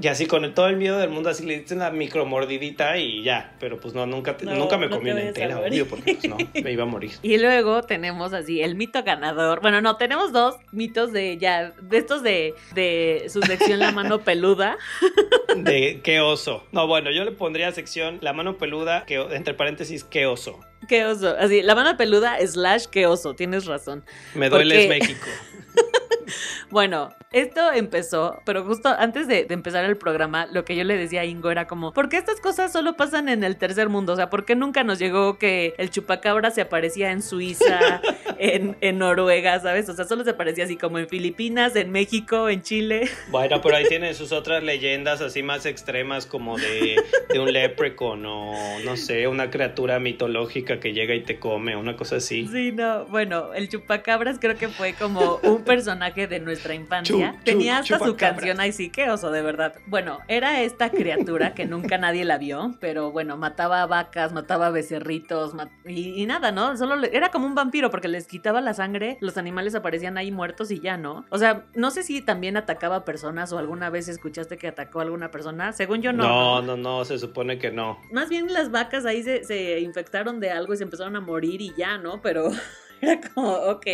y, 0.00 0.08
así 0.08 0.26
con 0.26 0.54
todo 0.54 0.68
el 0.68 0.76
miedo 0.76 0.98
del 0.98 1.10
mundo 1.10 1.28
así 1.28 1.44
le 1.44 1.58
diste 1.58 1.74
una 1.74 1.90
micromordidita 1.90 2.98
y 2.98 3.22
ya, 3.22 3.54
pero 3.58 3.80
pues 3.80 3.94
no, 3.94 4.06
nunca, 4.06 4.36
nunca 4.42 4.78
me 4.78 4.88
comí 4.88 5.10
una 5.10 5.22
entera, 5.22 5.58
obvio, 5.58 5.88
porque 5.88 6.14
pues 6.14 6.28
no, 6.28 6.36
me 6.62 6.72
iba 6.72 6.84
a 6.84 6.86
morir. 6.86 7.12
Y 7.22 7.38
luego 7.38 7.82
tenemos 7.82 8.32
así 8.32 8.62
el 8.62 8.76
mito 8.76 9.02
ganador, 9.02 9.60
bueno, 9.60 9.80
no, 9.80 9.96
tenemos 9.96 10.32
dos 10.32 10.56
mitos 10.72 11.12
de 11.12 11.36
ya, 11.38 11.72
de 11.82 11.98
estos 11.98 12.22
de, 12.22 12.54
de 12.74 13.26
su 13.28 13.42
sección 13.42 13.80
La 13.80 13.92
mano 13.92 14.20
peluda. 14.20 14.78
De 15.56 16.00
qué 16.04 16.20
oso. 16.20 16.64
No, 16.70 16.86
bueno, 16.86 17.10
yo 17.10 17.24
le 17.24 17.32
pondría 17.32 17.72
sección 17.72 18.19
la 18.20 18.32
mano 18.32 18.58
peluda, 18.58 19.04
que, 19.06 19.16
entre 19.32 19.54
paréntesis, 19.54 20.04
qué 20.04 20.26
oso. 20.26 20.60
Qué 20.88 21.04
oso. 21.04 21.36
Así, 21.38 21.62
la 21.62 21.74
mano 21.74 21.96
peluda 21.96 22.38
slash 22.46 22.86
qué 22.86 23.06
oso, 23.06 23.34
tienes 23.34 23.66
razón. 23.66 24.04
Me 24.34 24.48
duele 24.48 24.88
México. 24.88 25.26
bueno, 26.70 27.10
esto 27.32 27.72
empezó, 27.72 28.40
pero 28.44 28.64
justo 28.64 28.88
antes 28.88 29.28
de, 29.28 29.46
empezar 29.50 29.84
el 29.84 29.96
programa, 29.96 30.46
lo 30.46 30.64
que 30.64 30.76
yo 30.76 30.84
le 30.84 30.96
decía 30.96 31.20
a 31.20 31.24
Ingo 31.24 31.50
era 31.50 31.66
como, 31.66 31.92
¿por 31.92 32.08
qué 32.08 32.16
estas 32.16 32.40
cosas 32.40 32.72
solo 32.72 32.96
pasan 32.96 33.28
en 33.28 33.44
el 33.44 33.56
tercer 33.56 33.88
mundo? 33.88 34.14
O 34.14 34.16
sea, 34.16 34.30
¿por 34.30 34.44
qué 34.44 34.56
nunca 34.56 34.84
nos 34.84 34.98
llegó 34.98 35.38
que 35.38 35.74
el 35.78 35.90
chupacabra 35.90 36.50
se 36.50 36.60
aparecía 36.60 37.12
en 37.12 37.22
Suiza, 37.22 38.00
en, 38.38 38.76
en 38.80 38.98
Noruega, 38.98 39.58
¿sabes? 39.60 39.88
O 39.88 39.94
sea, 39.94 40.04
solo 40.04 40.24
se 40.24 40.30
aparecía 40.30 40.64
así 40.64 40.76
como 40.76 40.98
en 40.98 41.08
Filipinas, 41.08 41.76
en 41.76 41.90
México, 41.92 42.48
en 42.48 42.62
Chile. 42.62 43.08
Bueno, 43.28 43.60
pero 43.60 43.76
ahí 43.76 43.84
tienen 43.88 44.14
sus 44.14 44.32
otras 44.32 44.62
leyendas 44.62 45.20
así 45.20 45.42
más 45.42 45.66
extremas 45.66 46.26
como 46.26 46.58
de, 46.58 46.96
de 47.32 47.38
un 47.38 47.52
leprechaun 47.52 48.24
o 48.26 48.80
no 48.84 48.96
sé, 48.96 49.28
una 49.28 49.50
criatura 49.50 50.00
mitológica 50.00 50.80
que 50.80 50.92
llega 50.92 51.14
y 51.14 51.22
te 51.22 51.38
come, 51.38 51.76
una 51.76 51.96
cosa 51.96 52.16
así. 52.16 52.48
Sí, 52.48 52.72
no, 52.72 53.04
bueno, 53.06 53.54
el 53.54 53.68
chupacabras 53.68 54.38
creo 54.40 54.56
que 54.56 54.68
fue 54.68 54.94
como 54.94 55.38
un 55.42 55.59
personaje 55.64 56.26
de 56.26 56.40
nuestra 56.40 56.74
infancia 56.74 57.36
tenía 57.44 57.78
hasta 57.78 57.98
su 57.98 58.16
canción 58.16 58.60
ahí 58.60 58.72
sí, 58.72 58.90
qué 58.90 59.10
oso, 59.10 59.30
de 59.30 59.42
verdad. 59.42 59.74
Bueno, 59.86 60.18
era 60.28 60.62
esta 60.62 60.90
criatura 60.90 61.54
que 61.54 61.66
nunca 61.66 61.98
nadie 61.98 62.24
la 62.24 62.38
vio, 62.38 62.74
pero 62.80 63.10
bueno, 63.10 63.36
mataba 63.36 63.86
vacas, 63.86 64.32
mataba 64.32 64.70
becerritos 64.70 65.54
y, 65.86 66.26
nada, 66.26 66.52
¿no? 66.52 66.76
Solo 66.76 67.04
era 67.04 67.30
como 67.30 67.46
un 67.46 67.54
vampiro 67.54 67.90
porque 67.90 68.08
les 68.08 68.26
quitaba 68.26 68.60
la 68.60 68.74
sangre, 68.74 69.18
los 69.20 69.36
animales 69.36 69.74
aparecían 69.74 70.18
ahí 70.18 70.30
muertos 70.30 70.70
y 70.70 70.80
ya, 70.80 70.96
¿no? 70.96 71.24
O 71.30 71.38
sea, 71.38 71.64
no 71.74 71.90
sé 71.90 72.02
si 72.02 72.20
también 72.20 72.56
atacaba 72.56 73.04
personas 73.04 73.52
o 73.52 73.58
alguna 73.58 73.90
vez 73.90 74.08
escuchaste 74.08 74.58
que 74.58 74.68
atacó 74.68 75.00
a 75.00 75.02
alguna 75.02 75.30
persona. 75.30 75.72
Según 75.72 76.02
yo, 76.02 76.12
no. 76.12 76.24
No, 76.24 76.62
no, 76.62 76.76
no, 76.76 77.04
se 77.04 77.18
supone 77.18 77.58
que 77.58 77.70
no. 77.70 78.00
Más 78.12 78.28
bien 78.28 78.52
las 78.52 78.70
vacas 78.70 79.06
ahí 79.06 79.22
se, 79.22 79.44
se 79.44 79.80
infectaron 79.80 80.40
de 80.40 80.50
algo 80.50 80.74
y 80.74 80.76
se 80.76 80.84
empezaron 80.84 81.16
a 81.16 81.20
morir 81.20 81.60
y 81.60 81.74
ya, 81.76 81.98
¿no? 81.98 82.20
Pero 82.22 82.50
era 83.00 83.20
como, 83.20 83.52
ok. 83.52 83.86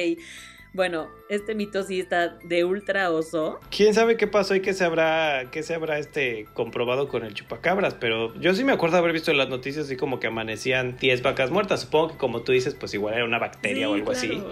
Bueno, 0.77 1.09
este 1.31 1.55
mito 1.55 1.83
sí 1.83 2.01
está 2.01 2.37
de 2.45 2.67
ultra 2.67 3.11
oso. 3.11 3.59
¿Quién 3.75 3.95
sabe 3.95 4.19
qué 4.19 4.27
pasó 4.27 4.55
y 4.55 4.61
qué 4.61 4.75
se 4.75 4.85
habrá, 4.85 5.47
qué 5.51 5.63
se 5.63 5.75
habrá 5.75 5.99
este 5.99 6.47
comprobado 6.53 7.09
con 7.09 7.25
el 7.25 7.33
chupacabras? 7.33 7.95
Pero 7.95 8.35
yo 8.35 8.53
sí 8.53 8.63
me 8.63 8.73
acuerdo 8.73 8.99
haber 8.99 9.15
visto 9.15 9.31
en 9.31 9.39
las 9.39 9.49
noticias 9.49 9.87
así 9.87 9.97
como 9.97 10.21
que 10.21 10.27
amanecían 10.27 10.99
10 10.99 11.23
vacas 11.23 11.51
muertas. 11.51 11.81
Supongo 11.81 12.09
que 12.09 12.19
como 12.19 12.43
tú 12.43 12.53
dices, 12.53 12.75
pues 12.75 12.93
igual 12.93 13.15
era 13.15 13.25
una 13.25 13.39
bacteria 13.39 13.89
o 13.89 13.95
algo 13.95 14.11
así. 14.11 14.45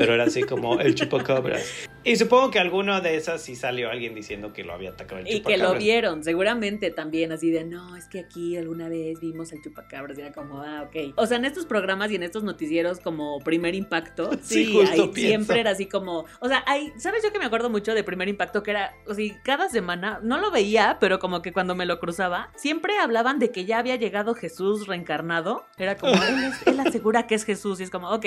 Pero 0.00 0.14
era 0.14 0.24
así 0.24 0.44
como 0.44 0.80
el 0.80 0.94
chupacabras. 0.94 1.62
Y 2.04 2.16
supongo 2.16 2.50
que 2.50 2.58
alguno 2.58 3.02
de 3.02 3.16
esas 3.16 3.42
sí 3.42 3.54
salió 3.54 3.90
alguien 3.90 4.14
diciendo 4.14 4.54
que 4.54 4.64
lo 4.64 4.72
había 4.72 4.92
atacado 4.92 5.20
el 5.20 5.28
Y 5.28 5.42
que 5.42 5.58
lo 5.58 5.74
vieron, 5.74 6.24
seguramente 6.24 6.90
también, 6.90 7.32
así 7.32 7.50
de, 7.50 7.64
no, 7.64 7.94
es 7.96 8.06
que 8.06 8.20
aquí 8.20 8.56
alguna 8.56 8.88
vez 8.88 9.20
vimos 9.20 9.52
al 9.52 9.60
chupacabras, 9.60 10.16
y 10.16 10.22
era 10.22 10.32
como, 10.32 10.62
ah, 10.62 10.88
ok. 10.88 11.12
O 11.16 11.26
sea, 11.26 11.36
en 11.36 11.44
estos 11.44 11.66
programas 11.66 12.10
y 12.10 12.14
en 12.14 12.22
estos 12.22 12.44
noticieros 12.44 12.98
como 12.98 13.40
Primer 13.40 13.74
Impacto, 13.74 14.30
sí, 14.42 14.74
siempre 15.12 15.60
era 15.60 15.72
así 15.72 15.84
como, 15.84 16.24
o 16.40 16.48
sea, 16.48 16.64
hay, 16.66 16.94
¿sabes 16.96 17.22
yo 17.22 17.30
que 17.30 17.38
me 17.38 17.44
acuerdo 17.44 17.68
mucho 17.68 17.92
de 17.92 18.02
Primer 18.02 18.30
Impacto? 18.30 18.62
Que 18.62 18.70
era, 18.70 18.94
o 19.06 19.12
sea, 19.12 19.42
cada 19.44 19.68
semana, 19.68 20.18
no 20.22 20.38
lo 20.38 20.50
veía, 20.50 20.96
pero 20.98 21.18
como 21.18 21.42
que 21.42 21.52
cuando 21.52 21.74
me 21.74 21.84
lo 21.84 22.00
cruzaba, 22.00 22.50
siempre 22.56 22.96
hablaban 22.96 23.38
de 23.38 23.50
que 23.50 23.66
ya 23.66 23.78
había 23.78 23.96
llegado 23.96 24.34
Jesús 24.34 24.86
reencarnado. 24.86 25.66
Era 25.76 25.98
como, 25.98 26.14
él, 26.14 26.52
él 26.64 26.80
asegura 26.80 27.26
que 27.26 27.34
es 27.34 27.44
Jesús 27.44 27.80
y 27.80 27.82
es 27.82 27.90
como, 27.90 28.08
ok. 28.08 28.24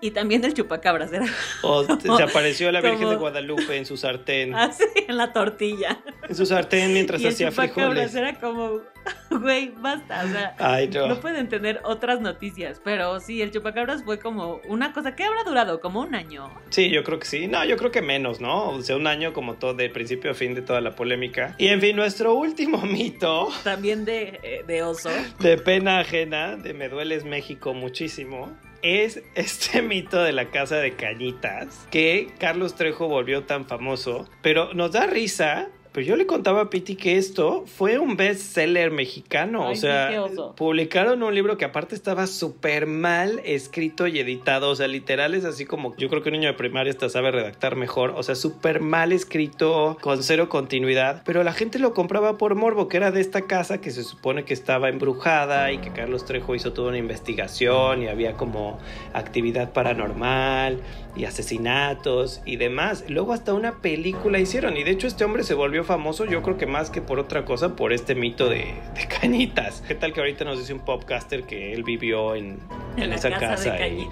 Y 0.00 0.12
también 0.12 0.44
el 0.44 0.54
chupacabras 0.54 1.12
era. 1.12 1.26
O 1.62 1.84
se 1.84 2.08
apareció 2.22 2.72
la 2.72 2.80
Virgen 2.80 3.10
de 3.10 3.16
Guadalupe 3.16 3.76
en 3.76 3.86
su 3.86 3.96
sartén. 3.96 4.54
Ah, 4.60 4.70
sí, 4.72 4.84
en 5.08 5.16
la 5.16 5.32
tortilla. 5.32 6.02
En 6.28 6.34
su 6.34 6.44
sartén 6.44 6.92
mientras 6.92 7.24
hacía 7.24 7.50
frijoles. 7.50 8.14
era 8.14 8.38
como, 8.38 8.80
güey, 9.30 9.72
basta. 9.76 10.24
O 10.24 10.28
sea, 10.28 11.06
no. 11.06 11.20
pueden 11.20 11.48
tener 11.48 11.80
otras 11.84 12.20
noticias. 12.20 12.80
Pero 12.84 13.20
sí, 13.20 13.40
el 13.40 13.50
chupacabras 13.50 14.04
fue 14.04 14.18
como 14.18 14.60
una 14.68 14.92
cosa 14.92 15.16
que 15.16 15.24
habrá 15.24 15.44
durado 15.44 15.80
como 15.80 16.00
un 16.00 16.14
año. 16.14 16.50
Sí, 16.68 16.90
yo 16.90 17.04
creo 17.04 17.18
que 17.18 17.26
sí. 17.26 17.46
No, 17.46 17.64
yo 17.64 17.76
creo 17.78 17.90
que 17.90 18.02
menos, 18.02 18.40
¿no? 18.40 18.70
O 18.70 18.82
sea, 18.82 18.96
un 18.96 19.06
año 19.06 19.32
como 19.32 19.54
todo, 19.54 19.72
de 19.72 19.88
principio 19.88 20.30
a 20.30 20.34
fin 20.34 20.54
de 20.54 20.62
toda 20.62 20.80
la 20.82 20.94
polémica. 20.94 21.54
Y 21.56 21.68
en 21.68 21.80
fin, 21.80 21.96
nuestro 21.96 22.34
último 22.34 22.82
mito. 22.82 23.48
También 23.64 24.04
de, 24.04 24.40
eh, 24.42 24.64
de 24.66 24.82
oso. 24.82 25.10
De 25.38 25.56
pena 25.56 26.00
ajena, 26.00 26.56
de 26.56 26.74
Me 26.74 26.88
Dueles 26.90 27.24
México 27.24 27.72
muchísimo 27.72 28.54
es 28.82 29.22
este 29.34 29.82
mito 29.82 30.22
de 30.22 30.32
la 30.32 30.50
casa 30.50 30.76
de 30.76 30.94
cañitas 30.94 31.86
que 31.90 32.32
Carlos 32.38 32.74
Trejo 32.74 33.08
volvió 33.08 33.44
tan 33.44 33.66
famoso, 33.66 34.28
pero 34.42 34.74
nos 34.74 34.92
da 34.92 35.06
risa 35.06 35.68
pero 35.92 36.06
yo 36.06 36.16
le 36.16 36.26
contaba 36.26 36.62
a 36.62 36.70
Piti 36.70 36.94
que 36.94 37.16
esto 37.16 37.64
fue 37.66 37.98
un 37.98 38.16
bestseller 38.16 38.90
mexicano. 38.90 39.68
o 39.68 39.74
sea, 39.74 40.10
publicaron 40.56 41.22
un 41.22 41.34
libro 41.34 41.56
que 41.56 41.64
aparte 41.64 41.94
estaba 41.94 42.26
súper 42.26 42.86
mal 42.86 43.40
escrito 43.44 44.06
y 44.06 44.18
editado. 44.20 44.70
O 44.70 44.76
sea, 44.76 44.86
literal 44.86 45.34
es 45.34 45.44
así 45.44 45.66
como 45.66 45.96
yo 45.96 46.08
creo 46.08 46.22
que 46.22 46.28
un 46.28 46.34
niño 46.34 46.48
de 46.48 46.54
primaria 46.54 46.92
hasta 46.92 47.08
sabe 47.08 47.32
redactar 47.32 47.74
mejor. 47.74 48.14
O 48.16 48.22
sea, 48.22 48.36
súper 48.36 48.80
mal 48.80 49.12
escrito, 49.12 49.98
con 50.00 50.22
cero 50.22 50.48
continuidad. 50.48 51.22
Pero 51.24 51.42
la 51.42 51.52
gente 51.52 51.78
lo 51.78 51.92
compraba 51.92 52.38
por 52.38 52.54
morbo, 52.54 52.88
que 52.88 52.96
era 52.96 53.10
de 53.10 53.20
esta 53.20 53.42
casa 53.42 53.80
que 53.80 53.90
se 53.90 54.04
supone 54.04 54.44
que 54.44 54.54
estaba 54.54 54.88
embrujada 54.88 55.72
y 55.72 55.78
que 55.78 55.92
Carlos 55.92 56.24
Trejo 56.24 56.54
hizo 56.54 56.72
toda 56.72 56.90
una 56.90 56.98
investigación 56.98 58.02
y 58.02 58.08
había 58.08 58.34
como 58.34 58.78
actividad 59.12 59.72
paranormal 59.72 60.78
y 61.16 61.24
asesinatos 61.24 62.40
y 62.44 62.56
demás. 62.56 63.04
Luego 63.08 63.32
hasta 63.32 63.54
una 63.54 63.80
película 63.80 64.38
hicieron. 64.38 64.76
Y 64.76 64.84
de 64.84 64.92
hecho 64.92 65.06
este 65.06 65.24
hombre 65.24 65.44
se 65.44 65.54
volvió 65.54 65.84
famoso, 65.84 66.24
yo 66.24 66.42
creo 66.42 66.56
que 66.56 66.66
más 66.66 66.90
que 66.90 67.00
por 67.00 67.18
otra 67.18 67.44
cosa, 67.44 67.76
por 67.76 67.92
este 67.92 68.14
mito 68.14 68.48
de, 68.48 68.74
cañitas. 69.20 69.82
¿Qué 69.86 69.94
tal 69.94 70.12
que 70.12 70.20
ahorita 70.20 70.44
nos 70.44 70.58
dice 70.58 70.72
un 70.72 70.80
podcaster 70.80 71.44
que 71.44 71.72
él 71.72 71.82
vivió 71.84 72.34
en, 72.34 72.58
en, 72.96 73.12
esa 73.12 73.30
casa? 73.30 73.86
y, 73.86 74.08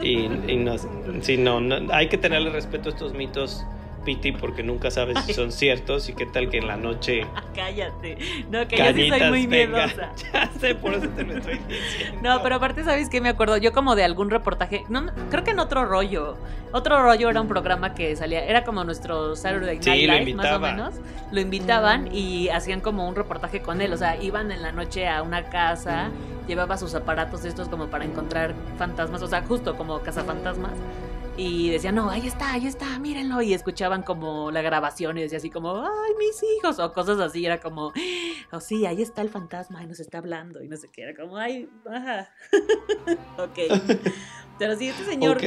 y, 0.00 0.28
y 0.48 1.36
no, 1.38 1.60
no, 1.60 1.92
hay 1.92 2.08
que 2.08 2.18
tenerle 2.18 2.50
respeto 2.50 2.88
a 2.88 2.92
estos 2.92 3.14
mitos 3.14 3.64
Piti 4.04 4.32
porque 4.32 4.62
nunca 4.62 4.90
sabes 4.90 5.18
si 5.24 5.32
son 5.32 5.52
ciertos 5.52 6.08
y 6.08 6.14
qué 6.14 6.26
tal 6.26 6.50
que 6.50 6.58
en 6.58 6.66
la 6.66 6.76
noche. 6.76 7.26
Cállate. 7.54 8.18
No, 8.50 8.66
que 8.66 8.76
yo 8.76 8.92
sí 8.92 9.08
soy 9.08 9.28
muy 9.28 9.46
miedosa. 9.46 10.12
Ya 10.32 10.50
sé, 10.58 10.74
por 10.74 10.94
eso 10.94 11.08
te 11.08 11.24
lo 11.24 11.38
estoy 11.38 11.58
diciendo. 11.68 12.20
No, 12.22 12.42
pero 12.42 12.56
aparte, 12.56 12.84
¿sabes 12.84 13.08
qué? 13.08 13.20
Me 13.20 13.28
acuerdo 13.28 13.56
yo 13.56 13.72
como 13.72 13.96
de 13.96 14.04
algún 14.04 14.30
reportaje. 14.30 14.84
No, 14.88 15.06
creo 15.30 15.44
que 15.44 15.50
en 15.50 15.58
otro 15.58 15.84
rollo. 15.84 16.36
Otro 16.72 17.02
rollo 17.02 17.28
era 17.28 17.40
un 17.40 17.48
programa 17.48 17.94
que 17.94 18.14
salía. 18.16 18.44
Era 18.44 18.64
como 18.64 18.84
nuestro 18.84 19.36
Saturday 19.36 19.78
Night 19.78 20.26
Live, 20.26 20.34
más 20.34 20.52
o 20.52 20.60
menos. 20.60 20.94
Lo 21.30 21.40
invitaban 21.40 22.04
mm. 22.04 22.14
y 22.14 22.48
hacían 22.48 22.80
como 22.80 23.08
un 23.08 23.14
reportaje 23.14 23.60
con 23.60 23.80
él. 23.80 23.92
O 23.92 23.96
sea, 23.96 24.20
iban 24.22 24.50
en 24.52 24.62
la 24.62 24.72
noche 24.72 25.08
a 25.08 25.22
una 25.22 25.44
casa, 25.44 26.10
llevaba 26.48 26.76
sus 26.78 26.94
aparatos 26.94 27.44
estos 27.44 27.68
como 27.68 27.88
para 27.88 28.04
encontrar 28.04 28.54
fantasmas. 28.78 29.22
O 29.22 29.28
sea, 29.28 29.42
justo 29.42 29.76
como 29.76 30.00
cazafantasmas 30.00 30.72
y 31.36 31.70
decían, 31.70 31.94
no, 31.94 32.10
ahí 32.10 32.26
está, 32.26 32.52
ahí 32.52 32.66
está, 32.66 32.98
mírenlo. 32.98 33.40
Y 33.40 33.54
escuchaban 33.54 34.02
como 34.02 34.50
la 34.50 34.60
grabación 34.60 35.16
y 35.18 35.22
decía 35.22 35.38
así 35.38 35.50
como, 35.50 35.82
ay, 35.82 36.12
mis 36.18 36.42
hijos, 36.42 36.78
o 36.78 36.92
cosas 36.92 37.18
así. 37.20 37.44
Era 37.46 37.60
como, 37.60 37.92
oh, 38.52 38.60
sí, 38.60 38.84
ahí 38.84 39.00
está 39.00 39.22
el 39.22 39.30
fantasma 39.30 39.82
y 39.82 39.86
nos 39.86 40.00
está 40.00 40.18
hablando. 40.18 40.62
Y 40.62 40.68
no 40.68 40.76
sé 40.76 40.88
qué, 40.92 41.02
era 41.02 41.14
como, 41.14 41.36
ay, 41.38 41.68
baja. 41.84 42.28
ok. 43.38 43.58
Pero 44.58 44.76
sí, 44.76 44.88
este 44.88 45.04
señor 45.04 45.38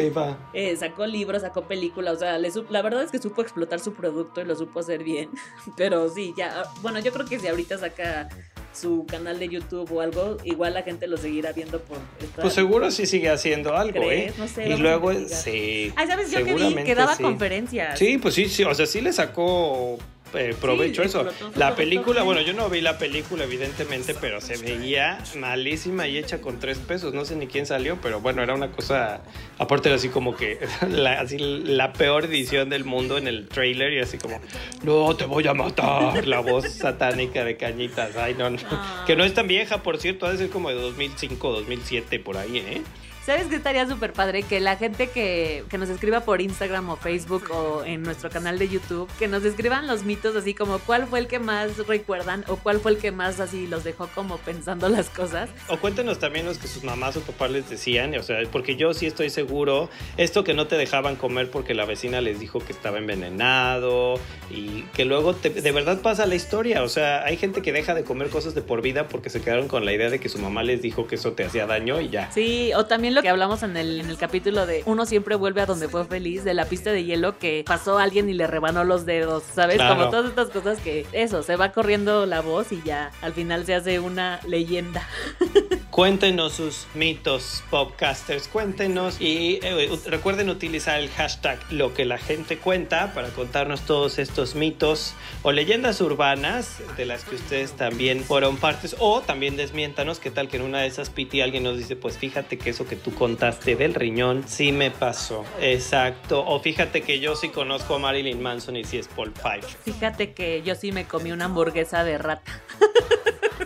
eh, 0.53 0.75
sacó 0.75 1.05
libros, 1.05 1.43
sacó 1.43 1.67
películas, 1.67 2.15
o 2.15 2.19
sea, 2.19 2.37
la 2.37 2.81
verdad 2.81 3.03
es 3.03 3.11
que 3.11 3.19
supo 3.19 3.41
explotar 3.41 3.79
su 3.79 3.93
producto 3.93 4.41
y 4.41 4.45
lo 4.45 4.55
supo 4.55 4.79
hacer 4.79 5.03
bien. 5.03 5.29
Pero 5.77 6.09
sí, 6.09 6.33
ya, 6.35 6.63
bueno, 6.81 6.99
yo 6.99 7.13
creo 7.13 7.25
que 7.25 7.39
si 7.39 7.47
ahorita 7.47 7.77
saca 7.77 8.27
su 8.75 9.05
canal 9.05 9.39
de 9.39 9.47
YouTube 9.47 9.91
o 9.91 10.01
algo, 10.01 10.37
igual 10.43 10.73
la 10.73 10.83
gente 10.83 11.07
lo 11.07 11.17
seguirá 11.17 11.51
viendo 11.53 11.79
por 11.81 11.97
Pues 12.41 12.53
seguro 12.53 12.91
sí 12.91 13.05
sigue 13.05 13.29
haciendo 13.29 13.75
algo, 13.75 14.11
¿eh? 14.11 14.33
No 14.37 14.47
sé, 14.47 14.69
y 14.69 14.77
luego 14.77 15.13
sí. 15.13 15.93
Ay, 15.95 16.07
¿sabes? 16.07 16.31
Yo 16.31 16.43
que 16.43 16.53
vi 16.53 16.75
que 16.83 16.95
daba 16.95 17.15
conferencias. 17.15 17.97
Sí, 17.97 18.17
pues 18.17 18.33
sí, 18.33 18.49
sí, 18.49 18.63
o 18.63 18.73
sea, 18.73 18.85
sí 18.85 19.01
le 19.01 19.13
sacó 19.13 19.97
eh, 20.37 20.55
provecho 20.59 21.03
eso. 21.03 21.25
La 21.55 21.75
película, 21.75 22.23
bueno, 22.23 22.41
yo 22.41 22.53
no 22.53 22.69
vi 22.69 22.81
la 22.81 22.97
película 22.97 23.43
evidentemente, 23.43 24.15
pero 24.19 24.41
se 24.41 24.57
veía 24.57 25.19
malísima 25.37 26.07
y 26.07 26.17
hecha 26.17 26.41
con 26.41 26.59
tres 26.59 26.77
pesos. 26.77 27.13
No 27.13 27.25
sé 27.25 27.35
ni 27.35 27.47
quién 27.47 27.65
salió, 27.65 27.99
pero 28.01 28.19
bueno, 28.19 28.43
era 28.43 28.53
una 28.53 28.71
cosa, 28.71 29.21
aparte 29.57 29.89
era 29.89 29.95
así 29.95 30.09
como 30.09 30.35
que 30.35 30.59
la, 30.89 31.19
así, 31.19 31.37
la 31.37 31.93
peor 31.93 32.25
edición 32.25 32.69
del 32.69 32.85
mundo 32.85 33.17
en 33.17 33.27
el 33.27 33.47
trailer 33.47 33.93
y 33.93 33.99
así 33.99 34.17
como, 34.17 34.39
no, 34.83 35.15
te 35.15 35.25
voy 35.25 35.47
a 35.47 35.53
matar, 35.53 36.27
la 36.27 36.39
voz 36.39 36.67
satánica 36.69 37.43
de 37.43 37.57
Cañitas. 37.57 38.15
Ay, 38.15 38.35
no, 38.37 38.49
no. 38.49 38.57
Que 39.05 39.15
no 39.15 39.23
es 39.23 39.33
tan 39.33 39.47
vieja, 39.47 39.83
por 39.83 39.97
cierto, 39.97 40.25
ha 40.25 40.31
de 40.31 40.37
ser 40.37 40.49
como 40.49 40.69
de 40.69 40.75
2005, 40.75 41.51
2007, 41.51 42.19
por 42.19 42.37
ahí, 42.37 42.57
¿eh? 42.57 42.81
¿Sabes 43.25 43.47
qué 43.47 43.55
estaría 43.55 43.87
súper 43.87 44.13
padre? 44.13 44.43
Que 44.43 44.59
la 44.59 44.77
gente 44.77 45.07
que, 45.09 45.63
nos 45.79 45.89
escriba 45.89 46.19
por 46.21 46.41
Instagram 46.41 46.91
o 46.91 46.95
Facebook 46.95 47.49
o 47.49 47.83
en 47.83 48.03
nuestro 48.03 48.29
canal 48.29 48.59
de 48.59 48.69
YouTube, 48.69 49.09
que 49.17 49.27
nos 49.27 49.43
escriban 49.43 49.87
los 49.87 50.03
mitos 50.03 50.35
así 50.35 50.53
como 50.53 50.77
cuál 50.77 51.07
fue 51.07 51.17
el 51.17 51.27
que 51.27 51.39
más 51.39 51.87
recuerdan 51.87 52.45
o 52.47 52.57
cuál 52.57 52.79
fue 52.79 52.91
el 52.91 52.97
que 52.99 53.11
más 53.11 53.39
así 53.39 53.65
los 53.65 53.83
dejó 53.83 54.07
como 54.13 54.37
pensando 54.37 54.89
las 54.89 55.09
cosas. 55.09 55.49
O 55.69 55.77
cuéntenos 55.77 56.19
también 56.19 56.45
los 56.45 56.59
que 56.59 56.67
sus 56.67 56.83
mamás 56.83 57.17
o 57.17 57.21
papás 57.21 57.49
les 57.49 57.67
decían, 57.67 58.15
o 58.15 58.21
sea, 58.21 58.37
porque 58.51 58.75
yo 58.75 58.93
sí 58.93 59.07
estoy 59.07 59.31
seguro, 59.31 59.89
esto 60.17 60.43
que 60.43 60.53
no 60.53 60.67
te 60.67 60.77
dejaban 60.77 61.15
comer 61.15 61.49
porque 61.49 61.73
la 61.73 61.85
vecina 61.85 62.21
les 62.21 62.39
dijo 62.39 62.59
que 62.59 62.73
estaba 62.73 62.99
envenenado 62.99 64.19
y 64.51 64.83
que 64.93 65.03
luego 65.03 65.33
de 65.33 65.71
verdad 65.71 65.99
pasa 66.01 66.27
la 66.27 66.35
historia, 66.35 66.83
o 66.83 66.89
sea, 66.89 67.25
hay 67.25 67.37
gente 67.37 67.63
que 67.63 67.73
deja 67.73 67.95
de 67.95 68.03
comer 68.03 68.29
cosas 68.29 68.53
de 68.53 68.61
por 68.61 68.83
vida 68.83 69.07
porque 69.07 69.31
se 69.31 69.41
quedaron 69.41 69.67
con 69.67 69.83
la 69.83 69.93
idea 69.93 70.11
de 70.11 70.19
que 70.19 70.29
su 70.29 70.37
mamá 70.37 70.61
les 70.61 70.83
dijo 70.83 71.07
que 71.07 71.15
eso 71.15 71.33
te 71.33 71.43
hacía 71.43 71.65
daño 71.65 71.99
y 71.99 72.09
ya. 72.09 72.31
Sí, 72.31 72.71
o 72.75 72.85
también 72.85 73.14
lo 73.15 73.21
que 73.21 73.29
hablamos 73.29 73.63
en 73.63 73.75
el, 73.77 74.01
en 74.01 74.09
el 74.09 74.17
capítulo 74.17 74.65
de 74.65 74.83
Uno 74.85 75.05
siempre 75.05 75.35
vuelve 75.35 75.61
a 75.61 75.65
donde 75.65 75.87
fue 75.87 76.05
feliz, 76.05 76.43
de 76.43 76.53
la 76.53 76.65
pista 76.65 76.91
de 76.91 77.03
hielo 77.03 77.39
que 77.39 77.63
pasó 77.65 77.97
alguien 77.97 78.29
y 78.29 78.33
le 78.33 78.45
rebanó 78.45 78.83
los 78.83 79.05
dedos, 79.05 79.43
¿sabes? 79.53 79.81
Como 79.81 80.09
todas 80.09 80.29
estas 80.29 80.49
cosas 80.49 80.79
que 80.79 81.05
eso, 81.13 81.41
se 81.41 81.55
va 81.55 81.71
corriendo 81.71 82.25
la 82.25 82.41
voz 82.41 82.71
y 82.71 82.81
ya 82.83 83.11
al 83.21 83.33
final 83.33 83.65
se 83.65 83.73
hace 83.75 83.99
una 83.99 84.39
leyenda. 84.47 85.07
Cuéntenos 85.89 86.51
sus 86.53 86.87
mitos, 86.93 87.63
podcasters, 87.69 88.49
cuéntenos 88.49 89.21
y 89.21 89.59
eh, 89.63 89.89
recuerden 90.07 90.49
utilizar 90.49 90.99
el 90.99 91.09
hashtag 91.09 91.57
lo 91.71 91.93
que 91.93 92.03
la 92.03 92.17
gente 92.17 92.57
cuenta 92.57 93.13
para 93.13 93.29
contarnos 93.29 93.81
todos 93.81 94.19
estos 94.19 94.55
mitos 94.55 95.13
o 95.41 95.53
leyendas 95.53 96.01
urbanas 96.01 96.79
de 96.97 97.05
las 97.05 97.23
que 97.23 97.35
ustedes 97.35 97.71
también 97.73 98.25
fueron 98.25 98.57
partes 98.57 98.97
o 98.99 99.21
también 99.21 99.55
desmiéntanos 99.55 100.19
qué 100.19 100.31
tal 100.31 100.49
que 100.49 100.57
en 100.57 100.63
una 100.63 100.81
de 100.81 100.87
esas 100.87 101.09
piti 101.09 101.39
alguien 101.39 101.63
nos 101.63 101.77
dice 101.77 101.95
pues 101.95 102.17
fíjate 102.17 102.57
que 102.57 102.71
eso 102.71 102.85
que 102.85 102.97
tú 103.05 103.13
contaste 103.13 103.75
del 103.75 103.93
riñón 103.93 104.45
sí 104.47 104.71
me 104.71 104.89
pasó. 104.89 105.45
Exacto. 105.61 106.43
O 106.43 106.59
fíjate 106.59 107.03
que 107.03 107.19
yo 107.19 107.35
sí 107.35 107.49
conozco 107.49 107.95
a 107.95 107.99
Marilyn 107.99 108.41
Manson 108.41 108.77
y 108.77 108.83
sí 108.83 108.97
es 108.97 109.07
Paul 109.07 109.31
Piper. 109.31 109.63
Fíjate 109.83 110.33
que 110.33 110.63
yo 110.63 110.73
sí 110.73 110.91
me 110.91 111.05
comí 111.05 111.31
una 111.31 111.45
hamburguesa 111.45 112.03
de 112.03 112.17
rata. 112.17 112.63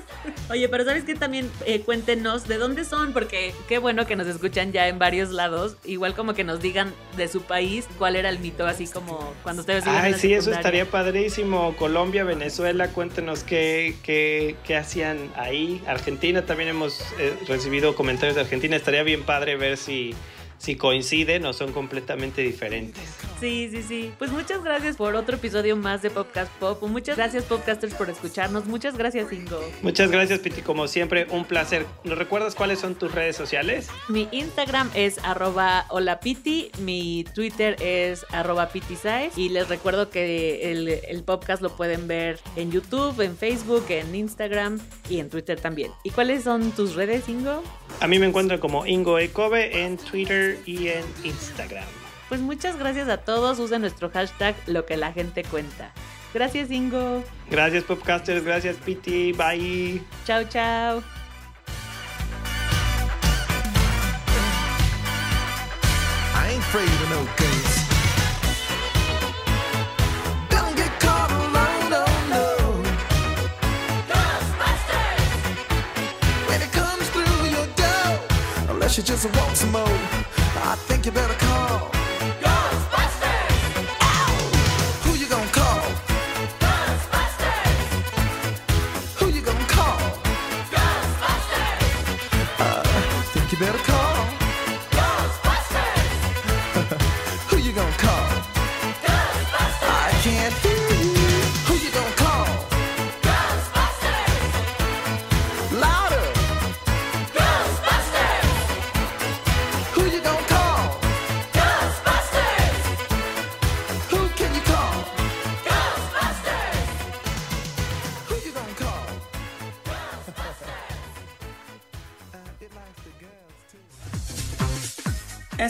Oye, 0.49 0.67
pero 0.67 0.83
¿sabes 0.83 1.03
qué? 1.03 1.13
También 1.13 1.49
eh, 1.65 1.81
cuéntenos 1.81 2.47
de 2.47 2.57
dónde 2.57 2.83
son, 2.83 3.13
porque 3.13 3.53
qué 3.67 3.77
bueno 3.77 4.07
que 4.07 4.15
nos 4.15 4.25
escuchan 4.25 4.71
ya 4.71 4.87
en 4.87 4.97
varios 4.97 5.29
lados. 5.29 5.75
Igual 5.85 6.15
como 6.15 6.33
que 6.33 6.43
nos 6.43 6.59
digan 6.59 6.91
de 7.17 7.27
su 7.27 7.41
país 7.41 7.87
cuál 7.99 8.15
era 8.15 8.29
el 8.29 8.39
mito, 8.39 8.65
así 8.65 8.87
como 8.87 9.33
cuando 9.43 9.61
ustedes 9.61 9.85
Ay, 9.85 10.15
sí, 10.15 10.33
eso 10.33 10.51
estaría 10.51 10.89
padrísimo. 10.89 11.75
Colombia, 11.77 12.23
Venezuela, 12.23 12.87
cuéntenos 12.87 13.43
qué, 13.43 13.95
qué, 14.01 14.55
qué 14.65 14.75
hacían 14.75 15.31
ahí. 15.35 15.83
Argentina, 15.85 16.43
también 16.45 16.69
hemos 16.69 16.99
eh, 17.19 17.37
recibido 17.47 17.93
comentarios 17.93 18.35
de 18.35 18.41
Argentina. 18.41 18.75
Estaría 18.75 19.03
bien 19.03 19.23
padre 19.23 19.55
ver 19.55 19.77
si, 19.77 20.15
si 20.59 20.75
coinciden 20.75 21.45
o 21.45 21.53
son 21.53 21.71
completamente 21.71 22.41
diferentes. 22.41 23.03
Sí, 23.39 23.69
sí, 23.71 23.81
sí. 23.81 24.11
Pues 24.19 24.31
muchas 24.31 24.61
gracias 24.63 24.97
por 24.97 25.15
otro 25.15 25.37
episodio 25.37 25.77
más 25.77 26.01
de 26.01 26.09
Podcast 26.09 26.51
Pop. 26.59 26.83
Muchas 26.83 27.15
gracias, 27.15 27.45
podcasters, 27.45 27.93
por 27.93 28.09
escucharnos. 28.09 28.65
Muchas 28.65 28.97
gracias, 28.97 29.31
Ingo. 29.31 29.59
Muchas 29.81 30.11
gracias, 30.11 30.39
Piti. 30.39 30.61
Como 30.61 30.87
siempre, 30.87 31.25
un 31.31 31.45
placer. 31.45 31.85
¿Nos 32.03 32.17
recuerdas 32.17 32.55
cuáles 32.55 32.79
son 32.79 32.95
tus 32.95 33.13
redes 33.13 33.37
sociales? 33.37 33.87
Mi 34.09 34.27
Instagram 34.31 34.91
es 34.93 35.17
arroba 35.23 35.85
holapiti, 35.89 36.69
mi 36.79 37.25
Twitter 37.33 37.77
es 37.81 38.25
arroba 38.31 38.69
pitisize 38.69 39.31
y 39.37 39.49
les 39.49 39.69
recuerdo 39.69 40.09
que 40.09 40.71
el, 40.71 40.89
el 40.89 41.23
podcast 41.23 41.61
lo 41.61 41.75
pueden 41.77 42.07
ver 42.07 42.39
en 42.57 42.71
YouTube, 42.71 43.21
en 43.21 43.37
Facebook, 43.37 43.85
en 43.89 44.13
Instagram 44.13 44.79
y 45.09 45.19
en 45.19 45.29
Twitter 45.29 45.59
también. 45.61 45.91
¿Y 46.03 46.09
cuáles 46.09 46.43
son 46.43 46.71
tus 46.71 46.95
redes, 46.95 47.29
Ingo? 47.29 47.63
A 48.01 48.07
mí 48.07 48.19
me 48.19 48.25
encuentro 48.25 48.59
como 48.59 48.85
Ingo 48.85 49.19
Ecobe 49.19 49.83
en 49.83 49.97
Twitter 49.97 50.48
y 50.65 50.89
en 50.89 51.05
Instagram. 51.23 51.85
Pues 52.29 52.41
muchas 52.41 52.77
gracias 52.77 53.09
a 53.09 53.17
todos. 53.17 53.57
Usen 53.59 53.81
nuestro 53.81 54.09
hashtag 54.11 54.55
lo 54.67 54.85
que 54.85 54.97
la 54.97 55.11
gente 55.11 55.43
cuenta. 55.43 55.91
Gracias, 56.33 56.69
Ingo. 56.69 57.23
Gracias, 57.49 57.83
Popcasters. 57.85 58.43
Gracias, 58.43 58.77
Piti. 58.77 59.31
Bye. 59.33 60.01
Chao, 60.25 60.43
chao. 60.43 61.01
I 66.35 66.51
ain't 66.51 66.59
afraid 66.59 66.87
of 66.87 67.09
no 67.09 67.25
guns. 67.35 67.73
Don't 70.49 70.75
get 70.77 70.99
caught 70.99 71.31
alone, 71.31 71.89
no, 71.89 72.05
no. 72.29 72.45
When 76.47 76.61
it 76.61 76.71
comes 76.71 77.09
through 77.09 77.49
your 77.49 77.65
door, 77.75 78.19
unless 78.69 78.97
you 78.97 79.03
just 79.03 79.25
want 79.35 79.57
some 79.57 79.71
more, 79.71 80.18
I 80.69 80.75
think 80.75 81.07
you 81.07 81.11
better 81.11 81.33
call. 81.33 81.48